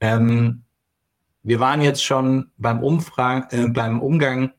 Ähm, 0.00 0.64
wir 1.44 1.60
waren 1.60 1.80
jetzt 1.80 2.02
schon 2.02 2.50
beim, 2.56 2.82
Umfrage, 2.82 3.56
äh, 3.56 3.68
beim 3.68 4.02
Umgang 4.02 4.50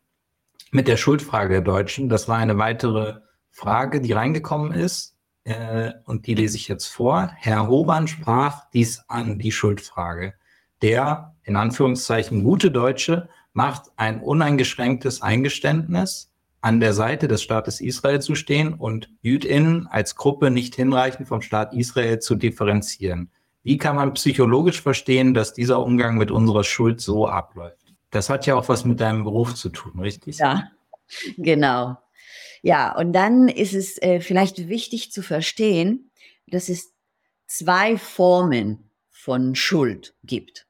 mit 0.71 0.87
der 0.87 0.95
Schuldfrage 0.95 1.55
der 1.55 1.61
Deutschen. 1.61 2.07
Das 2.07 2.29
war 2.29 2.37
eine 2.37 2.57
weitere 2.57 3.15
Frage, 3.51 3.99
die 3.99 4.13
reingekommen 4.13 4.71
ist. 4.71 5.17
Äh, 5.43 5.91
und 6.05 6.27
die 6.27 6.33
lese 6.33 6.55
ich 6.55 6.69
jetzt 6.69 6.87
vor. 6.87 7.29
Herr 7.35 7.67
Hoban 7.67 8.07
sprach 8.07 8.69
dies 8.71 9.03
an, 9.09 9.37
die 9.37 9.51
Schuldfrage. 9.51 10.33
Der, 10.81 11.35
in 11.43 11.57
Anführungszeichen, 11.57 12.45
gute 12.45 12.71
Deutsche 12.71 13.27
macht 13.51 13.91
ein 13.97 14.21
uneingeschränktes 14.21 15.21
Eingeständnis 15.21 16.28
an 16.61 16.79
der 16.79 16.93
Seite 16.93 17.27
des 17.27 17.41
Staates 17.41 17.81
Israel 17.81 18.21
zu 18.21 18.35
stehen 18.35 18.73
und 18.73 19.09
JüdInnen 19.21 19.87
als 19.87 20.15
Gruppe 20.15 20.51
nicht 20.51 20.75
hinreichend 20.75 21.27
vom 21.27 21.41
Staat 21.41 21.73
Israel 21.73 22.19
zu 22.19 22.35
differenzieren. 22.35 23.31
Wie 23.63 23.77
kann 23.77 23.95
man 23.95 24.13
psychologisch 24.13 24.81
verstehen, 24.81 25.33
dass 25.33 25.53
dieser 25.53 25.83
Umgang 25.83 26.17
mit 26.17 26.31
unserer 26.31 26.63
Schuld 26.63 27.01
so 27.01 27.27
abläuft? 27.27 27.93
Das 28.11 28.29
hat 28.29 28.45
ja 28.45 28.55
auch 28.55 28.67
was 28.67 28.85
mit 28.85 28.99
deinem 28.99 29.23
Beruf 29.23 29.55
zu 29.55 29.69
tun, 29.69 29.99
richtig? 29.99 30.37
Ja, 30.39 30.71
genau. 31.37 31.97
Ja, 32.61 32.97
und 32.97 33.13
dann 33.13 33.47
ist 33.47 33.73
es 33.73 34.01
äh, 34.01 34.19
vielleicht 34.19 34.67
wichtig 34.67 35.11
zu 35.11 35.21
verstehen, 35.21 36.11
dass 36.47 36.67
es 36.69 36.93
zwei 37.47 37.97
Formen 37.97 38.89
von 39.09 39.55
Schuld 39.55 40.15
gibt. 40.23 40.67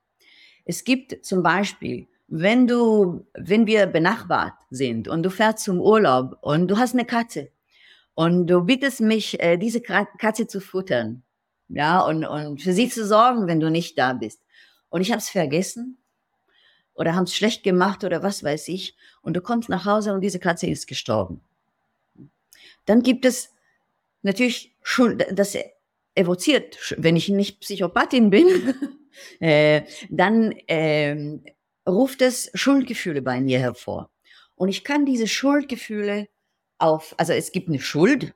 Es 0.65 0.83
gibt 0.83 1.25
zum 1.25 1.41
Beispiel 1.41 2.07
wenn 2.29 2.67
du, 2.67 3.25
wenn 3.33 3.65
wir 3.65 3.87
benachbart 3.87 4.53
sind 4.69 5.07
und 5.07 5.23
du 5.23 5.29
fährst 5.29 5.59
zum 5.59 5.79
Urlaub 5.81 6.37
und 6.41 6.67
du 6.67 6.77
hast 6.77 6.93
eine 6.93 7.05
Katze 7.05 7.49
und 8.13 8.47
du 8.47 8.61
bittest 8.61 9.01
mich, 9.01 9.39
äh, 9.41 9.57
diese 9.57 9.81
Katze 9.81 10.47
zu 10.47 10.61
futtern, 10.61 11.23
ja, 11.69 12.01
und, 12.01 12.25
und 12.25 12.61
für 12.61 12.73
sie 12.73 12.89
zu 12.89 13.05
sorgen, 13.05 13.47
wenn 13.47 13.59
du 13.59 13.69
nicht 13.69 13.97
da 13.97 14.13
bist. 14.13 14.41
Und 14.89 15.01
ich 15.01 15.11
habe 15.11 15.19
es 15.19 15.29
vergessen 15.29 15.97
oder 16.93 17.15
haben 17.15 17.25
es 17.25 17.35
schlecht 17.35 17.63
gemacht 17.63 18.03
oder 18.03 18.23
was 18.23 18.43
weiß 18.43 18.67
ich. 18.69 18.95
Und 19.21 19.35
du 19.35 19.41
kommst 19.41 19.69
nach 19.69 19.85
Hause 19.85 20.13
und 20.13 20.21
diese 20.21 20.39
Katze 20.39 20.67
ist 20.67 20.87
gestorben. 20.87 21.41
Dann 22.85 23.03
gibt 23.03 23.25
es 23.25 23.53
natürlich 24.23 24.75
schon, 24.81 25.23
das 25.31 25.55
evoziert, 26.15 26.95
wenn 26.97 27.15
ich 27.15 27.29
nicht 27.29 27.61
Psychopathin 27.61 28.29
bin, 28.31 28.47
äh, 29.39 29.83
dann 30.09 30.51
äh, 30.67 31.39
ruft 31.89 32.21
es 32.21 32.51
Schuldgefühle 32.53 33.21
bei 33.21 33.41
mir 33.41 33.59
hervor. 33.59 34.09
Und 34.55 34.69
ich 34.69 34.83
kann 34.83 35.05
diese 35.05 35.27
Schuldgefühle 35.27 36.27
auf, 36.77 37.15
also 37.17 37.33
es 37.33 37.51
gibt 37.51 37.69
eine 37.69 37.79
Schuld 37.79 38.33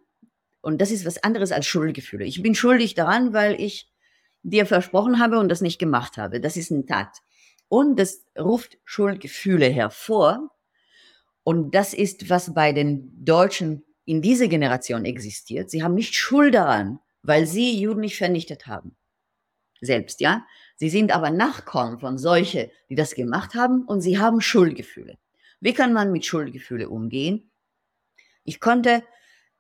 und 0.62 0.80
das 0.80 0.92
ist 0.92 1.06
was 1.06 1.24
anderes 1.24 1.52
als 1.52 1.66
Schuldgefühle. 1.66 2.26
Ich 2.26 2.42
bin 2.42 2.56
schuldig 2.56 2.96
daran, 2.96 3.34
weil 3.34 3.60
ich 3.60 3.90
dir 4.44 4.66
versprochen 4.66 5.20
habe 5.20 5.40
und 5.40 5.50
das 5.50 5.62
nicht 5.62 5.80
gemacht 5.80 6.18
habe. 6.18 6.40
Das 6.40 6.58
ist 6.58 6.72
eine 6.72 6.86
Tat. 6.86 7.18
Und 7.68 8.00
das 8.00 8.26
ruft 8.38 8.78
Schuldgefühle 8.86 9.68
hervor. 9.68 10.50
Und 11.44 11.76
das 11.76 11.94
ist, 11.94 12.30
was 12.30 12.54
bei 12.54 12.72
den 12.72 13.26
Deutschen 13.26 13.84
in 14.06 14.22
dieser 14.22 14.48
Generation 14.48 15.06
existiert. 15.06 15.70
Sie 15.70 15.84
haben 15.84 15.96
nicht 15.96 16.16
Schuld 16.16 16.56
daran, 16.56 17.00
weil 17.22 17.48
sie 17.48 17.80
Juden 17.80 18.02
nicht 18.02 18.18
vernichtet 18.18 18.68
haben. 18.68 18.96
Selbst, 19.82 20.22
ja. 20.22 20.46
Sie 20.84 20.90
sind 20.90 21.16
aber 21.16 21.30
Nachkommen 21.30 21.98
von 21.98 22.18
solche, 22.18 22.70
die 22.90 22.96
das 22.96 23.16
gemacht 23.16 23.56
haben 23.56 23.86
und 23.86 24.02
sie 24.02 24.20
haben 24.20 24.42
Schuldgefühle. 24.42 25.18
Wie 25.62 25.74
kann 25.74 25.94
man 25.94 26.12
mit 26.12 26.26
Schuldgefühle 26.26 26.90
umgehen? 26.90 27.50
Ich 28.44 28.60
konnte 28.60 29.02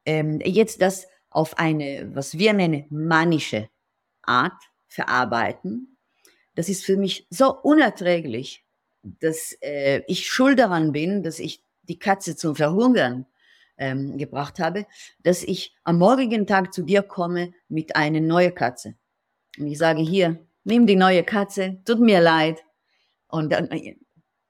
ähm, 0.03 0.41
jetzt 0.43 0.81
das 0.81 1.07
auf 1.29 1.57
eine, 1.57 2.11
was 2.13 2.37
wir 2.37 2.51
nennen, 2.51 2.87
manische 2.89 3.69
Art 4.21 4.61
verarbeiten. 4.89 5.97
Das 6.55 6.67
ist 6.67 6.83
für 6.83 6.97
mich 6.97 7.25
so 7.29 7.57
unerträglich, 7.57 8.65
dass 9.01 9.55
äh, 9.61 10.01
ich 10.07 10.27
schuld 10.27 10.59
daran 10.59 10.91
bin, 10.91 11.23
dass 11.23 11.39
ich 11.39 11.63
die 11.83 11.99
Katze 11.99 12.35
zum 12.35 12.53
Verhungern 12.57 13.27
ähm, 13.77 14.17
gebracht 14.17 14.59
habe, 14.59 14.87
dass 15.19 15.41
ich 15.41 15.73
am 15.85 15.99
morgigen 15.99 16.47
Tag 16.47 16.73
zu 16.73 16.81
dir 16.81 17.01
komme 17.01 17.53
mit 17.69 17.95
einer 17.95 18.19
neuen 18.19 18.53
Katze. 18.53 18.95
Und 19.57 19.67
ich 19.67 19.77
sage 19.77 20.01
hier, 20.01 20.45
nimm 20.63 20.87
die 20.87 20.95
neue 20.95 21.23
Katze, 21.23 21.81
tut 21.85 21.99
mir 21.99 22.21
leid. 22.21 22.63
Und 23.27 23.51
dann, 23.51 23.69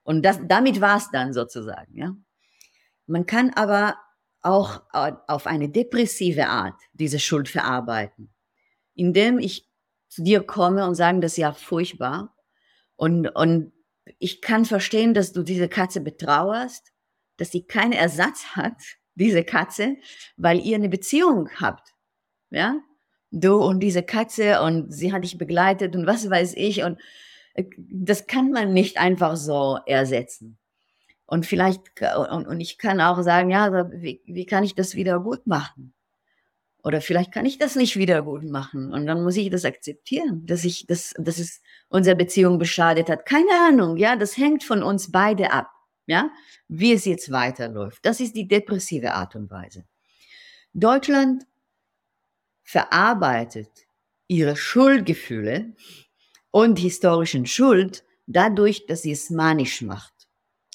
Und 0.04 0.24
das, 0.24 0.40
damit 0.48 0.82
war 0.82 0.98
es 0.98 1.10
dann 1.12 1.34
sozusagen. 1.34 1.96
Ja? 1.96 2.16
Man 3.06 3.26
kann 3.26 3.52
aber 3.52 3.96
auch 4.42 4.84
auf 4.92 5.48
eine 5.48 5.70
depressive 5.70 6.48
Art 6.48 6.80
diese 6.94 7.20
Schuld 7.20 7.48
verarbeiten, 7.48 8.34
indem 8.94 9.40
ich 9.40 9.70
zu 10.10 10.22
dir 10.24 10.44
komme 10.44 10.86
und 10.86 10.96
sage, 10.96 11.20
das 11.22 11.34
ist 11.34 11.38
ja 11.38 11.54
furchtbar. 11.54 12.36
Und, 12.96 13.28
und 13.30 13.72
ich 14.20 14.42
kann 14.42 14.66
verstehen, 14.66 15.14
dass 15.14 15.32
du 15.32 15.44
diese 15.44 15.70
Katze 15.70 16.02
betrauerst, 16.02 16.92
dass 17.38 17.52
sie 17.52 17.66
keinen 17.66 17.94
Ersatz 17.94 18.56
hat, 18.56 18.76
diese 19.16 19.44
Katze, 19.44 19.96
weil 20.38 20.60
ihr 20.60 20.76
eine 20.76 20.90
Beziehung 20.90 21.50
habt. 21.60 21.94
Ja? 22.50 22.78
Du 23.36 23.56
und 23.56 23.80
diese 23.80 24.04
Katze 24.04 24.62
und 24.62 24.94
sie 24.94 25.12
hat 25.12 25.24
dich 25.24 25.40
begleitet 25.40 25.96
und 25.96 26.06
was 26.06 26.30
weiß 26.30 26.54
ich 26.56 26.84
und 26.84 27.00
äh, 27.56 27.66
das 27.78 28.28
kann 28.28 28.52
man 28.52 28.74
nicht 28.74 29.00
einfach 29.00 29.36
so 29.36 29.80
ersetzen. 29.88 30.58
Und 31.26 31.48
vielleicht, 31.48 31.82
und, 32.32 32.46
und 32.46 32.62
ich 32.62 32.78
kann 32.78 33.02
auch 33.02 33.22
sagen, 33.24 33.50
ja, 33.50 33.90
wie, 33.92 34.22
wie 34.26 34.46
kann 34.46 34.64
ich 34.64 34.76
das 34.76 34.94
wieder 34.94 35.20
gut 35.20 35.48
machen? 35.48 35.94
Oder 36.84 37.02
vielleicht 37.02 37.32
kann 37.32 37.46
ich 37.46 37.58
das 37.58 37.76
nicht 37.76 37.96
wieder 37.96 38.22
gut 38.22 38.44
machen. 38.44 38.94
Und 38.94 39.08
dann 39.08 39.24
muss 39.24 39.38
ich 39.38 39.50
das 39.50 39.66
akzeptieren, 39.66 40.46
dass 40.46 40.64
ich, 40.66 40.86
dass, 40.86 41.14
dass 41.18 41.40
es 41.40 41.62
unsere 41.90 42.16
Beziehung 42.16 42.60
beschadet 42.60 43.10
hat. 43.10 43.26
Keine 43.26 43.50
Ahnung, 43.68 43.98
ja, 43.98 44.16
das 44.16 44.38
hängt 44.38 44.64
von 44.64 44.84
uns 44.84 45.12
beide 45.12 45.52
ab, 45.52 45.72
ja, 46.06 46.30
wie 46.68 46.94
es 46.94 47.06
jetzt 47.06 47.32
weiterläuft. 47.32 48.06
Das 48.06 48.20
ist 48.20 48.36
die 48.36 48.48
depressive 48.48 49.14
Art 49.14 49.36
und 49.36 49.50
Weise. 49.50 49.86
Deutschland 50.74 51.46
verarbeitet 52.64 53.88
ihre 54.28 54.56
Schuldgefühle 54.56 55.74
und 56.52 56.80
historischen 56.80 57.46
Schuld 57.46 58.04
dadurch, 58.26 58.86
dass 58.86 59.02
sie 59.02 59.12
es 59.12 59.30
manisch 59.30 59.82
macht. 59.82 60.14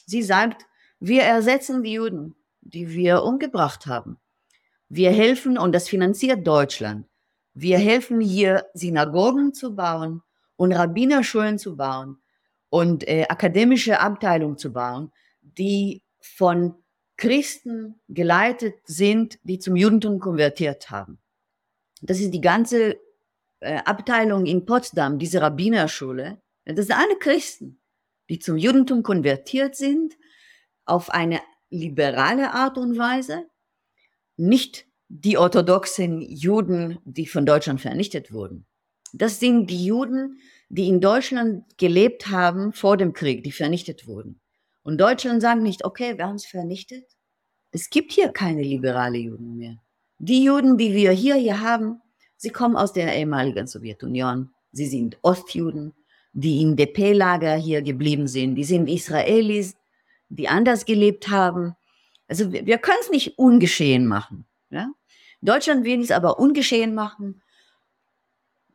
Sie 0.06 0.22
sagt, 0.22 0.66
wir 1.00 1.22
ersetzen 1.22 1.82
die 1.82 1.92
Juden, 1.92 2.34
die 2.60 2.88
wir 2.90 3.22
umgebracht 3.22 3.86
haben. 3.86 4.18
Wir 4.88 5.10
helfen, 5.10 5.58
und 5.58 5.74
das 5.74 5.88
finanziert 5.88 6.46
Deutschland, 6.46 7.06
wir 7.54 7.78
helfen 7.78 8.20
hier 8.20 8.66
Synagogen 8.74 9.52
zu 9.52 9.74
bauen 9.74 10.22
und 10.56 10.72
Rabbinerschulen 10.72 11.58
zu 11.58 11.76
bauen 11.76 12.18
und 12.70 13.06
äh, 13.08 13.26
akademische 13.28 14.00
Abteilungen 14.00 14.58
zu 14.58 14.72
bauen, 14.72 15.12
die 15.40 16.02
von 16.20 16.74
Christen 17.16 18.00
geleitet 18.08 18.76
sind, 18.84 19.38
die 19.42 19.58
zum 19.58 19.76
Judentum 19.76 20.20
konvertiert 20.20 20.90
haben. 20.90 21.18
Das 22.02 22.20
ist 22.20 22.32
die 22.32 22.40
ganze 22.40 22.96
äh, 23.60 23.78
Abteilung 23.84 24.46
in 24.46 24.64
Potsdam, 24.66 25.18
diese 25.18 25.40
Rabbinerschule. 25.40 26.40
Das 26.64 26.86
sind 26.86 26.96
alle 26.96 27.18
Christen 27.18 27.78
die 28.28 28.38
zum 28.38 28.56
Judentum 28.56 29.02
konvertiert 29.02 29.76
sind, 29.76 30.16
auf 30.84 31.10
eine 31.10 31.40
liberale 31.70 32.52
Art 32.52 32.78
und 32.78 32.98
Weise, 32.98 33.46
nicht 34.36 34.86
die 35.08 35.38
orthodoxen 35.38 36.20
Juden, 36.20 36.98
die 37.04 37.26
von 37.26 37.46
Deutschland 37.46 37.80
vernichtet 37.80 38.32
wurden. 38.32 38.66
Das 39.12 39.40
sind 39.40 39.68
die 39.70 39.84
Juden, 39.86 40.38
die 40.68 40.88
in 40.88 41.00
Deutschland 41.00 41.64
gelebt 41.78 42.28
haben 42.28 42.72
vor 42.72 42.96
dem 42.96 43.14
Krieg, 43.14 43.42
die 43.42 43.52
vernichtet 43.52 44.06
wurden. 44.06 44.40
Und 44.82 44.98
Deutschland 44.98 45.40
sagt 45.40 45.62
nicht, 45.62 45.84
okay, 45.84 46.18
wir 46.18 46.26
haben 46.26 46.36
es 46.36 46.46
vernichtet. 46.46 47.04
Es 47.70 47.90
gibt 47.90 48.12
hier 48.12 48.30
keine 48.30 48.62
liberale 48.62 49.18
Juden 49.18 49.56
mehr. 49.56 49.78
Die 50.18 50.44
Juden, 50.44 50.76
die 50.76 50.94
wir 50.94 51.12
hier, 51.12 51.36
hier 51.36 51.60
haben, 51.60 52.00
sie 52.36 52.50
kommen 52.50 52.76
aus 52.76 52.92
der 52.92 53.14
ehemaligen 53.14 53.66
Sowjetunion. 53.66 54.50
Sie 54.72 54.86
sind 54.86 55.16
Ostjuden, 55.22 55.94
die 56.32 56.60
im 56.62 56.76
DP-Lager 56.76 57.54
hier 57.54 57.82
geblieben 57.82 58.26
sind. 58.26 58.56
Die 58.56 58.64
sind 58.64 58.88
Israelis, 58.88 59.76
die 60.28 60.48
anders 60.48 60.84
gelebt 60.84 61.28
haben. 61.28 61.74
Also 62.26 62.52
wir, 62.52 62.66
wir 62.66 62.78
können 62.78 62.98
es 63.00 63.10
nicht 63.10 63.38
ungeschehen 63.38 64.06
machen. 64.06 64.44
Ja? 64.70 64.90
Deutschland 65.40 65.84
will 65.84 66.00
es 66.00 66.10
aber 66.10 66.38
ungeschehen 66.38 66.94
machen. 66.94 67.40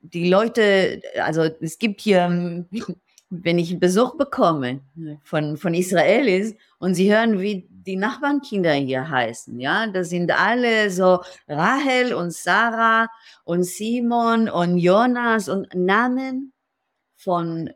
Die 0.01 0.29
Leute, 0.29 1.01
also 1.21 1.43
es 1.43 1.77
gibt 1.77 2.01
hier, 2.01 2.65
wenn 3.29 3.59
ich 3.59 3.79
Besuch 3.79 4.15
bekomme 4.15 4.81
von, 5.23 5.57
von 5.57 5.73
Israelis 5.73 6.55
und 6.79 6.95
sie 6.95 7.13
hören, 7.13 7.39
wie 7.39 7.67
die 7.85 7.95
Nachbarnkinder 7.95 8.73
hier 8.73 9.09
heißen, 9.09 9.59
ja, 9.59 9.87
das 9.87 10.09
sind 10.09 10.31
alle 10.31 10.89
so 10.89 11.21
Rahel 11.47 12.13
und 12.13 12.33
Sarah 12.33 13.09
und 13.43 13.63
Simon 13.63 14.49
und 14.49 14.77
Jonas 14.77 15.49
und 15.49 15.73
Namen, 15.75 16.53
von 17.23 17.69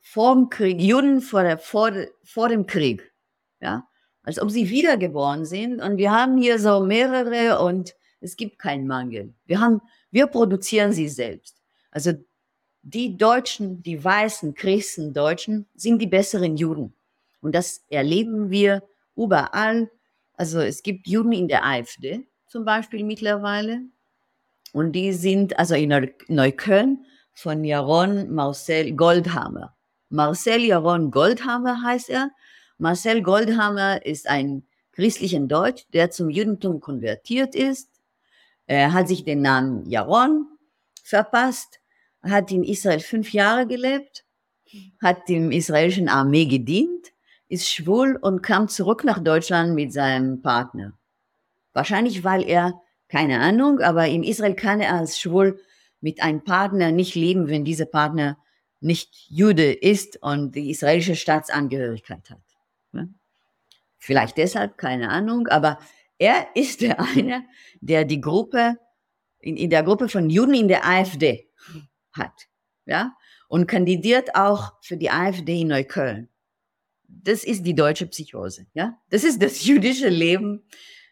vor 0.00 0.34
dem 0.34 0.48
Krieg, 0.48 0.80
Juden 0.80 1.20
vor, 1.20 1.42
der, 1.42 1.58
vor, 1.58 1.92
vor 2.24 2.48
dem 2.48 2.66
Krieg, 2.66 3.12
ja, 3.60 3.86
als 4.22 4.40
ob 4.40 4.50
sie 4.50 4.68
wiedergeboren 4.70 5.44
sind. 5.44 5.80
Und 5.80 5.96
wir 5.96 6.10
haben 6.10 6.36
hier 6.36 6.58
so 6.58 6.80
mehrere 6.80 7.60
und 7.60 7.94
es 8.20 8.36
gibt 8.36 8.58
keinen 8.58 8.86
Mangel. 8.86 9.34
Wir 9.44 9.60
haben, 9.60 9.80
wir 10.10 10.26
produzieren 10.26 10.92
sie 10.92 11.08
selbst. 11.08 11.60
Also 11.90 12.12
die 12.82 13.16
Deutschen, 13.16 13.82
die 13.82 14.02
weißen 14.02 14.54
Christen 14.54 15.12
Deutschen 15.12 15.66
sind 15.74 16.00
die 16.00 16.06
besseren 16.06 16.56
Juden. 16.56 16.94
Und 17.40 17.54
das 17.54 17.84
erleben 17.88 18.50
wir 18.50 18.82
überall. 19.16 19.90
Also 20.34 20.60
es 20.60 20.82
gibt 20.82 21.06
Juden 21.06 21.32
in 21.32 21.48
der 21.48 21.64
AfD 21.64 22.26
zum 22.46 22.64
Beispiel 22.64 23.04
mittlerweile. 23.04 23.82
Und 24.72 24.92
die 24.92 25.12
sind, 25.12 25.58
also 25.58 25.74
in 25.74 25.92
Neukölln, 26.28 27.04
von 27.32 27.64
Jaron 27.64 28.32
Marcel 28.32 28.92
Goldhammer. 28.92 29.76
Marcel 30.08 30.64
Jaron 30.64 31.10
Goldhammer 31.10 31.82
heißt 31.82 32.08
er. 32.08 32.30
Marcel 32.78 33.22
Goldhammer 33.22 34.04
ist 34.04 34.28
ein 34.28 34.66
christlicher 34.92 35.40
Deutsch, 35.40 35.86
der 35.92 36.10
zum 36.10 36.30
Judentum 36.30 36.80
konvertiert 36.80 37.54
ist. 37.54 37.90
Er 38.66 38.92
hat 38.92 39.08
sich 39.08 39.24
den 39.24 39.42
Namen 39.42 39.88
Jaron 39.88 40.46
verpasst, 41.04 41.80
hat 42.22 42.50
in 42.50 42.64
Israel 42.64 43.00
fünf 43.00 43.32
Jahre 43.32 43.66
gelebt, 43.66 44.24
hat 45.02 45.28
dem 45.28 45.52
israelischen 45.52 46.08
Armee 46.08 46.46
gedient, 46.46 47.12
ist 47.48 47.70
schwul 47.70 48.16
und 48.20 48.42
kam 48.42 48.68
zurück 48.68 49.04
nach 49.04 49.18
Deutschland 49.18 49.74
mit 49.74 49.92
seinem 49.92 50.42
Partner. 50.42 50.92
Wahrscheinlich, 51.72 52.24
weil 52.24 52.42
er, 52.42 52.80
keine 53.08 53.40
Ahnung, 53.40 53.80
aber 53.80 54.06
in 54.06 54.24
Israel 54.24 54.54
kann 54.54 54.80
er 54.80 54.94
als 54.94 55.20
schwul 55.20 55.60
mit 56.00 56.22
einem 56.22 56.42
Partner 56.42 56.90
nicht 56.90 57.14
leben, 57.14 57.48
wenn 57.48 57.64
dieser 57.64 57.86
Partner 57.86 58.38
nicht 58.80 59.28
Jude 59.28 59.72
ist 59.72 60.22
und 60.22 60.54
die 60.54 60.70
israelische 60.70 61.16
Staatsangehörigkeit 61.16 62.30
hat. 62.30 62.40
Vielleicht 63.98 64.36
deshalb, 64.36 64.78
keine 64.78 65.08
Ahnung, 65.08 65.48
aber 65.48 65.78
er 66.18 66.46
ist 66.54 66.80
der 66.80 67.00
eine, 67.00 67.44
der 67.80 68.04
die 68.04 68.20
Gruppe, 68.20 68.78
in, 69.40 69.56
in 69.56 69.68
der 69.68 69.82
Gruppe 69.82 70.08
von 70.08 70.30
Juden 70.30 70.54
in 70.54 70.68
der 70.68 70.86
AfD 70.86 71.48
hat, 72.12 72.46
ja, 72.84 73.16
und 73.48 73.66
kandidiert 73.66 74.36
auch 74.36 74.74
für 74.80 74.96
die 74.96 75.10
AfD 75.10 75.60
in 75.62 75.68
Neukölln. 75.68 76.28
Das 77.08 77.44
ist 77.44 77.64
die 77.64 77.74
deutsche 77.74 78.06
Psychose, 78.06 78.66
ja. 78.74 78.98
Das 79.10 79.24
ist 79.24 79.42
das 79.42 79.64
jüdische 79.64 80.08
Leben, 80.08 80.66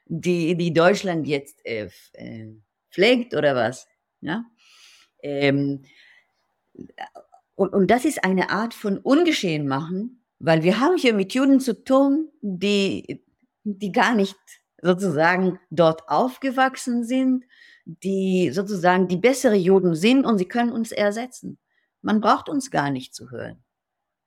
die, 0.07 0.57
die 0.57 0.73
Deutschland 0.73 1.27
jetzt 1.27 1.65
äh, 1.65 1.89
äh 2.13 2.55
pflegt 2.91 3.35
oder 3.35 3.57
was, 3.57 3.89
ja. 4.21 4.45
Ähm, 5.23 5.85
und, 7.57 7.73
und 7.73 7.91
das 7.91 8.05
ist 8.05 8.25
eine 8.25 8.51
Art 8.51 8.75
von 8.75 8.99
Ungeschehen 8.99 9.67
machen, 9.67 10.25
weil 10.39 10.63
wir 10.63 10.81
haben 10.81 10.97
hier 10.97 11.15
mit 11.15 11.35
Juden 11.35 11.61
zu 11.61 11.85
tun, 11.85 12.29
die, 12.41 13.25
die 13.65 13.93
gar 13.93 14.15
nicht 14.15 14.37
sozusagen 14.83 15.59
dort 15.71 16.09
aufgewachsen 16.09 17.05
sind, 17.05 17.45
die 17.87 18.51
sozusagen 18.53 19.09
die 19.09 19.17
bessere 19.17 19.55
Juden 19.55 19.95
sind 19.95 20.27
und 20.27 20.39
sie 20.39 20.49
können 20.49 20.73
uns 20.73 20.93
ersetzen. 20.93 21.59
Man 22.03 22.21
braucht 22.21 22.49
uns 22.49 22.71
gar 22.71 22.91
nicht 22.91 23.15
zu 23.15 23.31
hören, 23.31 23.64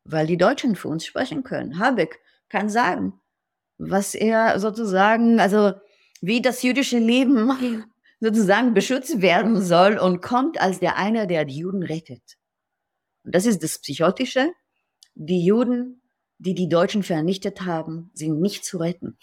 weil 0.07 0.25
die 0.25 0.37
Deutschen 0.37 0.75
für 0.75 0.87
uns 0.87 1.05
sprechen 1.05 1.43
können. 1.43 1.79
Habeck 1.79 2.19
kann 2.49 2.69
sagen, 2.69 3.19
was 3.77 4.15
er 4.15 4.59
sozusagen, 4.59 5.39
also 5.39 5.73
wie 6.21 6.41
das 6.41 6.63
jüdische 6.63 6.97
Leben 6.97 7.51
sozusagen 8.19 8.73
beschützt 8.73 9.21
werden 9.21 9.61
soll 9.61 9.97
und 9.97 10.21
kommt 10.21 10.59
als 10.59 10.79
der 10.79 10.97
einer, 10.97 11.27
der 11.27 11.45
die 11.45 11.57
Juden 11.57 11.83
rettet. 11.83 12.37
Und 13.23 13.35
das 13.35 13.45
ist 13.45 13.61
das 13.61 13.79
Psychotische. 13.79 14.51
Die 15.13 15.43
Juden, 15.43 16.01
die 16.37 16.55
die 16.55 16.69
Deutschen 16.69 17.03
vernichtet 17.03 17.61
haben, 17.61 18.09
sind 18.13 18.39
nicht 18.39 18.65
zu 18.65 18.77
retten. 18.77 19.17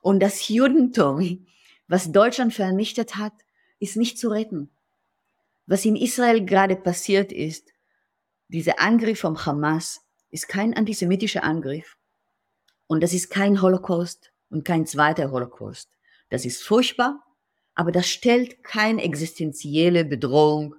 Und 0.00 0.20
das 0.20 0.48
Judentum, 0.48 1.46
was 1.86 2.12
Deutschland 2.12 2.52
vernichtet 2.52 3.16
hat, 3.16 3.32
ist 3.78 3.96
nicht 3.96 4.18
zu 4.18 4.28
retten. 4.28 4.70
Was 5.66 5.84
in 5.84 5.96
Israel 5.96 6.44
gerade 6.44 6.76
passiert 6.76 7.32
ist, 7.32 7.72
dieser 8.48 8.80
Angriff 8.80 9.20
vom 9.20 9.44
Hamas, 9.44 10.02
ist 10.30 10.48
kein 10.48 10.76
antisemitischer 10.76 11.44
Angriff. 11.44 11.96
Und 12.86 13.02
das 13.02 13.12
ist 13.12 13.30
kein 13.30 13.62
Holocaust 13.62 14.32
und 14.50 14.64
kein 14.64 14.86
zweiter 14.86 15.30
Holocaust. 15.30 15.90
Das 16.30 16.44
ist 16.44 16.62
furchtbar 16.62 17.22
aber 17.76 17.92
das 17.92 18.08
stellt 18.08 18.64
keine 18.64 19.02
existenzielle 19.02 20.04
Bedrohung 20.04 20.74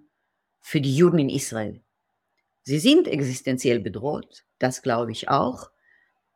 für 0.59 0.81
die 0.81 0.93
Juden 0.93 1.19
in 1.19 1.29
Israel. 1.29 1.81
Sie 2.63 2.79
sind 2.79 3.07
existenziell 3.07 3.79
bedroht, 3.79 4.43
das 4.59 4.81
glaube 4.81 5.11
ich 5.11 5.29
auch, 5.29 5.69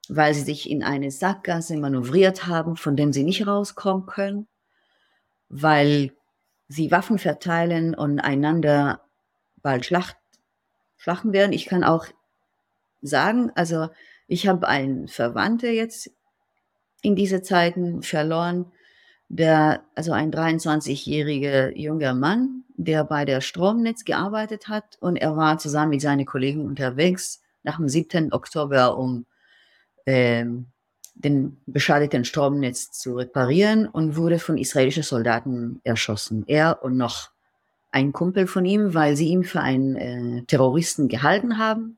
weil 0.08 0.34
sie 0.34 0.44
sich 0.44 0.70
in 0.70 0.84
eine 0.84 1.12
Sackgasse 1.12 1.76
manövriert 1.78 2.46
haben, 2.46 2.78
von 2.78 2.96
der 2.96 3.12
sie 3.12 3.24
nicht 3.24 3.46
rauskommen 3.48 4.06
können, 4.06 4.48
weil 5.50 6.14
sie 6.68 6.92
Waffen 6.92 7.18
verteilen 7.18 7.96
und 7.96 8.20
einander 8.20 9.02
bald 9.64 9.86
schlacht, 9.86 10.16
schlachten 11.02 11.34
werden. 11.34 11.52
Ich 11.52 11.66
kann 11.66 11.84
auch 11.84 12.06
sagen, 13.02 13.52
also 13.56 13.90
ich 14.28 14.48
habe 14.48 14.68
einen 14.68 15.08
Verwandte 15.08 15.68
jetzt 15.70 16.12
in 17.02 17.16
diese 17.16 17.42
Zeiten 17.42 18.04
verloren, 18.04 18.72
der, 19.28 19.84
also 19.96 20.12
ein 20.12 20.32
23-jähriger 20.32 21.76
junger 21.76 22.14
Mann, 22.14 22.66
der 22.78 23.04
bei 23.04 23.26
der 23.26 23.42
Stromnetz 23.42 24.06
gearbeitet 24.06 24.68
hat 24.68 24.98
und 25.00 25.16
er 25.16 25.36
war 25.36 25.58
zusammen 25.58 25.90
mit 25.90 26.02
seinen 26.02 26.28
Kollegen 26.28 26.66
unterwegs 26.66 27.42
nach 27.64 27.78
dem 27.78 27.90
7. 27.90 28.32
Oktober, 28.32 28.96
um 28.98 29.26
ähm, 30.06 30.68
den 31.16 31.62
beschadeten 31.66 32.26
Stromnetz 32.26 32.92
zu 32.92 33.16
reparieren 33.16 33.88
und 33.88 34.18
wurde 34.18 34.38
von 34.38 34.60
israelischen 34.60 35.04
Soldaten 35.04 35.82
erschossen. 35.84 36.44
Er 36.46 36.84
und 36.84 36.96
noch 36.96 37.31
ein 37.92 38.14
Kumpel 38.14 38.48
von 38.48 38.66
ihm, 38.66 38.94
weil 38.94 39.16
sie 39.16 39.28
ihn 39.28 39.44
für 39.44 39.62
einen 39.62 39.96
äh, 39.96 40.44
Terroristen 40.44 41.08
gehalten 41.08 41.58
haben. 41.58 41.98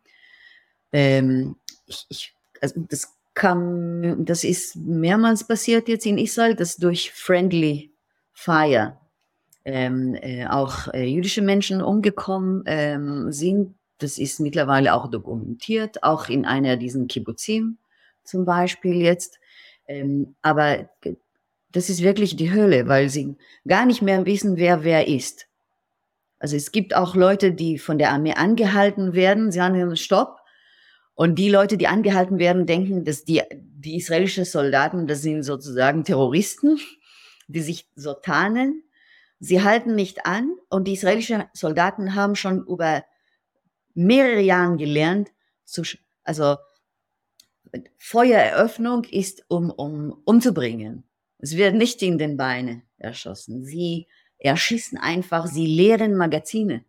Ähm, 0.91 1.55
ich, 1.85 2.05
ich, 2.09 2.33
also 2.61 2.83
das 2.89 3.13
kam, 3.33 4.25
das 4.25 4.43
ist 4.43 4.75
mehrmals 4.75 5.47
passiert 5.47 5.87
jetzt 5.87 6.05
in 6.05 6.17
Israel, 6.17 6.55
dass 6.55 6.77
durch 6.77 7.11
Friendly 7.11 7.91
Fire 8.31 8.97
ähm, 9.65 10.15
äh, 10.15 10.45
auch 10.47 10.93
äh, 10.93 11.05
jüdische 11.05 11.41
Menschen 11.41 11.81
umgekommen 11.81 12.63
ähm, 12.65 13.31
sind. 13.31 13.75
Das 13.99 14.17
ist 14.17 14.39
mittlerweile 14.39 14.93
auch 14.93 15.09
dokumentiert, 15.09 16.03
auch 16.03 16.27
in 16.29 16.45
einer 16.45 16.77
diesen 16.77 17.07
Kibbutzim 17.07 17.77
zum 18.23 18.45
Beispiel 18.45 18.95
jetzt. 18.95 19.39
Ähm, 19.87 20.35
aber 20.41 20.89
das 21.71 21.89
ist 21.89 22.01
wirklich 22.01 22.35
die 22.35 22.51
Hölle, 22.51 22.87
weil 22.87 23.09
sie 23.09 23.35
gar 23.67 23.85
nicht 23.85 24.01
mehr 24.01 24.25
wissen, 24.25 24.57
wer 24.57 24.83
wer 24.83 25.07
ist. 25.07 25.47
Also 26.43 26.57
es 26.57 26.73
gibt 26.73 26.93
auch 26.93 27.15
Leute, 27.15 27.53
die 27.53 27.77
von 27.77 27.97
der 27.97 28.11
Armee 28.11 28.33
angehalten 28.33 29.13
werden. 29.13 29.49
Sie 29.49 29.59
sagen, 29.59 29.95
stopp, 29.95 30.41
und 31.15 31.35
die 31.35 31.47
Leute, 31.47 31.77
die 31.77 31.87
angehalten 31.87 32.37
werden, 32.37 32.65
denken, 32.65 33.05
dass 33.05 33.23
die, 33.23 33.41
die 33.53 33.95
israelischen 33.95 34.43
Soldaten, 34.43 35.07
das 35.07 35.21
sind 35.21 35.43
sozusagen 35.43 36.03
Terroristen, 36.03 36.81
die 37.47 37.61
sich 37.61 37.87
so 37.95 38.13
tarnen. 38.13 38.83
Sie 39.39 39.63
halten 39.63 39.95
nicht 39.95 40.25
an 40.25 40.53
und 40.67 40.85
die 40.85 40.93
israelischen 40.95 41.45
Soldaten 41.53 42.13
haben 42.13 42.35
schon 42.35 42.65
über 42.67 43.05
mehrere 43.93 44.41
Jahre 44.41 44.75
gelernt, 44.75 45.31
zu, 45.63 45.83
also 46.25 46.57
Feuereröffnung 47.97 49.05
ist, 49.05 49.45
um, 49.47 49.69
um 49.69 50.21
umzubringen. 50.25 51.05
Es 51.37 51.55
wird 51.55 51.75
nicht 51.75 52.01
in 52.01 52.17
den 52.17 52.35
Beinen 52.35 52.83
erschossen. 52.97 53.63
Sie 53.63 54.07
erschießen 54.39 54.97
einfach, 54.97 55.47
sie 55.47 55.65
leeren 55.65 56.15
Magazine 56.15 56.83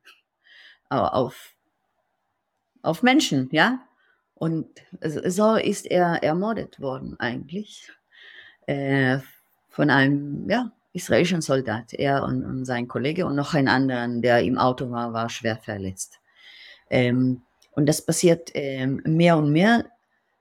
auf, 0.89 1.55
auf 2.83 3.03
Menschen, 3.03 3.49
ja. 3.53 3.81
Und 4.35 4.67
so 5.01 5.55
ist 5.55 5.87
er 5.87 6.23
ermordet 6.23 6.81
worden 6.81 7.19
eigentlich 7.19 7.91
äh, 8.67 9.19
von 9.69 9.91
einem 9.91 10.49
ja, 10.51 10.73
israelischen 10.93 11.41
Soldat. 11.41 11.95
Er 11.95 12.25
und, 12.25 12.45
und, 12.45 12.65
sein 12.65 12.89
Kollege 12.89 13.27
und 13.27 13.37
noch 13.37 13.55
ein 13.55 13.69
anderer, 13.69 14.09
der 14.09 14.43
im 14.43 14.59
Auto 14.59 14.91
war, 14.91 15.13
war 15.13 15.29
schwer 15.31 15.57
verletzt. 15.57 16.21
Ähm, 16.91 17.43
und 17.73 17.87
das 17.87 18.05
passiert 18.05 18.51
ähm, 18.55 19.03
mehr 19.05 19.37
und 19.37 19.51
mehr. 19.51 19.87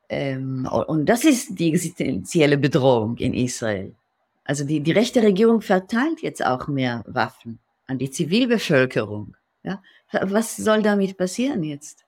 Ähm, 0.10 0.68
und 0.68 1.08
das 1.08 1.24
ist 1.24 1.58
die 1.58 1.70
existenzielle 1.70 2.58
Bedrohung 2.58 3.18
in 3.18 3.34
Israel. 3.34 3.96
Also 4.44 4.66
die, 4.66 4.82
die 4.82 4.92
rechte 4.92 5.24
Regierung 5.24 5.62
verteilt 5.62 6.22
jetzt 6.22 6.46
auch 6.46 6.68
mehr 6.68 7.04
Waffen 7.08 7.60
an 7.88 7.98
die 7.98 8.12
Zivilbevölkerung. 8.12 9.36
Ja? 9.64 9.82
Was 10.12 10.58
soll 10.58 10.82
damit 10.82 11.18
passieren 11.18 11.64
jetzt? 11.64 12.06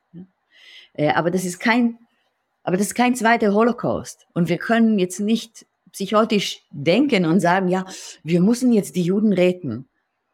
Äh, 0.93 1.09
aber 1.09 1.31
das 1.31 1.45
ist 1.45 1.59
kein, 1.59 1.97
aber 2.63 2.77
das 2.77 2.88
ist 2.88 2.95
kein 2.95 3.15
zweiter 3.15 3.53
Holocaust. 3.53 4.27
Und 4.33 4.49
wir 4.49 4.57
können 4.57 4.99
jetzt 4.99 5.19
nicht 5.19 5.65
psychotisch 5.91 6.61
denken 6.71 7.25
und 7.25 7.39
sagen, 7.39 7.67
ja, 7.67 7.86
wir 8.23 8.41
müssen 8.41 8.73
jetzt 8.73 8.95
die 8.95 9.03
Juden 9.03 9.31
retten, 9.31 9.88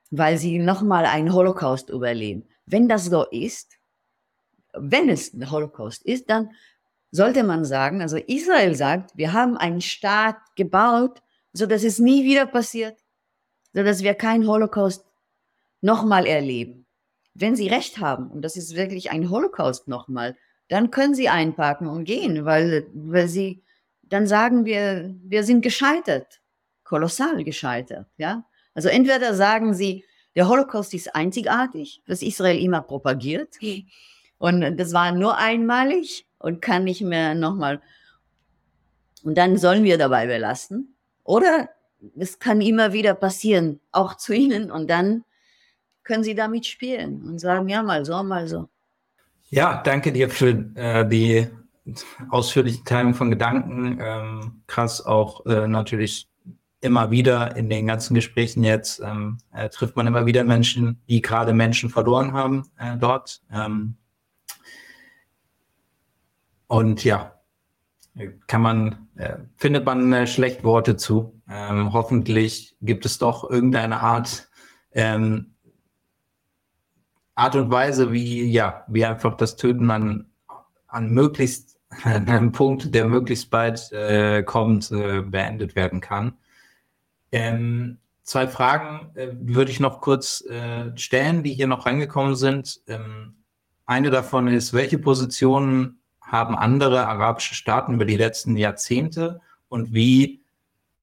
weil 0.09 0.37
sie 0.37 0.57
nochmal 0.57 1.05
einen 1.05 1.33
Holocaust 1.33 1.89
überleben. 1.89 2.47
Wenn 2.65 2.87
das 2.87 3.05
so 3.05 3.25
ist, 3.25 3.77
wenn 4.73 5.09
es 5.09 5.33
ein 5.33 5.51
Holocaust 5.51 6.03
ist, 6.03 6.29
dann 6.29 6.51
sollte 7.11 7.43
man 7.43 7.65
sagen, 7.65 8.01
also 8.01 8.17
Israel 8.17 8.73
sagt, 8.73 9.11
wir 9.15 9.33
haben 9.33 9.57
einen 9.57 9.81
Staat 9.81 10.37
gebaut, 10.55 11.21
so 11.53 11.65
dass 11.65 11.83
es 11.83 11.99
nie 11.99 12.23
wieder 12.23 12.45
passiert, 12.45 12.97
so 13.73 13.83
dass 13.83 14.03
wir 14.03 14.13
keinen 14.13 14.47
Holocaust 14.47 15.05
nochmal 15.81 16.25
erleben. 16.25 16.85
Wenn 17.33 17.55
sie 17.55 17.67
recht 17.67 17.99
haben, 17.99 18.29
und 18.29 18.41
das 18.41 18.55
ist 18.55 18.75
wirklich 18.75 19.11
ein 19.11 19.29
Holocaust 19.29 19.87
nochmal, 19.87 20.37
dann 20.67 20.91
können 20.91 21.15
sie 21.15 21.29
einpacken 21.29 21.87
und 21.87 22.05
gehen, 22.05 22.45
weil, 22.45 22.87
weil 22.93 23.27
sie, 23.27 23.63
dann 24.03 24.27
sagen 24.27 24.65
wir, 24.65 25.15
wir 25.23 25.43
sind 25.43 25.61
gescheitert, 25.61 26.41
kolossal 26.83 27.43
gescheitert, 27.43 28.07
ja. 28.17 28.45
Also 28.73 28.87
entweder 28.87 29.33
sagen 29.33 29.73
sie, 29.73 30.05
der 30.35 30.47
Holocaust 30.47 30.93
ist 30.93 31.13
einzigartig, 31.13 32.01
was 32.07 32.21
Israel 32.21 32.57
immer 32.57 32.81
propagiert, 32.81 33.57
und 34.37 34.77
das 34.77 34.93
war 34.93 35.11
nur 35.11 35.37
einmalig 35.37 36.25
und 36.39 36.61
kann 36.61 36.83
nicht 36.85 37.01
mehr 37.01 37.35
nochmal. 37.35 37.79
Und 39.23 39.37
dann 39.37 39.57
sollen 39.57 39.83
wir 39.83 39.99
dabei 39.99 40.25
belassen. 40.25 40.95
Oder 41.23 41.69
es 42.17 42.39
kann 42.39 42.61
immer 42.61 42.93
wieder 42.93 43.13
passieren, 43.13 43.79
auch 43.91 44.15
zu 44.15 44.33
ihnen, 44.33 44.71
und 44.71 44.89
dann 44.89 45.23
können 46.03 46.23
sie 46.23 46.35
damit 46.35 46.65
spielen 46.65 47.21
und 47.23 47.39
sagen, 47.39 47.69
ja, 47.69 47.83
mal 47.83 48.05
so, 48.05 48.21
mal 48.23 48.47
so. 48.47 48.69
Ja, 49.49 49.81
danke 49.83 50.11
dir 50.11 50.29
für 50.29 50.49
äh, 50.75 51.07
die 51.07 51.47
ausführliche 52.29 52.83
Teilung 52.83 53.13
von 53.13 53.29
Gedanken. 53.29 53.99
Ähm, 54.01 54.63
krass 54.67 55.05
auch 55.05 55.45
äh, 55.45 55.67
natürlich 55.67 56.27
immer 56.79 57.11
wieder 57.11 57.55
in 57.55 57.69
den 57.69 57.87
ganzen 57.87 58.15
Gesprächen 58.15 58.63
jetzt 58.63 58.99
ähm, 59.01 59.37
äh, 59.53 59.69
trifft 59.69 59.95
man 59.95 60.07
immer 60.07 60.25
wieder 60.25 60.43
Menschen, 60.43 60.99
die 61.07 61.21
gerade 61.21 61.53
Menschen 61.53 61.89
verloren 61.89 62.33
haben 62.33 62.69
äh, 62.77 62.97
dort. 62.97 63.41
Ähm, 63.51 63.97
und 66.67 67.03
ja, 67.03 67.40
kann 68.47 68.61
man, 68.61 69.07
äh, 69.15 69.37
findet 69.55 69.85
man 69.85 70.11
äh, 70.11 70.27
schlecht 70.27 70.63
Worte 70.63 70.97
zu. 70.97 71.41
Ähm, 71.49 71.93
hoffentlich 71.93 72.75
gibt 72.81 73.05
es 73.05 73.17
doch 73.17 73.49
irgendeine 73.49 74.01
Art 74.01 74.49
ähm, 74.93 75.51
Art 77.35 77.55
und 77.55 77.71
Weise, 77.71 78.11
wie, 78.11 78.43
ja, 78.43 78.83
wie 78.87 79.05
einfach 79.05 79.35
das 79.35 79.55
Töten 79.55 79.89
an, 79.89 80.25
an 80.87 81.09
möglichst 81.11 81.79
einem 82.03 82.51
Punkt, 82.51 82.93
der 82.93 83.07
möglichst 83.07 83.49
bald 83.49 83.91
äh, 83.91 84.43
kommt, 84.43 84.91
äh, 84.91 85.21
beendet 85.21 85.75
werden 85.75 86.01
kann. 86.01 86.33
Ähm, 87.31 87.97
zwei 88.23 88.47
Fragen 88.47 89.09
äh, 89.15 89.29
würde 89.39 89.71
ich 89.71 89.79
noch 89.79 90.01
kurz 90.01 90.41
äh, 90.45 90.95
stellen, 90.97 91.43
die 91.43 91.53
hier 91.53 91.67
noch 91.67 91.85
reingekommen 91.85 92.35
sind. 92.35 92.81
Ähm, 92.87 93.35
eine 93.85 94.09
davon 94.09 94.47
ist, 94.47 94.73
welche 94.73 94.97
Positionen 94.97 96.00
haben 96.31 96.55
andere 96.55 97.07
arabische 97.07 97.55
Staaten 97.55 97.93
über 97.93 98.05
die 98.05 98.15
letzten 98.15 98.55
Jahrzehnte 98.55 99.41
und 99.67 99.93
wie 99.93 100.41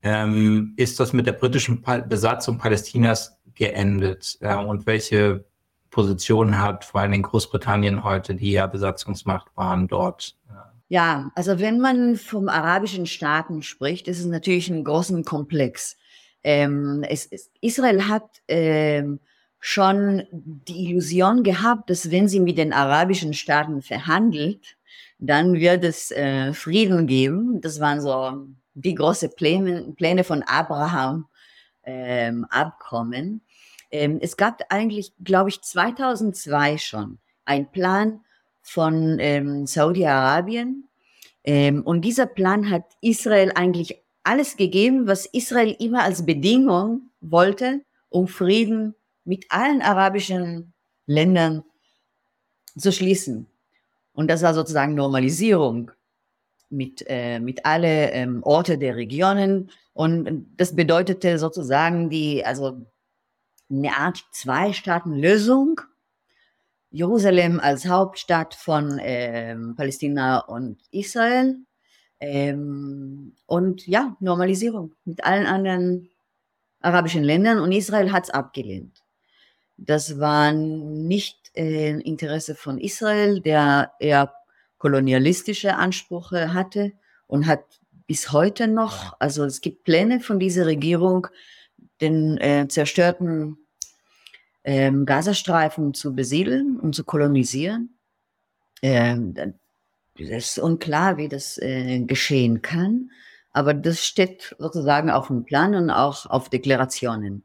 ähm, 0.03 0.73
ist 0.77 0.99
das 1.01 1.13
mit 1.13 1.27
der 1.27 1.33
britischen 1.33 1.85
Besatzung 2.09 2.57
Palästinas 2.57 3.39
geendet 3.55 4.39
äh, 4.41 4.55
und 4.55 4.87
welche 4.87 5.45
Position 5.91 6.59
hat, 6.59 6.85
vor 6.85 7.03
allem 7.03 7.23
Großbritannien 7.23 8.05
heute, 8.05 8.35
die 8.35 8.53
ja 8.53 8.67
Besatzungsmacht 8.67 9.49
waren 9.55 9.89
dort. 9.89 10.37
Ja, 10.89 11.31
also 11.35 11.59
wenn 11.59 11.81
man 11.81 12.17
vom 12.17 12.49
arabischen 12.49 13.05
Staaten 13.05 13.63
spricht, 13.63 14.09
ist 14.09 14.21
es 14.21 14.27
natürlich 14.27 14.71
ein 14.71 14.85
großen 14.85 15.25
Komplex. 15.25 15.97
Ähm, 16.43 17.05
es, 17.07 17.27
es, 17.27 17.51
Israel 17.61 18.09
hat 18.09 18.25
ähm, 18.49 19.21
schon 19.61 20.23
die 20.33 20.89
Illusion 20.89 21.43
gehabt, 21.43 21.91
dass 21.91 22.11
wenn 22.11 22.29
sie 22.29 22.41
mit 22.41 22.57
den 22.57 22.73
arabischen 22.73 23.35
Staaten 23.35 23.83
verhandelt, 23.83 24.78
dann 25.19 25.55
wird 25.55 25.85
es 25.85 26.11
äh, 26.11 26.53
Frieden 26.53 27.07
geben. 27.07 27.61
Das 27.61 27.81
waren 27.81 28.01
so 28.01 28.47
die 28.75 28.95
großen 28.95 29.31
Pläne, 29.35 29.93
Pläne 29.97 30.25
von 30.25 30.43
Abraham 30.45 31.27
ähm, 31.85 32.45
Abkommen. 32.51 33.43
Ähm, 33.91 34.19
es 34.21 34.37
gab 34.37 34.63
eigentlich, 34.69 35.13
glaube 35.23 35.51
ich, 35.51 35.61
2002 35.61 36.79
schon 36.79 37.19
einen 37.45 37.71
Plan 37.71 38.21
von 38.63 39.19
ähm, 39.19 39.67
Saudi-Arabien. 39.67 40.89
Ähm, 41.45 41.83
und 41.83 42.03
dieser 42.03 42.27
Plan 42.27 42.71
hat 42.71 42.85
Israel 43.01 43.53
eigentlich 43.55 44.03
alles 44.23 44.57
gegeben, 44.57 45.07
was 45.07 45.27
Israel 45.27 45.75
immer 45.79 46.03
als 46.03 46.27
Bedingung 46.27 47.11
wollte, 47.21 47.81
um 48.11 48.29
Frieden 48.29 48.95
mit 49.25 49.47
allen 49.49 49.81
arabischen 49.83 50.75
Ländern 51.07 51.65
zu 52.77 52.93
schließen. 52.93 53.47
Und 54.19 54.27
das 54.27 54.43
war 54.43 54.53
sozusagen 54.53 54.97
Normalisierung 54.97 55.93
mit, 56.71 57.05
äh, 57.07 57.39
mit 57.39 57.65
alle 57.65 58.11
ähm, 58.11 58.43
Orte 58.43 58.77
der 58.77 58.97
Regionen. 58.97 59.71
Und 59.93 60.45
das 60.57 60.75
bedeutete 60.75 61.39
sozusagen 61.39 62.11
die, 62.11 62.45
also 62.45 62.85
eine 63.71 63.97
Art 63.97 64.21
Zwei-Staaten-Lösung. 64.33 65.83
Jerusalem 66.91 67.61
als 67.61 67.87
Hauptstadt 67.87 68.57
von 68.57 68.99
ähm, 69.01 69.77
Palästina 69.77 70.41
und 70.41 70.81
Israel. 70.91 71.55
Ähm, 72.19 73.37
und 73.47 73.87
ja, 73.87 74.17
Normalisierung 74.19 74.97
mit 75.05 75.23
allen 75.23 75.47
anderen 75.47 76.11
arabischen 76.81 77.23
Ländern. 77.23 77.61
Und 77.61 77.71
Israel 77.71 78.11
hat 78.11 78.25
es 78.25 78.31
abgelehnt. 78.31 79.01
Das 79.77 80.19
war 80.19 80.53
nicht 80.53 81.48
äh, 81.59 81.91
Interesse 82.01 82.55
von 82.55 82.79
Israel, 82.79 83.41
der 83.41 83.93
eher 83.99 84.33
kolonialistische 84.79 85.75
Ansprüche 85.75 86.55
hatte 86.55 86.93
und 87.27 87.47
hat 87.47 87.65
bis 88.07 88.33
heute 88.33 88.69
noch, 88.69 89.17
also 89.19 89.45
es 89.45 89.61
gibt 89.61 89.85
Pläne 89.85 90.21
von 90.21 90.39
dieser 90.39 90.67
Regierung, 90.67 91.27
den 92.01 92.39
äh, 92.39 92.67
zerstörten 92.69 93.59
ähm, 94.65 95.05
Gazastreifen 95.05 95.95
zu 95.95 96.15
besiedeln 96.15 96.79
und 96.79 96.95
zu 96.95 97.05
kolonisieren. 97.05 97.99
Ähm, 98.83 99.35
es 100.17 100.31
ist 100.31 100.59
unklar, 100.59 101.17
wie 101.17 101.29
das 101.29 101.59
äh, 101.59 102.01
geschehen 102.01 102.63
kann, 102.63 103.11
aber 103.53 103.75
das 103.75 104.05
steht 104.05 104.55
sozusagen 104.59 105.11
auf 105.11 105.27
dem 105.27 105.45
Plan 105.45 105.75
und 105.75 105.91
auch 105.91 106.27
auf 106.27 106.49
Deklarationen. 106.49 107.45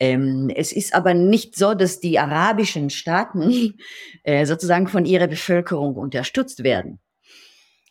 Ähm, 0.00 0.50
es 0.54 0.72
ist 0.72 0.94
aber 0.94 1.12
nicht 1.12 1.56
so, 1.56 1.74
dass 1.74 2.00
die 2.00 2.18
arabischen 2.18 2.88
Staaten 2.90 3.78
äh, 4.24 4.46
sozusagen 4.46 4.88
von 4.88 5.04
ihrer 5.04 5.28
Bevölkerung 5.28 5.94
unterstützt 5.94 6.64
werden. 6.64 6.98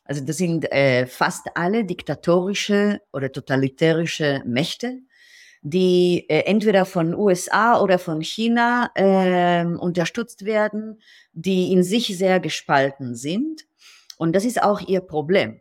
Also 0.04 0.26
das 0.26 0.38
sind 0.38 0.72
äh, 0.72 1.06
fast 1.06 1.48
alle 1.54 1.86
diktatorische 1.86 3.00
oder 3.14 3.32
totalitärische 3.32 4.42
Mächte, 4.44 5.02
die 5.62 6.26
äh, 6.30 6.46
entweder 6.46 6.86
von 6.86 7.14
USA 7.14 7.80
oder 7.80 8.00
von 8.00 8.22
China 8.22 8.90
äh, 8.96 9.64
unterstützt 9.66 10.46
werden, 10.46 11.00
die 11.34 11.72
in 11.72 11.84
sich 11.84 12.18
sehr 12.18 12.40
gespalten 12.40 13.14
sind. 13.14 13.68
Und 14.18 14.36
das 14.36 14.46
ist 14.46 14.64
auch 14.64 14.82
ihr 14.82 15.02
Problem. 15.02 15.60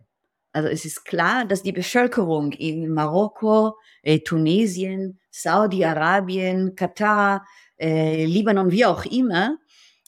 Also 0.52 0.68
es 0.68 0.84
ist 0.84 1.04
klar, 1.04 1.44
dass 1.44 1.62
die 1.62 1.72
Bevölkerung 1.72 2.52
in 2.52 2.88
Marokko, 2.88 3.76
äh, 4.02 4.20
Tunesien, 4.20 5.18
Saudi-Arabien, 5.30 6.74
Katar, 6.74 7.46
äh, 7.78 8.24
Libanon, 8.24 8.70
wie 8.70 8.84
auch 8.84 9.04
immer, 9.04 9.58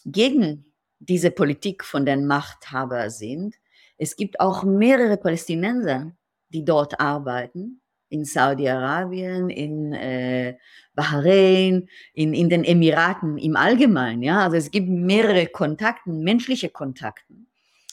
gegen 0.05 0.72
diese 0.99 1.30
Politik 1.30 1.84
von 1.84 2.05
den 2.05 2.26
Machthabern 2.26 3.11
sind. 3.11 3.57
Es 3.97 4.16
gibt 4.16 4.41
auch 4.41 4.64
mehrere 4.64 5.16
Palästinenser, 5.16 6.12
die 6.49 6.64
dort 6.64 7.01
arbeiten, 7.01 7.80
in 8.09 8.24
Saudi-Arabien, 8.24 9.51
in 9.51 9.93
äh, 9.93 10.57
Bahrain, 10.95 11.88
in, 12.12 12.34
in 12.34 12.49
den 12.49 12.64
Emiraten 12.64 13.38
im 13.38 13.57
Allgemeinen. 13.57 14.22
Ja? 14.22 14.41
Also 14.45 14.57
es 14.57 14.70
gibt 14.70 14.88
mehrere 14.88 15.47
Kontakten, 15.47 16.22
menschliche 16.22 16.70
Kontakten. 16.70 17.47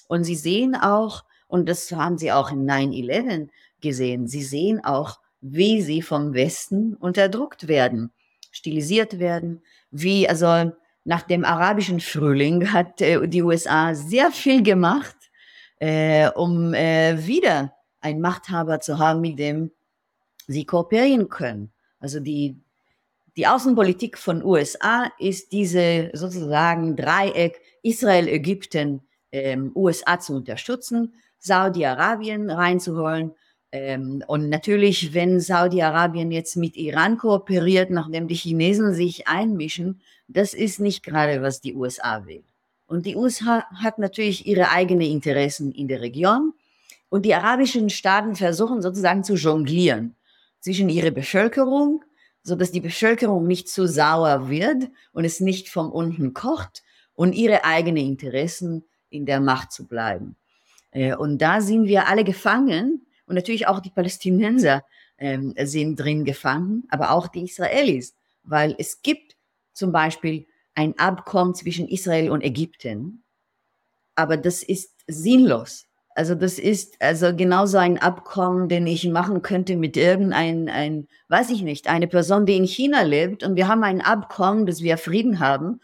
Und 0.08 0.24
sie 0.24 0.36
sehen 0.36 0.76
auch, 0.76 1.24
und 1.48 1.70
das 1.70 1.92
haben 1.92 2.18
sie 2.18 2.32
auch 2.32 2.52
in 2.52 2.70
9-11 2.70 3.50
gesehen. 3.82 4.28
Sie 4.28 4.44
sehen 4.44 4.84
auch, 4.84 5.20
wie 5.42 5.82
sie 5.82 6.02
vom 6.02 6.34
Westen 6.34 6.96
unterdrückt 6.96 7.68
werden, 7.68 8.12
stilisiert 8.52 9.20
werden, 9.20 9.62
wie, 9.92 10.28
also 10.28 10.72
nach 11.06 11.22
dem 11.22 11.46
arabischen 11.46 12.00
Frühling 12.00 12.74
hat 12.74 13.02
äh, 13.02 13.28
die 13.28 13.42
USA 13.42 13.96
sehr 13.96 14.32
viel 14.32 14.62
gemacht, 14.62 15.16
äh, 15.80 16.30
um 16.32 16.74
äh, 16.74 17.26
wieder 17.26 17.74
einen 18.02 18.20
Machthaber 18.20 18.80
zu 18.82 19.00
haben, 19.00 19.22
mit 19.22 19.40
dem 19.40 19.72
sie 20.48 20.66
kooperieren 20.66 21.30
können. 21.30 21.72
Also 22.00 22.20
die, 22.20 22.58
die 23.38 23.48
Außenpolitik 23.48 24.18
von 24.18 24.44
USA 24.44 25.10
ist 25.20 25.52
diese 25.52 26.10
sozusagen 26.14 26.96
Dreieck 26.96 27.62
Israel, 27.84 28.28
Ägypten, 28.28 29.02
ähm, 29.32 29.72
USA 29.76 30.20
zu 30.20 30.36
unterstützen 30.36 31.14
Saudi-Arabien 31.40 32.50
reinzuholen. 32.50 33.34
Ähm, 33.72 34.24
und 34.28 34.50
natürlich, 34.50 35.14
wenn 35.14 35.40
Saudi-Arabien 35.40 36.32
jetzt 36.32 36.56
mit 36.56 36.76
Iran 36.76 37.18
kooperiert, 37.18 37.90
nachdem 37.90 38.28
die 38.28 38.36
Chinesen 38.36 38.94
sich 38.94 39.28
einmischen, 39.28 40.02
das 40.28 40.54
ist 40.54 40.80
nicht 40.80 41.04
gerade, 41.04 41.42
was 41.42 41.62
die 41.62 41.76
USA 41.76 42.26
will. 42.26 42.44
Und 42.86 43.06
die 43.06 43.16
USA 43.16 43.66
hat 43.76 44.00
natürlich 44.00 44.48
ihre 44.48 44.70
eigenen 44.72 45.10
Interessen 45.10 45.72
in 45.72 45.88
der 45.88 46.02
Region. 46.02 46.54
Und 47.10 47.26
die 47.26 47.36
arabischen 47.36 47.90
Staaten 47.90 48.36
versuchen 48.36 48.82
sozusagen 48.82 49.24
zu 49.24 49.36
jonglieren 49.36 50.16
zwischen 50.60 50.90
ihrer 50.90 51.12
Bevölkerung, 51.12 52.04
so 52.44 52.56
dass 52.56 52.72
die 52.72 52.82
Bevölkerung 52.82 53.46
nicht 53.46 53.70
zu 53.70 53.88
sauer 53.88 54.50
wird 54.50 54.90
und 55.12 55.26
es 55.26 55.40
nicht 55.40 55.70
von 55.70 55.92
unten 55.92 56.34
kocht 56.34 56.84
und 57.14 57.34
ihre 57.34 57.66
eigenen 57.66 58.06
Interessen 58.06 58.86
in 59.10 59.26
der 59.26 59.40
Macht 59.40 59.72
zu 59.72 59.86
bleiben. 59.86 60.36
Äh, 60.98 61.16
und 61.16 61.38
da 61.38 61.62
sind 61.62 61.86
wir 61.86 62.08
alle 62.08 62.24
gefangen. 62.24 63.06
Und 63.28 63.36
natürlich 63.36 63.68
auch 63.68 63.80
die 63.80 63.92
Palästinenser 63.92 64.84
ähm, 65.20 65.54
sind 65.62 65.98
drin 66.00 66.26
gefangen, 66.26 66.86
aber 66.90 67.12
auch 67.12 67.28
die 67.28 67.44
Israelis, 67.44 68.16
weil 68.44 68.76
es 68.78 69.02
gibt 69.02 69.36
zum 69.74 69.92
Beispiel 69.92 70.48
ein 70.76 70.98
Abkommen 70.98 71.54
zwischen 71.54 71.88
Israel 71.88 72.32
und 72.32 72.44
Ägypten, 72.44 73.24
aber 74.16 74.38
das 74.38 74.64
ist 74.64 74.94
sinnlos. 75.08 75.86
Also 76.16 76.36
das 76.36 76.58
ist 76.58 77.00
also 77.02 77.36
genauso 77.36 77.78
ein 77.78 78.00
Abkommen, 78.00 78.70
den 78.70 78.88
ich 78.88 79.08
machen 79.08 79.42
könnte 79.42 79.76
mit 79.76 79.98
irgendein, 79.98 80.70
ein, 80.70 81.08
weiß 81.28 81.50
ich 81.50 81.62
nicht, 81.62 81.88
eine 81.88 82.08
Person, 82.08 82.46
die 82.46 82.56
in 82.56 82.66
China 82.66 83.02
lebt. 83.02 83.44
Und 83.44 83.56
wir 83.56 83.68
haben 83.68 83.84
ein 83.84 84.02
Abkommen, 84.02 84.66
dass 84.66 84.82
wir 84.82 84.98
Frieden 84.98 85.40
haben, 85.40 85.82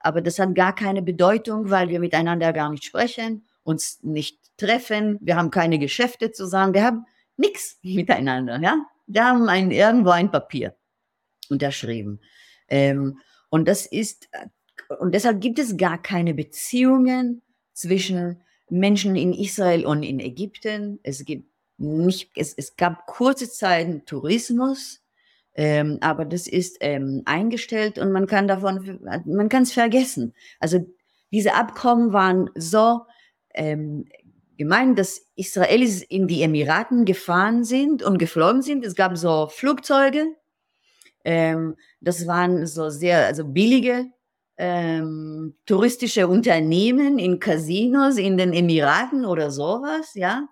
aber 0.00 0.20
das 0.20 0.38
hat 0.38 0.54
gar 0.54 0.74
keine 0.74 1.02
Bedeutung, 1.02 1.70
weil 1.70 1.88
wir 1.88 2.00
miteinander 2.00 2.52
gar 2.52 2.70
nicht 2.70 2.84
sprechen, 2.84 3.44
uns 3.62 4.02
nicht 4.02 4.49
treffen, 4.60 5.18
wir 5.20 5.36
haben 5.36 5.50
keine 5.50 5.78
Geschäfte 5.78 6.30
zusammen, 6.30 6.74
wir 6.74 6.84
haben 6.84 7.06
nichts 7.36 7.78
miteinander, 7.82 8.60
ja. 8.60 8.84
Wir 9.06 9.24
haben 9.24 9.48
ein, 9.48 9.72
irgendwo 9.72 10.10
ein 10.10 10.30
Papier 10.30 10.76
unterschrieben. 11.48 12.20
Ähm, 12.68 13.18
und 13.48 13.66
das 13.66 13.86
ist, 13.86 14.28
und 15.00 15.14
deshalb 15.14 15.40
gibt 15.40 15.58
es 15.58 15.76
gar 15.76 16.00
keine 16.00 16.34
Beziehungen 16.34 17.42
zwischen 17.72 18.40
Menschen 18.68 19.16
in 19.16 19.32
Israel 19.32 19.84
und 19.84 20.04
in 20.04 20.20
Ägypten. 20.20 21.00
Es 21.02 21.24
gibt 21.24 21.50
nicht, 21.78 22.30
es, 22.36 22.54
es 22.54 22.76
gab 22.76 23.06
kurze 23.06 23.50
Zeiten 23.50 24.04
Tourismus, 24.04 25.02
ähm, 25.54 25.98
aber 26.02 26.24
das 26.24 26.46
ist 26.46 26.76
ähm, 26.80 27.22
eingestellt 27.24 27.98
und 27.98 28.12
man 28.12 28.26
kann 28.26 28.46
davon, 28.46 29.00
man 29.24 29.48
kann 29.48 29.64
es 29.64 29.72
vergessen. 29.72 30.34
Also 30.60 30.86
diese 31.32 31.54
Abkommen 31.54 32.12
waren 32.12 32.50
so 32.54 33.00
ähm, 33.54 34.06
gemeint, 34.60 34.98
dass 34.98 35.26
Israelis 35.36 36.02
in 36.02 36.28
die 36.28 36.42
Emiraten 36.42 37.06
gefahren 37.06 37.64
sind 37.64 38.02
und 38.02 38.18
geflogen 38.18 38.60
sind. 38.60 38.84
Es 38.84 38.94
gab 38.94 39.16
so 39.16 39.46
Flugzeuge, 39.46 40.36
ähm, 41.24 41.76
das 42.02 42.26
waren 42.26 42.66
so 42.66 42.90
sehr, 42.90 43.24
also 43.24 43.46
billige 43.46 44.10
ähm, 44.58 45.56
touristische 45.64 46.28
Unternehmen 46.28 47.18
in 47.18 47.40
Casinos 47.40 48.18
in 48.18 48.36
den 48.36 48.52
Emiraten 48.52 49.24
oder 49.24 49.50
sowas, 49.50 50.12
ja. 50.12 50.46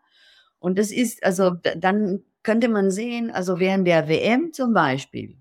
Und 0.58 0.78
das 0.78 0.90
ist, 0.90 1.22
also 1.22 1.50
dann 1.76 2.24
könnte 2.42 2.70
man 2.70 2.90
sehen, 2.90 3.30
also 3.30 3.60
während 3.60 3.86
der 3.86 4.08
WM 4.08 4.54
zum 4.54 4.72
Beispiel, 4.72 5.36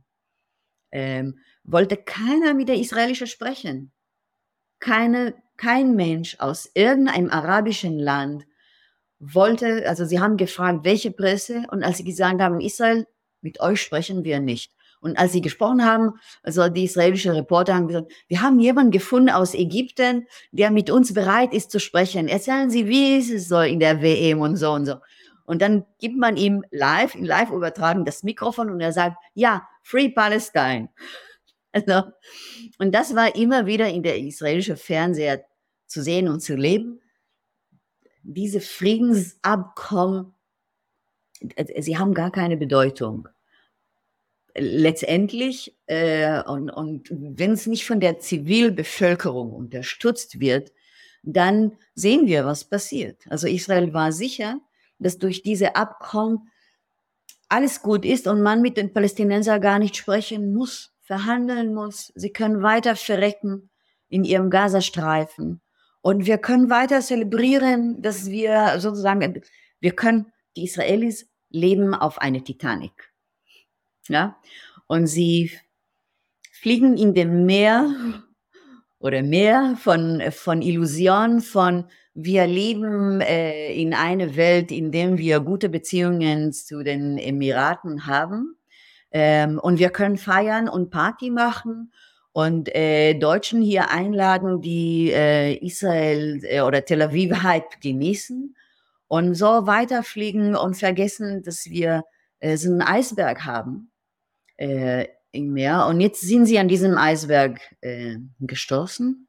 ähm, 0.91 1.39
wollte 1.63 1.95
keiner 1.95 2.53
mit 2.53 2.67
der 2.67 2.75
israelischen 2.75 3.27
sprechen. 3.27 3.93
Keine, 4.79 5.35
kein 5.55 5.95
Mensch 5.95 6.35
aus 6.39 6.69
irgendeinem 6.73 7.29
arabischen 7.29 7.97
Land 7.97 8.45
wollte, 9.19 9.87
also 9.87 10.05
sie 10.05 10.19
haben 10.19 10.37
gefragt, 10.37 10.79
welche 10.83 11.11
Presse, 11.11 11.63
und 11.71 11.83
als 11.83 11.97
sie 11.97 12.03
gesagt 12.03 12.41
haben, 12.41 12.59
Israel, 12.59 13.07
mit 13.41 13.59
euch 13.59 13.81
sprechen 13.81 14.23
wir 14.23 14.39
nicht. 14.39 14.71
Und 14.99 15.17
als 15.17 15.31
sie 15.31 15.41
gesprochen 15.41 15.85
haben, 15.85 16.13
also 16.41 16.69
die 16.69 16.85
israelischen 16.85 17.31
Reporter 17.31 17.75
haben 17.75 17.87
gesagt, 17.87 18.11
wir 18.27 18.41
haben 18.41 18.59
jemanden 18.59 18.91
gefunden 18.91 19.29
aus 19.29 19.53
Ägypten, 19.53 20.27
der 20.51 20.71
mit 20.71 20.89
uns 20.89 21.13
bereit 21.13 21.53
ist 21.53 21.69
zu 21.71 21.79
sprechen. 21.79 22.27
Erzählen 22.27 22.69
Sie, 22.69 22.87
wie 22.87 23.17
ist 23.17 23.31
es 23.31 23.47
so 23.47 23.59
in 23.59 23.79
der 23.79 24.01
WM 24.01 24.41
und 24.41 24.55
so 24.55 24.71
und 24.71 24.85
so. 24.85 24.95
Und 25.45 25.61
dann 25.61 25.85
gibt 25.99 26.17
man 26.17 26.35
ihm 26.35 26.63
live, 26.71 27.13
in 27.15 27.25
live 27.25 27.51
übertragen 27.51 28.05
das 28.05 28.23
Mikrofon 28.23 28.69
und 28.69 28.81
er 28.81 28.91
sagt, 28.91 29.17
ja, 29.33 29.67
Free 29.83 30.09
Palestine. 30.09 30.89
Also, 31.73 32.09
und 32.79 32.95
das 32.95 33.13
war 33.13 33.35
immer 33.35 33.67
wieder 33.67 33.87
in 33.89 34.01
der 34.01 34.17
israelischen 34.17 34.77
Fernseher 34.77 35.43
zu 35.85 36.01
sehen 36.01 36.27
und 36.27 36.39
zu 36.39 36.55
leben 36.55 37.01
diese 38.23 38.61
Friedensabkommen, 38.61 40.33
äh, 41.55 41.81
sie 41.81 41.97
haben 41.97 42.13
gar 42.13 42.31
keine 42.31 42.57
Bedeutung. 42.57 43.27
Letztendlich, 44.55 45.77
äh, 45.85 46.41
und, 46.43 46.69
und 46.71 47.09
wenn 47.11 47.51
es 47.51 47.67
nicht 47.67 47.85
von 47.85 47.99
der 47.99 48.19
Zivilbevölkerung 48.19 49.53
unterstützt 49.53 50.39
wird, 50.39 50.71
dann 51.23 51.77
sehen 51.93 52.25
wir, 52.25 52.45
was 52.45 52.63
passiert. 52.63 53.23
Also 53.29 53.47
Israel 53.47 53.93
war 53.93 54.11
sicher, 54.11 54.59
dass 54.99 55.17
durch 55.17 55.43
diese 55.43 55.75
Abkommen 55.75 56.49
alles 57.49 57.81
gut 57.81 58.05
ist 58.05 58.27
und 58.27 58.41
man 58.41 58.61
mit 58.61 58.77
den 58.77 58.93
Palästinensern 58.93 59.61
gar 59.61 59.79
nicht 59.79 59.95
sprechen 59.95 60.53
muss, 60.53 60.93
verhandeln 61.01 61.73
muss. 61.73 62.11
Sie 62.15 62.31
können 62.31 62.61
weiter 62.61 62.95
verrecken 62.95 63.69
in 64.09 64.23
ihrem 64.23 64.49
Gazastreifen. 64.49 65.61
Und 66.07 66.25
wir 66.25 66.37
können 66.37 66.69
weiter 66.69 67.01
zelebrieren, 67.01 68.01
dass 68.01 68.29
wir 68.29 68.79
sozusagen, 68.79 69.41
wir 69.81 69.91
können, 69.91 70.31
die 70.55 70.63
Israelis 70.63 71.29
leben 71.49 71.93
auf 71.93 72.19
eine 72.19 72.41
Titanic. 72.41 73.11
Ja? 74.07 74.37
Und 74.87 75.07
sie 75.07 75.51
fliegen 76.53 76.95
in 76.95 77.13
dem 77.13 77.45
Meer 77.45 77.93
oder 78.99 79.21
Meer 79.21 79.75
von, 79.77 80.23
von 80.31 80.61
Illusionen, 80.61 81.41
von 81.41 81.89
wir 82.13 82.47
leben 82.47 83.19
äh, 83.19 83.73
in 83.73 83.93
einer 83.93 84.37
Welt, 84.37 84.71
in 84.71 84.93
der 84.93 85.17
wir 85.17 85.41
gute 85.41 85.67
Beziehungen 85.67 86.53
zu 86.53 86.83
den 86.83 87.17
Emiraten 87.17 88.05
haben. 88.05 88.55
Ähm, 89.11 89.59
und 89.59 89.77
wir 89.77 89.89
können 89.89 90.15
feiern 90.15 90.69
und 90.69 90.89
Party 90.89 91.31
machen 91.31 91.91
und 92.37 92.69
äh, 92.75 93.15
Deutschen 93.15 93.63
hier 93.63 93.89
einladen, 93.89 94.61
die 94.61 95.11
äh, 95.11 95.55
Israel 95.55 96.39
äh, 96.43 96.61
oder 96.61 96.85
Tel 96.85 97.01
Aviv 97.01 97.31
halt 97.41 97.81
genießen 97.81 98.55
und 99.07 99.33
so 99.33 99.65
weiterfliegen 99.65 100.55
und 100.55 100.77
vergessen, 100.77 101.41
dass 101.41 101.71
wir 101.71 102.03
äh, 102.39 102.55
so 102.55 102.69
einen 102.69 102.83
Eisberg 102.83 103.43
haben 103.43 103.89
äh, 104.57 105.07
im 105.31 105.53
Meer. 105.53 105.87
Und 105.87 105.99
jetzt 105.99 106.21
sind 106.21 106.45
sie 106.45 106.59
an 106.59 106.67
diesem 106.67 106.95
Eisberg 106.95 107.59
äh, 107.81 108.17
gestoßen. 108.39 109.27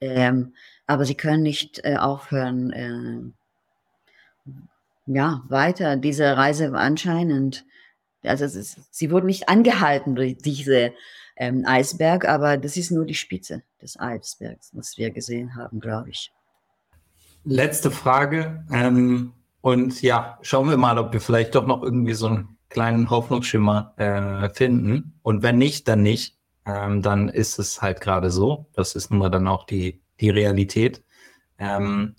Ähm, 0.00 0.54
aber 0.86 1.04
sie 1.04 1.16
können 1.16 1.42
nicht 1.42 1.80
äh, 1.82 1.96
aufhören, 1.96 3.34
äh, 4.46 4.52
ja, 5.06 5.42
weiter 5.48 5.96
diese 5.96 6.36
Reise 6.36 6.72
anscheinend. 6.74 7.64
Also 8.22 8.44
ist, 8.44 8.78
sie 8.92 9.10
wurden 9.10 9.26
nicht 9.26 9.48
angehalten 9.48 10.14
durch 10.14 10.38
diese 10.38 10.92
ähm, 11.38 11.64
Eisberg, 11.66 12.28
aber 12.28 12.56
das 12.56 12.76
ist 12.76 12.90
nur 12.90 13.06
die 13.06 13.14
Spitze 13.14 13.62
des 13.80 13.98
Eisbergs, 13.98 14.70
was 14.74 14.98
wir 14.98 15.10
gesehen 15.10 15.56
haben, 15.56 15.80
glaube 15.80 16.10
ich. 16.10 16.30
Letzte 17.44 17.90
Frage. 17.90 18.64
Ähm, 18.70 19.32
und 19.60 20.02
ja, 20.02 20.38
schauen 20.42 20.68
wir 20.68 20.76
mal, 20.76 20.98
ob 20.98 21.12
wir 21.12 21.20
vielleicht 21.20 21.54
doch 21.54 21.66
noch 21.66 21.82
irgendwie 21.82 22.14
so 22.14 22.26
einen 22.26 22.58
kleinen 22.68 23.08
Hoffnungsschimmer 23.08 23.94
äh, 23.96 24.50
finden. 24.50 25.18
Und 25.22 25.42
wenn 25.42 25.58
nicht, 25.58 25.88
dann 25.88 26.02
nicht. 26.02 26.36
Ähm, 26.66 27.00
dann 27.00 27.28
ist 27.30 27.58
es 27.58 27.80
halt 27.80 28.02
gerade 28.02 28.30
so. 28.30 28.66
Das 28.74 28.94
ist 28.94 29.10
nun 29.10 29.20
mal 29.20 29.30
dann 29.30 29.48
auch 29.48 29.64
die 29.64 30.02
die 30.20 30.30
Realität. 30.30 31.02
Ähm, 31.58 32.14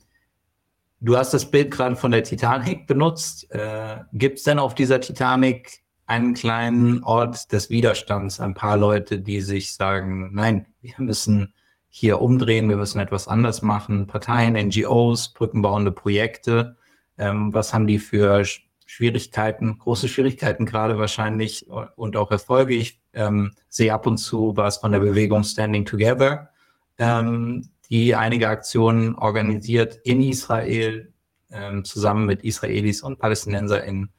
du 1.00 1.18
hast 1.18 1.34
das 1.34 1.50
Bild 1.50 1.72
gerade 1.72 1.96
von 1.96 2.12
der 2.12 2.24
Titanic 2.24 2.88
benutzt. 2.88 3.50
Äh, 3.52 4.00
Gibt 4.14 4.40
es 4.40 4.44
denn 4.44 4.60
auf 4.60 4.76
dieser 4.76 5.00
Titanic 5.02 5.84
einen 6.10 6.34
kleinen 6.34 7.03
Ort 7.03 7.51
des 7.51 7.70
Widerstands, 7.70 8.39
ein 8.39 8.55
paar 8.55 8.78
Leute, 8.78 9.20
die 9.20 9.41
sich 9.41 9.76
sagen, 9.76 10.32
nein, 10.34 10.66
wir 10.82 10.95
müssen 10.97 11.53
hier 11.88 12.20
umdrehen, 12.20 12.68
wir 12.68 12.78
müssen 12.78 12.99
etwas 12.99 13.28
anders 13.28 13.62
machen, 13.62 14.07
Parteien, 14.07 14.53
NGOs, 14.53 15.34
brückenbauende 15.34 15.91
Projekte. 15.91 16.78
Ähm, 17.18 17.53
was 17.53 17.74
haben 17.74 17.86
die 17.86 17.99
für 17.99 18.43
Schwierigkeiten, 18.86 19.78
große 19.78 20.07
Schwierigkeiten 20.07 20.66
gerade 20.66 20.97
wahrscheinlich 20.97 21.68
und 21.95 22.18
auch 22.18 22.32
Erfolge? 22.32 22.74
Ich 22.74 22.99
ähm, 23.14 23.51
sehe 23.68 23.93
ab 23.93 24.07
und 24.07 24.18
zu 24.18 24.57
was 24.57 24.78
von 24.78 24.91
der 24.91 24.99
Bewegung 24.99 25.43
Standing 25.43 25.86
Together. 25.86 26.49
Ähm, 26.97 27.70
die 27.91 28.16
einige 28.16 28.49
Aktionen 28.49 29.14
organisiert 29.16 29.99
in 30.03 30.22
Israel, 30.22 31.14
ähm, 31.51 31.86
zusammen 31.86 32.26
mit 32.26 32.43
Israelis 32.43 33.03
und 33.03 33.20
PalästinenserInnen 33.20 34.12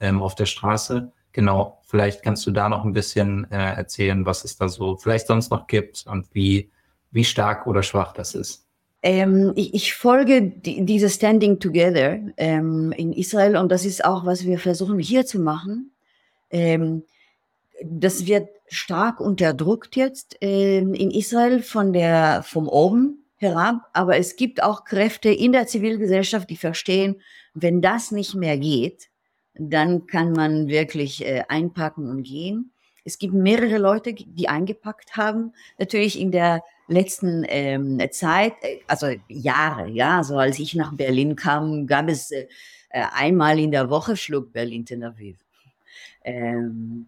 ähm, 0.00 0.22
auf 0.22 0.34
der 0.34 0.46
Straße. 0.46 1.12
Genau, 1.32 1.80
vielleicht 1.86 2.22
kannst 2.22 2.46
du 2.46 2.50
da 2.50 2.68
noch 2.68 2.84
ein 2.84 2.92
bisschen 2.92 3.50
äh, 3.50 3.74
erzählen, 3.74 4.26
was 4.26 4.44
es 4.44 4.56
da 4.56 4.68
so 4.68 4.96
vielleicht 4.96 5.26
sonst 5.26 5.50
noch 5.50 5.66
gibt 5.66 6.06
und 6.06 6.26
wie, 6.34 6.70
wie 7.10 7.24
stark 7.24 7.66
oder 7.66 7.82
schwach 7.82 8.12
das 8.12 8.34
ist. 8.34 8.66
Ähm, 9.02 9.52
ich, 9.54 9.74
ich, 9.74 9.94
folge 9.94 10.42
die, 10.42 10.84
diese 10.84 11.08
Standing 11.08 11.60
Together 11.60 12.18
ähm, 12.36 12.92
in 12.92 13.12
Israel 13.12 13.56
und 13.56 13.70
das 13.70 13.84
ist 13.84 14.04
auch, 14.04 14.26
was 14.26 14.44
wir 14.44 14.58
versuchen 14.58 14.98
hier 14.98 15.24
zu 15.24 15.38
machen. 15.38 15.92
Ähm, 16.50 17.04
das 17.84 18.26
wird 18.26 18.48
stark 18.68 19.20
unterdrückt 19.20 19.94
jetzt 19.94 20.42
äh, 20.42 20.78
in 20.78 21.10
Israel 21.10 21.62
von 21.62 21.92
der, 21.92 22.42
vom 22.42 22.68
oben 22.68 23.24
herab, 23.36 23.88
aber 23.92 24.16
es 24.16 24.34
gibt 24.34 24.62
auch 24.62 24.84
Kräfte 24.84 25.28
in 25.28 25.52
der 25.52 25.68
Zivilgesellschaft, 25.68 26.50
die 26.50 26.56
verstehen, 26.56 27.20
wenn 27.54 27.80
das 27.80 28.10
nicht 28.10 28.34
mehr 28.34 28.58
geht, 28.58 29.10
dann 29.58 30.06
kann 30.06 30.32
man 30.32 30.68
wirklich 30.68 31.24
äh, 31.24 31.42
einpacken 31.48 32.08
und 32.08 32.22
gehen. 32.22 32.70
Es 33.04 33.18
gibt 33.18 33.34
mehrere 33.34 33.78
Leute, 33.78 34.12
die 34.14 34.48
eingepackt 34.48 35.16
haben, 35.16 35.52
natürlich 35.78 36.18
in 36.20 36.30
der 36.30 36.62
letzten 36.88 37.44
ähm, 37.48 38.00
Zeit, 38.10 38.54
äh, 38.62 38.80
also 38.86 39.08
Jahre, 39.28 39.88
ja, 39.88 40.22
so 40.22 40.38
als 40.38 40.58
ich 40.58 40.74
nach 40.74 40.94
Berlin 40.94 41.36
kam, 41.36 41.86
gab 41.86 42.08
es 42.08 42.30
äh, 42.30 42.46
einmal 42.90 43.58
in 43.58 43.70
der 43.70 43.90
Woche 43.90 44.16
Flug 44.16 44.52
Berlin-Tel 44.52 45.04
Aviv. 45.04 45.38
Ähm, 46.24 47.06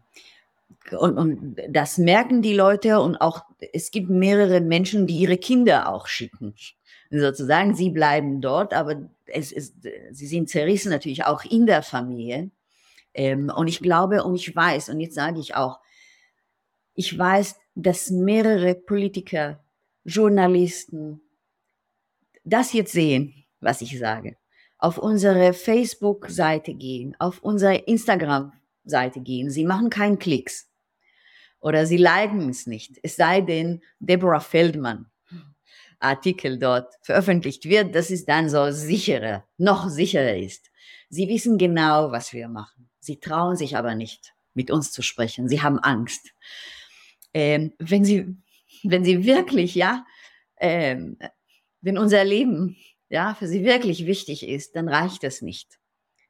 und, 0.93 1.19
und 1.19 1.57
das 1.69 1.99
merken 1.99 2.43
die 2.43 2.55
Leute 2.55 3.01
und 3.01 3.17
auch 3.17 3.45
es 3.73 3.91
gibt 3.91 4.11
mehrere 4.11 4.61
Menschen, 4.61 5.07
die 5.07 5.19
ihre 5.19 5.37
Kinder 5.37 5.93
auch 5.93 6.07
schicken. 6.07 6.55
Sozusagen, 7.11 7.75
sie 7.75 7.91
bleiben 7.91 8.41
dort, 8.41 8.73
aber 8.73 8.97
es 9.33 9.53
ist, 9.53 9.76
sie 10.11 10.26
sind 10.26 10.49
zerrissen 10.49 10.91
natürlich 10.91 11.24
auch 11.24 11.45
in 11.45 11.66
der 11.66 11.83
Familie. 11.83 12.51
Ähm, 13.14 13.51
und 13.55 13.68
ich 13.68 13.81
glaube 13.81 14.24
und 14.24 14.37
ich 14.37 14.55
weiß, 14.55 14.89
und 14.89 15.01
jetzt 15.01 15.14
sage 15.14 15.41
ich 15.41 15.55
auch, 15.55 15.81
ich 16.95 17.16
weiß, 17.16 17.57
dass 17.74 18.11
mehrere 18.11 18.74
Politiker, 18.74 19.64
Journalisten 20.05 21.20
das 22.45 22.72
jetzt 22.72 22.93
sehen, 22.93 23.45
was 23.61 23.81
ich 23.81 23.99
sage. 23.99 24.37
Auf 24.78 24.99
unsere 24.99 25.53
Facebook-Seite 25.53 26.74
gehen, 26.74 27.14
auf 27.18 27.43
unsere 27.43 27.76
Instagram-Seite 27.76 29.20
gehen. 29.20 29.51
Sie 29.51 29.64
machen 29.64 29.91
keinen 29.91 30.18
Klicks 30.18 30.70
oder 31.61 31.85
sie 31.87 31.99
liken 31.99 32.49
es 32.49 32.66
nicht. 32.66 32.99
Es 33.03 33.16
sei 33.16 33.43
denn, 33.43 33.83
Deborah 33.99 34.41
Feldmann 34.41 35.10
Artikel 36.01 36.59
dort 36.59 36.95
veröffentlicht 37.03 37.67
wird, 37.67 37.95
dass 37.95 38.11
es 38.11 38.25
dann 38.25 38.49
so 38.49 38.71
sicherer, 38.71 39.45
noch 39.59 39.89
sicherer 39.89 40.37
ist. 40.37 40.71
Sie 41.09 41.29
wissen 41.29 41.59
genau, 41.59 42.11
was 42.11 42.33
wir 42.33 42.49
machen. 42.49 42.89
Sie 43.01 43.21
trauen 43.21 43.57
sich 43.57 43.77
aber 43.77 43.95
nicht, 43.95 44.35
mit 44.55 44.71
uns 44.71 44.93
zu 44.93 45.03
sprechen. 45.03 45.49
Sie 45.49 45.63
haben 45.63 45.79
Angst. 45.79 46.33
Ähm, 47.33 47.73
wenn 47.79 48.05
sie, 48.05 48.37
wenn 48.83 49.05
sie 49.05 49.25
wirklich, 49.25 49.75
ja, 49.75 50.05
ähm, 50.59 51.19
wenn 51.81 51.99
unser 51.99 52.25
Leben, 52.25 52.77
ja, 53.09 53.35
für 53.35 53.49
sie 53.49 53.64
wirklich 53.64 54.07
wichtig 54.07 54.47
ist, 54.47 54.77
dann 54.77 54.89
reicht 54.89 55.25
es 55.25 55.43
nicht. 55.43 55.79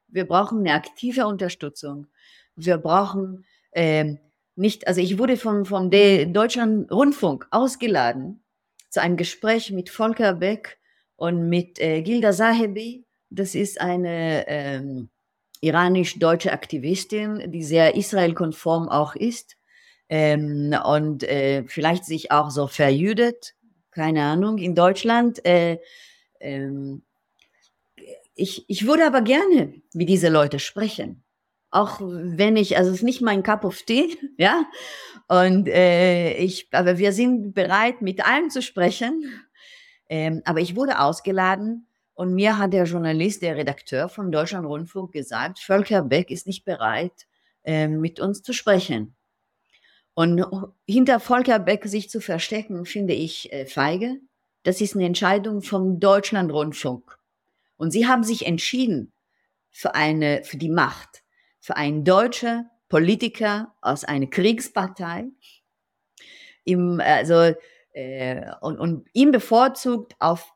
Wir 0.07 0.25
brauchen 0.25 0.59
eine 0.59 0.73
aktive 0.73 1.27
Unterstützung. 1.27 2.07
Wir 2.55 2.77
brauchen 2.77 3.45
ähm, 3.73 4.19
nicht, 4.55 4.87
also 4.87 4.99
ich 4.99 5.17
wurde 5.17 5.37
vom, 5.37 5.65
vom 5.65 5.89
Deutschen 5.89 6.89
Rundfunk 6.89 7.47
ausgeladen 7.51 8.43
zu 8.91 9.01
einem 9.01 9.17
Gespräch 9.17 9.71
mit 9.71 9.89
Volker 9.89 10.33
Beck 10.33 10.77
und 11.15 11.49
mit 11.49 11.79
äh, 11.79 12.01
Gilda 12.01 12.33
Sahebi. 12.33 13.05
Das 13.29 13.55
ist 13.55 13.81
eine 13.81 14.45
ähm, 14.47 15.09
iranisch-deutsche 15.61 16.51
Aktivistin, 16.51 17.51
die 17.51 17.63
sehr 17.63 17.95
israelkonform 17.95 18.89
auch 18.89 19.15
ist 19.15 19.57
ähm, 20.09 20.75
und 20.83 21.23
äh, 21.23 21.63
vielleicht 21.67 22.03
sich 22.05 22.31
auch 22.31 22.51
so 22.51 22.67
verjüdet, 22.67 23.55
keine 23.91 24.23
Ahnung, 24.23 24.57
in 24.57 24.75
Deutschland. 24.75 25.43
Äh, 25.45 25.79
ähm, 26.41 27.03
ich, 28.35 28.65
ich 28.67 28.85
würde 28.85 29.05
aber 29.05 29.21
gerne 29.21 29.81
wie 29.93 30.05
diese 30.05 30.29
Leute 30.29 30.59
sprechen 30.59 31.23
auch 31.71 32.01
wenn 32.01 32.57
ich, 32.57 32.77
also 32.77 32.91
es 32.91 32.97
ist 32.97 33.03
nicht 33.03 33.21
mein 33.21 33.43
Cup 33.43 33.65
of 33.65 33.81
Tea, 33.83 34.17
ja. 34.37 34.65
Und 35.27 35.67
äh, 35.69 36.33
ich, 36.33 36.67
aber 36.71 36.97
wir 36.97 37.13
sind 37.13 37.53
bereit, 37.53 38.01
mit 38.01 38.25
allen 38.25 38.49
zu 38.49 38.61
sprechen. 38.61 39.23
Ähm, 40.09 40.41
aber 40.43 40.59
ich 40.59 40.75
wurde 40.75 40.99
ausgeladen 40.99 41.87
und 42.13 42.33
mir 42.33 42.57
hat 42.57 42.73
der 42.73 42.83
Journalist, 42.83 43.41
der 43.41 43.55
Redakteur 43.55 44.09
vom 44.09 44.29
Deutschland 44.29 44.67
Rundfunk 44.67 45.13
gesagt, 45.13 45.59
Völker 45.59 46.03
Beck 46.03 46.29
ist 46.29 46.47
nicht 46.47 46.65
bereit, 46.65 47.27
äh, 47.63 47.87
mit 47.87 48.19
uns 48.19 48.43
zu 48.43 48.51
sprechen. 48.51 49.15
Und 50.13 50.45
hinter 50.85 51.21
Volker 51.21 51.59
Beck 51.59 51.85
sich 51.85 52.09
zu 52.09 52.19
verstecken, 52.19 52.85
finde 52.85 53.13
ich 53.13 53.51
äh, 53.53 53.65
feige. 53.65 54.17
Das 54.63 54.81
ist 54.81 54.95
eine 54.95 55.05
Entscheidung 55.05 55.61
vom 55.61 56.01
Deutschlandrundfunk. 56.01 57.17
Und 57.77 57.91
sie 57.91 58.05
haben 58.07 58.23
sich 58.23 58.45
entschieden 58.45 59.13
für 59.69 59.95
eine, 59.95 60.43
für 60.43 60.57
die 60.57 60.69
Macht 60.69 61.20
für 61.61 61.77
einen 61.77 62.03
deutschen 62.03 62.69
Politiker 62.89 63.73
aus 63.81 64.03
einer 64.03 64.27
Kriegspartei, 64.27 65.27
ihm, 66.65 66.99
also, 66.99 67.55
äh, 67.93 68.51
und, 68.59 68.79
und 68.79 69.07
ihm 69.13 69.31
bevorzugt 69.31 70.15
auf 70.19 70.53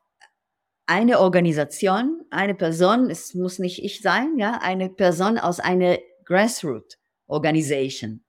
eine 0.84 1.18
Organisation, 1.20 2.24
eine 2.30 2.54
Person, 2.54 3.08
es 3.10 3.34
muss 3.34 3.58
nicht 3.58 3.82
ich 3.82 4.02
sein, 4.02 4.36
ja, 4.36 4.58
eine 4.60 4.90
Person 4.90 5.38
aus 5.38 5.58
einer 5.60 5.98
Grassroot 6.24 6.98
Organization, 7.26 8.22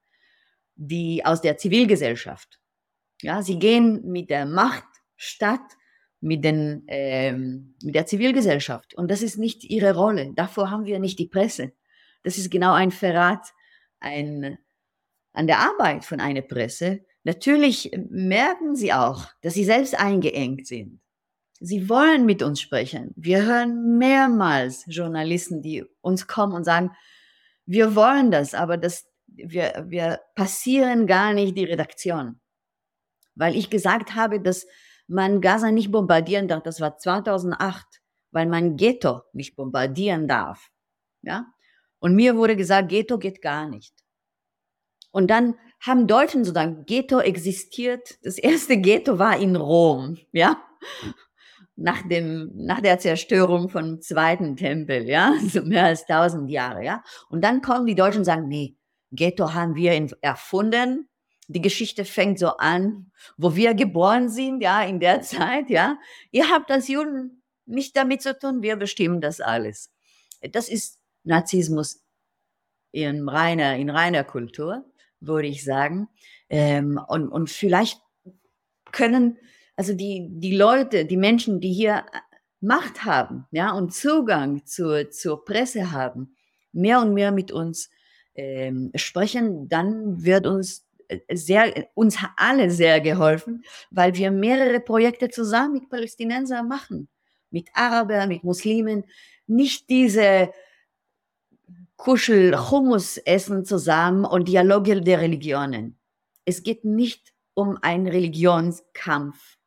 die 0.75 1.23
aus 1.25 1.41
der 1.41 1.57
Zivilgesellschaft. 1.57 2.59
Ja, 3.21 3.41
sie 3.41 3.59
gehen 3.59 4.01
mit 4.05 4.29
der 4.29 4.45
Macht 4.45 4.87
statt 5.15 5.61
mit, 6.19 6.43
den, 6.43 6.83
ähm, 6.87 7.75
mit 7.83 7.95
der 7.95 8.05
Zivilgesellschaft. 8.05 8.95
Und 8.95 9.09
das 9.11 9.21
ist 9.21 9.37
nicht 9.37 9.63
ihre 9.63 9.95
Rolle. 9.95 10.33
Davor 10.35 10.71
haben 10.71 10.85
wir 10.85 10.99
nicht 10.99 11.19
die 11.19 11.27
Presse. 11.27 11.73
Das 12.27 12.37
ist 12.37 12.51
genau 12.51 12.73
ein 12.73 12.91
Verrat 12.91 13.53
ein, 14.01 14.57
an 15.31 15.47
der 15.47 15.59
Arbeit 15.59 16.03
von 16.03 16.19
einer 16.19 16.41
Presse. 16.41 17.05
Natürlich 17.23 17.89
merken 18.09 18.75
sie 18.75 18.91
auch, 18.91 19.27
dass 19.41 19.53
sie 19.53 19.63
selbst 19.63 19.97
eingeengt 19.97 20.67
sind. 20.67 20.99
Sie 21.61 21.87
wollen 21.87 22.25
mit 22.25 22.43
uns 22.43 22.59
sprechen. 22.59 23.13
Wir 23.15 23.45
hören 23.45 23.97
mehrmals 23.97 24.83
Journalisten, 24.87 25.61
die 25.61 25.85
uns 26.01 26.27
kommen 26.27 26.51
und 26.51 26.65
sagen, 26.65 26.91
wir 27.65 27.95
wollen 27.95 28.29
das, 28.29 28.53
aber 28.53 28.75
das, 28.75 29.07
wir, 29.27 29.85
wir 29.87 30.19
passieren 30.35 31.07
gar 31.07 31.31
nicht 31.31 31.57
die 31.57 31.63
Redaktion. 31.63 32.41
Weil 33.35 33.55
ich 33.55 33.69
gesagt 33.69 34.15
habe, 34.15 34.41
dass 34.41 34.67
man 35.07 35.39
Gaza 35.39 35.71
nicht 35.71 35.93
bombardieren 35.93 36.49
darf. 36.49 36.63
Das 36.63 36.81
war 36.81 36.97
2008, 36.97 37.85
weil 38.31 38.47
man 38.47 38.75
Ghetto 38.75 39.21
nicht 39.31 39.55
bombardieren 39.55 40.27
darf. 40.27 40.67
Ja? 41.21 41.45
Und 41.99 42.15
mir 42.15 42.35
wurde 42.35 42.55
gesagt, 42.55 42.89
Ghetto 42.89 43.17
geht 43.17 43.41
gar 43.41 43.67
nicht. 43.67 43.93
Und 45.11 45.29
dann 45.29 45.55
haben 45.79 46.07
Deutschen 46.07 46.43
so 46.43 46.53
gesagt, 46.53 46.87
Ghetto 46.87 47.19
existiert. 47.19 48.17
Das 48.23 48.37
erste 48.37 48.77
Ghetto 48.77 49.19
war 49.19 49.39
in 49.39 49.55
Rom, 49.55 50.17
ja 50.31 50.61
nach 51.77 52.01
dem, 52.07 52.51
nach 52.55 52.81
der 52.81 52.97
Zerstörung 52.97 53.69
vom 53.69 54.01
zweiten 54.01 54.57
Tempel, 54.57 55.07
ja, 55.07 55.35
so 55.47 55.61
mehr 55.61 55.85
als 55.85 56.05
tausend 56.05 56.49
Jahre, 56.49 56.83
ja. 56.83 57.03
Und 57.29 57.43
dann 57.43 57.61
kommen 57.61 57.85
die 57.85 57.95
Deutschen 57.95 58.19
und 58.19 58.25
sagen, 58.25 58.47
nee, 58.47 58.75
Ghetto 59.11 59.53
haben 59.53 59.75
wir 59.75 60.07
erfunden. 60.21 61.07
Die 61.47 61.61
Geschichte 61.61 62.03
fängt 62.03 62.39
so 62.39 62.57
an, 62.57 63.11
wo 63.37 63.55
wir 63.55 63.73
geboren 63.73 64.27
sind, 64.27 64.61
ja, 64.61 64.81
in 64.83 64.99
der 64.99 65.21
Zeit, 65.21 65.69
ja. 65.69 65.97
Ihr 66.31 66.49
habt 66.49 66.69
als 66.71 66.87
Juden 66.89 67.43
nicht 67.65 67.95
damit 67.95 68.21
zu 68.21 68.37
tun, 68.37 68.61
wir 68.63 68.75
bestimmen 68.75 69.21
das 69.21 69.39
alles. 69.39 69.93
Das 70.51 70.69
ist 70.69 70.96
Narzissmus 71.27 72.03
in 72.91 73.27
reiner, 73.27 73.75
in 73.75 73.89
reiner 73.89 74.23
Kultur, 74.23 74.85
würde 75.19 75.47
ich 75.47 75.63
sagen. 75.63 76.07
Ähm, 76.49 76.99
und, 77.07 77.29
und 77.29 77.49
vielleicht 77.49 78.01
können 78.91 79.37
also 79.77 79.93
die, 79.93 80.27
die 80.31 80.57
Leute, 80.57 81.05
die 81.05 81.17
Menschen, 81.17 81.61
die 81.61 81.71
hier 81.71 82.03
Macht 82.59 83.05
haben, 83.05 83.45
ja, 83.51 83.71
und 83.71 83.93
Zugang 83.93 84.65
zur, 84.65 85.11
zur 85.11 85.45
Presse 85.45 85.91
haben, 85.91 86.35
mehr 86.71 86.99
und 86.99 87.13
mehr 87.13 87.31
mit 87.31 87.51
uns 87.51 87.91
ähm, 88.33 88.91
sprechen, 88.95 89.69
dann 89.69 90.25
wird 90.25 90.47
uns 90.47 90.87
äh, 91.07 91.19
sehr, 91.35 91.87
uns 91.93 92.17
alle 92.35 92.71
sehr 92.71 92.99
geholfen, 92.99 93.63
weil 93.91 94.15
wir 94.15 94.31
mehrere 94.31 94.79
Projekte 94.79 95.29
zusammen 95.29 95.73
mit 95.73 95.89
Palästinensern 95.89 96.67
machen, 96.67 97.09
mit 97.51 97.69
Arabern, 97.73 98.29
mit 98.29 98.43
Muslimen, 98.43 99.03
nicht 99.45 99.87
diese 99.91 100.51
Kuschel-Hummus 101.97 103.17
essen 103.17 103.65
zusammen 103.65 104.25
und 104.25 104.47
Dialoge 104.47 105.01
der 105.01 105.19
Religionen. 105.19 105.99
Es 106.45 106.63
geht 106.63 106.85
nicht 106.85 107.33
um 107.53 107.77
einen 107.81 108.07
Religionskampf. 108.07 109.57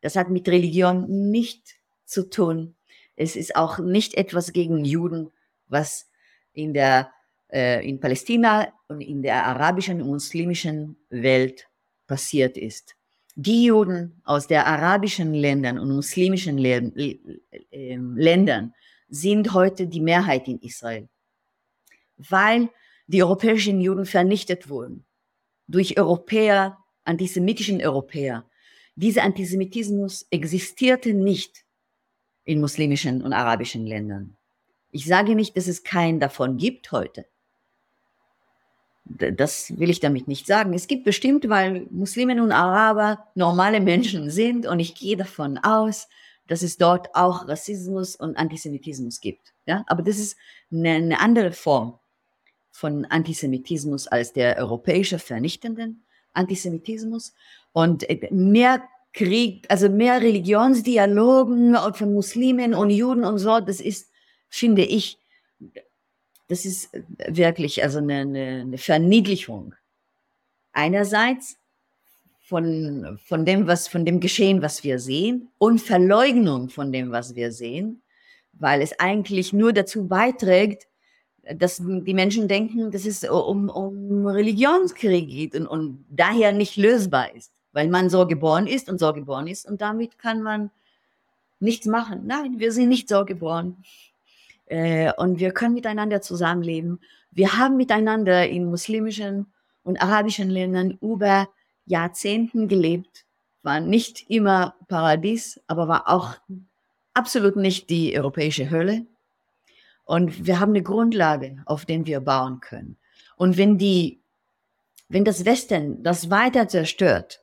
Das 0.00 0.14
hat 0.14 0.30
mit 0.30 0.48
Religion 0.48 1.30
nicht 1.30 1.74
zu 2.04 2.28
tun. 2.30 2.76
Es 3.16 3.34
ist 3.34 3.56
auch 3.56 3.78
nicht 3.78 4.14
etwas 4.14 4.52
gegen 4.52 4.84
Juden, 4.84 5.30
was 5.66 6.08
in 6.52 6.72
der 6.72 7.10
äh, 7.50 7.88
in 7.88 7.98
Palästina 8.00 8.68
und 8.88 9.00
in 9.00 9.22
der 9.22 9.46
arabischen 9.46 10.02
und 10.02 10.08
muslimischen 10.08 10.96
Welt 11.10 11.68
passiert 12.06 12.56
ist. 12.56 12.94
Die 13.34 13.64
Juden 13.64 14.20
aus 14.24 14.46
der 14.46 14.66
arabischen 14.66 15.32
Ländern 15.32 15.78
und 15.78 15.90
muslimischen 15.94 16.58
Lä 16.58 17.18
äh, 17.70 17.96
Ländern 17.96 18.74
sind 19.08 19.52
heute 19.54 19.86
die 19.86 20.00
Mehrheit 20.00 20.48
in 20.48 20.58
Israel, 20.58 21.08
weil 22.18 22.68
die 23.06 23.22
europäischen 23.22 23.80
Juden 23.80 24.04
vernichtet 24.04 24.68
wurden 24.68 25.04
durch 25.68 25.98
Europäer, 25.98 26.78
antisemitischen 27.04 27.80
Europäer, 27.80 28.44
dieser 28.96 29.22
Antisemitismus 29.22 30.26
existierte 30.30 31.14
nicht 31.14 31.64
in 32.44 32.60
muslimischen 32.60 33.22
und 33.22 33.32
arabischen 33.32 33.86
Ländern. 33.86 34.36
Ich 34.90 35.06
sage 35.06 35.34
nicht, 35.34 35.56
dass 35.56 35.68
es 35.68 35.84
keinen 35.84 36.18
davon 36.18 36.56
gibt 36.56 36.90
heute. 36.90 37.26
Das 39.04 39.78
will 39.78 39.90
ich 39.90 40.00
damit 40.00 40.28
nicht 40.28 40.46
sagen. 40.46 40.72
Es 40.74 40.86
gibt 40.86 41.04
bestimmt, 41.04 41.48
weil 41.48 41.86
Muslimen 41.90 42.40
und 42.40 42.52
Araber 42.52 43.26
normale 43.34 43.80
Menschen 43.80 44.30
sind 44.30 44.66
und 44.66 44.80
ich 44.80 44.94
gehe 44.94 45.16
davon 45.16 45.58
aus, 45.58 46.08
dass 46.46 46.62
es 46.62 46.76
dort 46.76 47.14
auch 47.14 47.46
Rassismus 47.46 48.16
und 48.16 48.36
Antisemitismus 48.36 49.20
gibt. 49.20 49.54
Ja? 49.66 49.84
Aber 49.86 50.02
das 50.02 50.18
ist 50.18 50.36
eine, 50.72 50.90
eine 50.90 51.20
andere 51.20 51.52
Form 51.52 51.98
von 52.70 53.04
Antisemitismus 53.06 54.06
als 54.06 54.32
der 54.32 54.56
europäische 54.58 55.18
vernichtenden 55.18 56.04
Antisemitismus 56.32 57.34
und 57.72 58.08
äh, 58.08 58.28
mehr 58.30 58.82
Krieg, 59.12 59.66
also 59.68 59.88
mehr 59.88 60.20
Religionsdialogen 60.20 61.76
von 61.94 62.14
Muslimen 62.14 62.74
und 62.74 62.90
Juden 62.90 63.24
und 63.24 63.38
so, 63.38 63.60
das 63.60 63.80
ist, 63.80 64.10
finde 64.48 64.82
ich, 64.82 65.18
das 66.48 66.64
ist 66.64 66.90
wirklich 67.26 67.82
also 67.82 67.98
eine, 67.98 68.20
eine, 68.20 68.78
Verniedlichung. 68.78 69.74
Einerseits 70.72 71.56
von, 72.40 73.18
von 73.24 73.44
dem, 73.44 73.66
was, 73.66 73.88
von 73.88 74.04
dem 74.04 74.20
Geschehen, 74.20 74.62
was 74.62 74.84
wir 74.84 74.98
sehen 74.98 75.48
und 75.58 75.80
Verleugnung 75.80 76.70
von 76.70 76.92
dem, 76.92 77.10
was 77.10 77.34
wir 77.34 77.52
sehen, 77.52 78.02
weil 78.52 78.80
es 78.80 78.98
eigentlich 78.98 79.52
nur 79.52 79.72
dazu 79.72 80.08
beiträgt, 80.08 80.87
dass 81.54 81.82
die 81.84 82.14
Menschen 82.14 82.48
denken, 82.48 82.90
dass 82.90 83.06
es 83.06 83.24
um, 83.24 83.68
um 83.68 84.26
Religionskrieg 84.26 85.28
geht 85.28 85.54
und, 85.54 85.66
und 85.66 86.04
daher 86.10 86.52
nicht 86.52 86.76
lösbar 86.76 87.34
ist, 87.34 87.52
weil 87.72 87.88
man 87.88 88.10
so 88.10 88.26
geboren 88.26 88.66
ist 88.66 88.88
und 88.88 88.98
so 88.98 89.12
geboren 89.12 89.46
ist 89.46 89.68
und 89.68 89.80
damit 89.80 90.18
kann 90.18 90.42
man 90.42 90.70
nichts 91.60 91.86
machen. 91.86 92.22
Nein, 92.26 92.58
wir 92.58 92.72
sind 92.72 92.88
nicht 92.88 93.08
so 93.08 93.24
geboren. 93.24 93.76
Äh, 94.66 95.12
und 95.16 95.40
wir 95.40 95.52
können 95.52 95.74
miteinander 95.74 96.20
zusammenleben. 96.20 97.00
Wir 97.30 97.56
haben 97.56 97.76
miteinander 97.76 98.48
in 98.48 98.66
muslimischen 98.66 99.46
und 99.82 100.00
arabischen 100.02 100.50
Ländern 100.50 100.98
über 101.00 101.48
Jahrzehnten 101.86 102.68
gelebt. 102.68 103.24
War 103.62 103.80
nicht 103.80 104.28
immer 104.28 104.74
Paradies, 104.88 105.60
aber 105.66 105.88
war 105.88 106.08
auch 106.08 106.34
absolut 107.14 107.56
nicht 107.56 107.90
die 107.90 108.16
europäische 108.16 108.70
Hölle. 108.70 109.06
Und 110.08 110.46
wir 110.46 110.58
haben 110.58 110.70
eine 110.70 110.82
Grundlage, 110.82 111.62
auf 111.66 111.84
der 111.84 112.06
wir 112.06 112.20
bauen 112.20 112.60
können. 112.60 112.96
Und 113.36 113.58
wenn 113.58 113.76
die, 113.76 114.22
wenn 115.10 115.22
das 115.22 115.44
Westen 115.44 116.02
das 116.02 116.30
weiter 116.30 116.66
zerstört, 116.66 117.42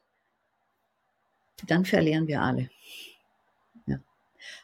dann 1.68 1.86
verlieren 1.86 2.28
wir 2.28 2.42
alle. 2.42 2.72
Ja. 3.86 4.00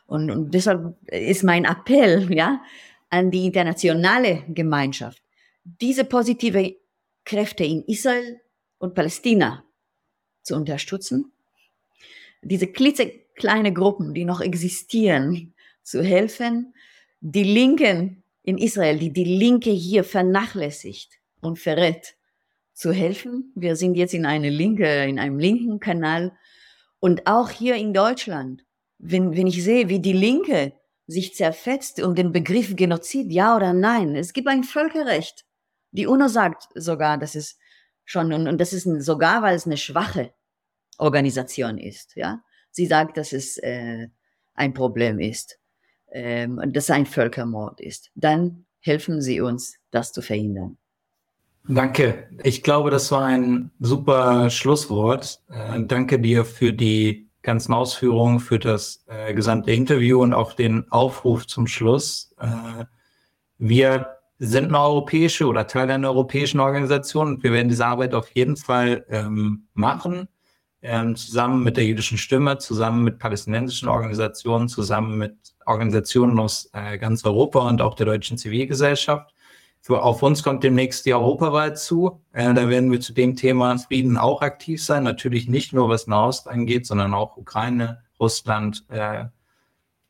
Und, 0.07 0.31
und 0.31 0.51
deshalb 0.51 0.97
ist 1.11 1.43
mein 1.43 1.63
Appell, 1.63 2.33
ja, 2.33 2.63
an 3.11 3.29
die 3.29 3.45
internationale 3.45 4.45
Gemeinschaft, 4.47 5.21
diese 5.63 6.03
positive 6.03 6.75
Kräfte 7.23 7.63
in 7.63 7.83
Israel 7.83 8.41
und 8.79 8.95
Palästina 8.95 9.63
zu 10.41 10.55
unterstützen, 10.55 11.31
diese 12.41 12.65
klitzekleine 12.65 13.71
Gruppen, 13.71 14.15
die 14.15 14.25
noch 14.25 14.41
existieren, 14.41 15.53
zu 15.83 16.01
helfen, 16.01 16.73
die 17.21 17.43
Linken 17.43 18.23
in 18.43 18.57
Israel, 18.57 18.97
die 18.97 19.13
die 19.13 19.23
Linke 19.23 19.69
hier 19.69 20.03
vernachlässigt 20.03 21.19
und 21.39 21.59
verrät, 21.59 22.15
zu 22.73 22.91
helfen. 22.91 23.53
Wir 23.55 23.75
sind 23.75 23.95
jetzt 23.95 24.13
in 24.13 24.25
eine 24.25 24.49
linke, 24.49 25.05
in 25.05 25.19
einem 25.19 25.37
linken 25.37 25.79
Kanal 25.79 26.35
und 26.99 27.27
auch 27.27 27.49
hier 27.51 27.75
in 27.75 27.93
Deutschland. 27.93 28.65
Wenn, 28.97 29.35
wenn 29.35 29.47
ich 29.47 29.63
sehe, 29.63 29.87
wie 29.87 29.99
die 29.99 30.13
Linke 30.13 30.73
sich 31.05 31.35
zerfetzt 31.35 32.01
um 32.01 32.15
den 32.15 32.31
Begriff 32.31 32.75
Genozid, 32.75 33.31
ja 33.31 33.55
oder 33.55 33.73
nein. 33.73 34.15
Es 34.15 34.33
gibt 34.33 34.47
ein 34.47 34.63
Völkerrecht. 34.63 35.45
Die 35.91 36.07
UNO 36.07 36.27
sagt 36.27 36.69
sogar, 36.73 37.17
dass 37.17 37.35
es 37.35 37.59
schon, 38.05 38.33
und, 38.33 38.47
und 38.47 38.59
das 38.59 38.73
ist 38.73 38.87
sogar, 39.03 39.43
weil 39.43 39.55
es 39.55 39.65
eine 39.65 39.77
schwache 39.77 40.33
Organisation 40.97 41.77
ist, 41.77 42.15
ja. 42.15 42.41
Sie 42.71 42.85
sagt, 42.85 43.17
dass 43.17 43.33
es 43.33 43.57
äh, 43.57 44.07
ein 44.53 44.73
Problem 44.73 45.19
ist 45.19 45.60
ähm, 46.11 46.57
und 46.57 46.89
ein 46.89 47.05
Völkermord 47.05 47.81
ist, 47.81 48.11
dann 48.15 48.65
helfen 48.79 49.21
Sie 49.21 49.41
uns, 49.41 49.75
das 49.91 50.11
zu 50.11 50.21
verhindern. 50.21 50.77
Danke. 51.67 52.27
Ich 52.43 52.63
glaube, 52.63 52.89
das 52.89 53.11
war 53.11 53.25
ein 53.25 53.71
super 53.79 54.49
Schlusswort. 54.49 55.41
Äh, 55.49 55.83
danke 55.83 56.19
dir 56.19 56.43
für 56.43 56.73
die 56.73 57.29
ganzen 57.43 57.73
Ausführungen, 57.73 58.39
für 58.39 58.59
das 58.59 59.03
äh, 59.07 59.33
gesamte 59.33 59.71
Interview 59.71 60.21
und 60.21 60.33
auch 60.33 60.53
den 60.53 60.91
Aufruf 60.91 61.47
zum 61.47 61.67
Schluss. 61.67 62.33
Äh, 62.39 62.85
wir 63.57 64.07
sind 64.39 64.69
eine 64.69 64.79
europäische 64.79 65.45
oder 65.45 65.67
Teil 65.67 65.91
einer 65.91 66.09
europäischen 66.09 66.59
Organisation 66.59 67.27
und 67.27 67.43
wir 67.43 67.51
werden 67.51 67.69
diese 67.69 67.85
Arbeit 67.85 68.15
auf 68.15 68.29
jeden 68.31 68.57
Fall 68.57 69.05
ähm, 69.09 69.67
machen, 69.75 70.27
ähm, 70.81 71.15
zusammen 71.15 71.63
mit 71.63 71.77
der 71.77 71.85
jüdischen 71.85 72.17
Stimme, 72.17 72.57
zusammen 72.57 73.03
mit 73.03 73.19
palästinensischen 73.19 73.87
Organisationen, 73.87 74.67
zusammen 74.67 75.19
mit 75.19 75.50
Organisationen 75.65 76.39
aus 76.39 76.69
äh, 76.73 76.97
ganz 76.97 77.23
Europa 77.25 77.67
und 77.67 77.81
auch 77.81 77.95
der 77.95 78.05
deutschen 78.05 78.37
Zivilgesellschaft. 78.37 79.33
Für, 79.83 80.03
auf 80.03 80.21
uns 80.21 80.43
kommt 80.43 80.63
demnächst 80.63 81.05
die 81.05 81.13
Europawahl 81.13 81.75
zu. 81.75 82.21
Äh, 82.33 82.53
da 82.53 82.69
werden 82.69 82.91
wir 82.91 83.01
zu 83.01 83.13
dem 83.13 83.35
Thema 83.35 83.77
Frieden 83.79 84.17
auch 84.17 84.41
aktiv 84.41 84.83
sein. 84.83 85.03
Natürlich 85.03 85.47
nicht 85.47 85.73
nur, 85.73 85.89
was 85.89 86.05
Nahost 86.05 86.47
angeht, 86.47 86.85
sondern 86.85 87.13
auch 87.13 87.35
Ukraine, 87.37 88.03
Russland, 88.19 88.85
äh, 88.89 89.25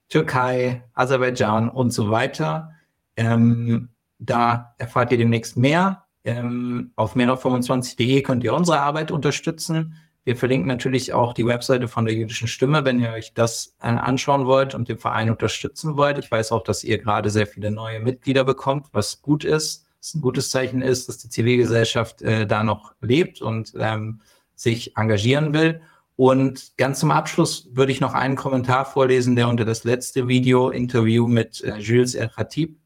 Türkei, 0.09 0.83
Aserbaidschan 0.93 1.69
und 1.69 1.91
so 1.91 2.11
weiter. 2.11 2.73
Ähm, 3.15 3.89
da 4.19 4.75
erfahrt 4.77 5.13
ihr 5.13 5.17
demnächst 5.17 5.55
mehr. 5.55 6.03
Ähm, 6.25 6.91
auf 6.95 7.15
mehr25.de 7.15 8.21
könnt 8.21 8.43
ihr 8.43 8.53
unsere 8.53 8.81
Arbeit 8.81 9.09
unterstützen. 9.09 9.95
Wir 10.23 10.35
verlinken 10.35 10.67
natürlich 10.67 11.13
auch 11.13 11.33
die 11.33 11.45
Webseite 11.45 11.87
von 11.87 12.05
der 12.05 12.13
jüdischen 12.13 12.47
Stimme, 12.47 12.85
wenn 12.85 12.99
ihr 12.99 13.11
euch 13.11 13.33
das 13.33 13.75
äh, 13.81 13.87
anschauen 13.87 14.45
wollt 14.45 14.75
und 14.75 14.87
den 14.87 14.99
Verein 14.99 15.31
unterstützen 15.31 15.97
wollt. 15.97 16.19
Ich 16.19 16.29
weiß 16.29 16.51
auch, 16.51 16.63
dass 16.63 16.83
ihr 16.83 16.99
gerade 16.99 17.31
sehr 17.31 17.47
viele 17.47 17.71
neue 17.71 17.99
Mitglieder 17.99 18.43
bekommt, 18.43 18.87
was 18.91 19.21
gut 19.21 19.43
ist. 19.43 19.87
Was 19.99 20.13
ein 20.13 20.21
gutes 20.21 20.49
Zeichen 20.49 20.81
ist, 20.81 21.09
dass 21.09 21.17
die 21.17 21.29
Zivilgesellschaft 21.29 22.21
äh, 22.21 22.45
da 22.45 22.63
noch 22.63 22.93
lebt 23.01 23.41
und 23.41 23.73
ähm, 23.77 24.21
sich 24.55 24.95
engagieren 24.95 25.53
will. 25.53 25.81
Und 26.15 26.77
ganz 26.77 26.99
zum 26.99 27.09
Abschluss 27.09 27.69
würde 27.71 27.91
ich 27.91 27.99
noch 27.99 28.13
einen 28.13 28.35
Kommentar 28.35 28.85
vorlesen, 28.85 29.35
der 29.35 29.47
unter 29.47 29.65
das 29.65 29.83
letzte 29.83 30.27
Video-Interview 30.27 31.27
mit 31.27 31.63
äh, 31.63 31.77
Jules 31.77 32.13
El-Khatib 32.13 32.77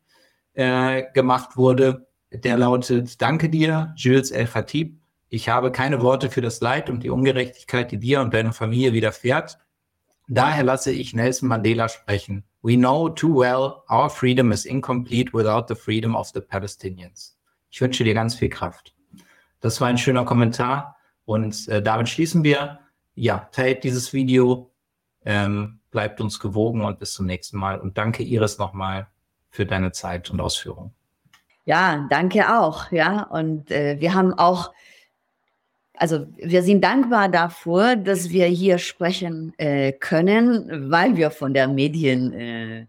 äh, 0.53 1.03
gemacht 1.13 1.57
wurde. 1.57 2.07
Der 2.31 2.57
lautet, 2.57 3.21
danke 3.21 3.49
dir, 3.49 3.93
Jules 3.97 4.31
El-Khatib, 4.31 4.97
ich 5.35 5.49
habe 5.49 5.69
keine 5.69 6.01
Worte 6.01 6.29
für 6.31 6.39
das 6.39 6.61
Leid 6.61 6.89
und 6.89 7.03
die 7.03 7.09
Ungerechtigkeit, 7.09 7.91
die 7.91 7.99
dir 7.99 8.21
und 8.21 8.33
deiner 8.33 8.53
Familie 8.53 8.93
widerfährt. 8.93 9.59
Daher 10.29 10.63
lasse 10.63 10.93
ich 10.93 11.13
Nelson 11.13 11.49
Mandela 11.49 11.89
sprechen. 11.89 12.45
We 12.61 12.77
know 12.77 13.09
too 13.09 13.41
well 13.41 13.83
our 13.91 14.09
freedom 14.09 14.53
is 14.53 14.63
incomplete 14.63 15.33
without 15.33 15.65
the 15.67 15.75
freedom 15.75 16.15
of 16.15 16.31
the 16.33 16.39
Palestinians. 16.39 17.37
Ich 17.69 17.81
wünsche 17.81 18.05
dir 18.05 18.13
ganz 18.13 18.35
viel 18.35 18.47
Kraft. 18.47 18.95
Das 19.59 19.81
war 19.81 19.89
ein 19.89 19.97
schöner 19.97 20.23
Kommentar 20.23 20.95
und 21.25 21.67
äh, 21.67 21.81
damit 21.81 22.07
schließen 22.07 22.45
wir. 22.45 22.79
Ja, 23.13 23.49
teilt 23.51 23.83
dieses 23.83 24.13
Video, 24.13 24.71
ähm, 25.25 25.79
bleibt 25.91 26.21
uns 26.21 26.39
gewogen 26.39 26.81
und 26.81 26.97
bis 26.97 27.13
zum 27.13 27.25
nächsten 27.25 27.57
Mal. 27.57 27.81
Und 27.81 27.97
danke 27.97 28.23
Iris 28.23 28.57
nochmal 28.57 29.07
für 29.49 29.65
deine 29.65 29.91
Zeit 29.91 30.29
und 30.31 30.39
Ausführung. 30.39 30.93
Ja, 31.65 32.07
danke 32.09 32.57
auch. 32.57 32.91
Ja, 32.91 33.23
und 33.23 33.69
äh, 33.71 33.99
wir 33.99 34.13
haben 34.13 34.33
auch 34.33 34.71
also 35.97 36.27
wir 36.37 36.63
sind 36.63 36.83
dankbar 36.83 37.29
dafür, 37.29 37.95
dass 37.95 38.29
wir 38.29 38.45
hier 38.45 38.77
sprechen 38.77 39.53
äh, 39.57 39.91
können, 39.91 40.91
weil 40.91 41.15
wir 41.17 41.31
von 41.31 41.53
der 41.53 41.67
Medien 41.67 42.33
äh, 42.33 42.79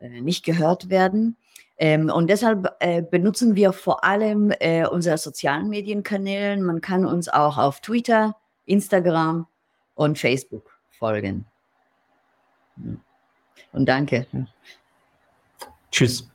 äh, 0.00 0.20
nicht 0.20 0.44
gehört 0.44 0.90
werden. 0.90 1.36
Ähm, 1.78 2.10
und 2.10 2.28
deshalb 2.28 2.74
äh, 2.80 3.02
benutzen 3.02 3.54
wir 3.54 3.72
vor 3.72 4.04
allem 4.04 4.52
äh, 4.60 4.86
unsere 4.86 5.18
sozialen 5.18 5.68
Medienkanäle. 5.68 6.62
Man 6.62 6.80
kann 6.80 7.04
uns 7.04 7.28
auch 7.28 7.58
auf 7.58 7.80
Twitter, 7.80 8.36
Instagram 8.64 9.46
und 9.94 10.18
Facebook 10.18 10.70
folgen. 10.98 11.44
Und 13.72 13.86
danke. 13.86 14.26
Tschüss. 15.90 16.28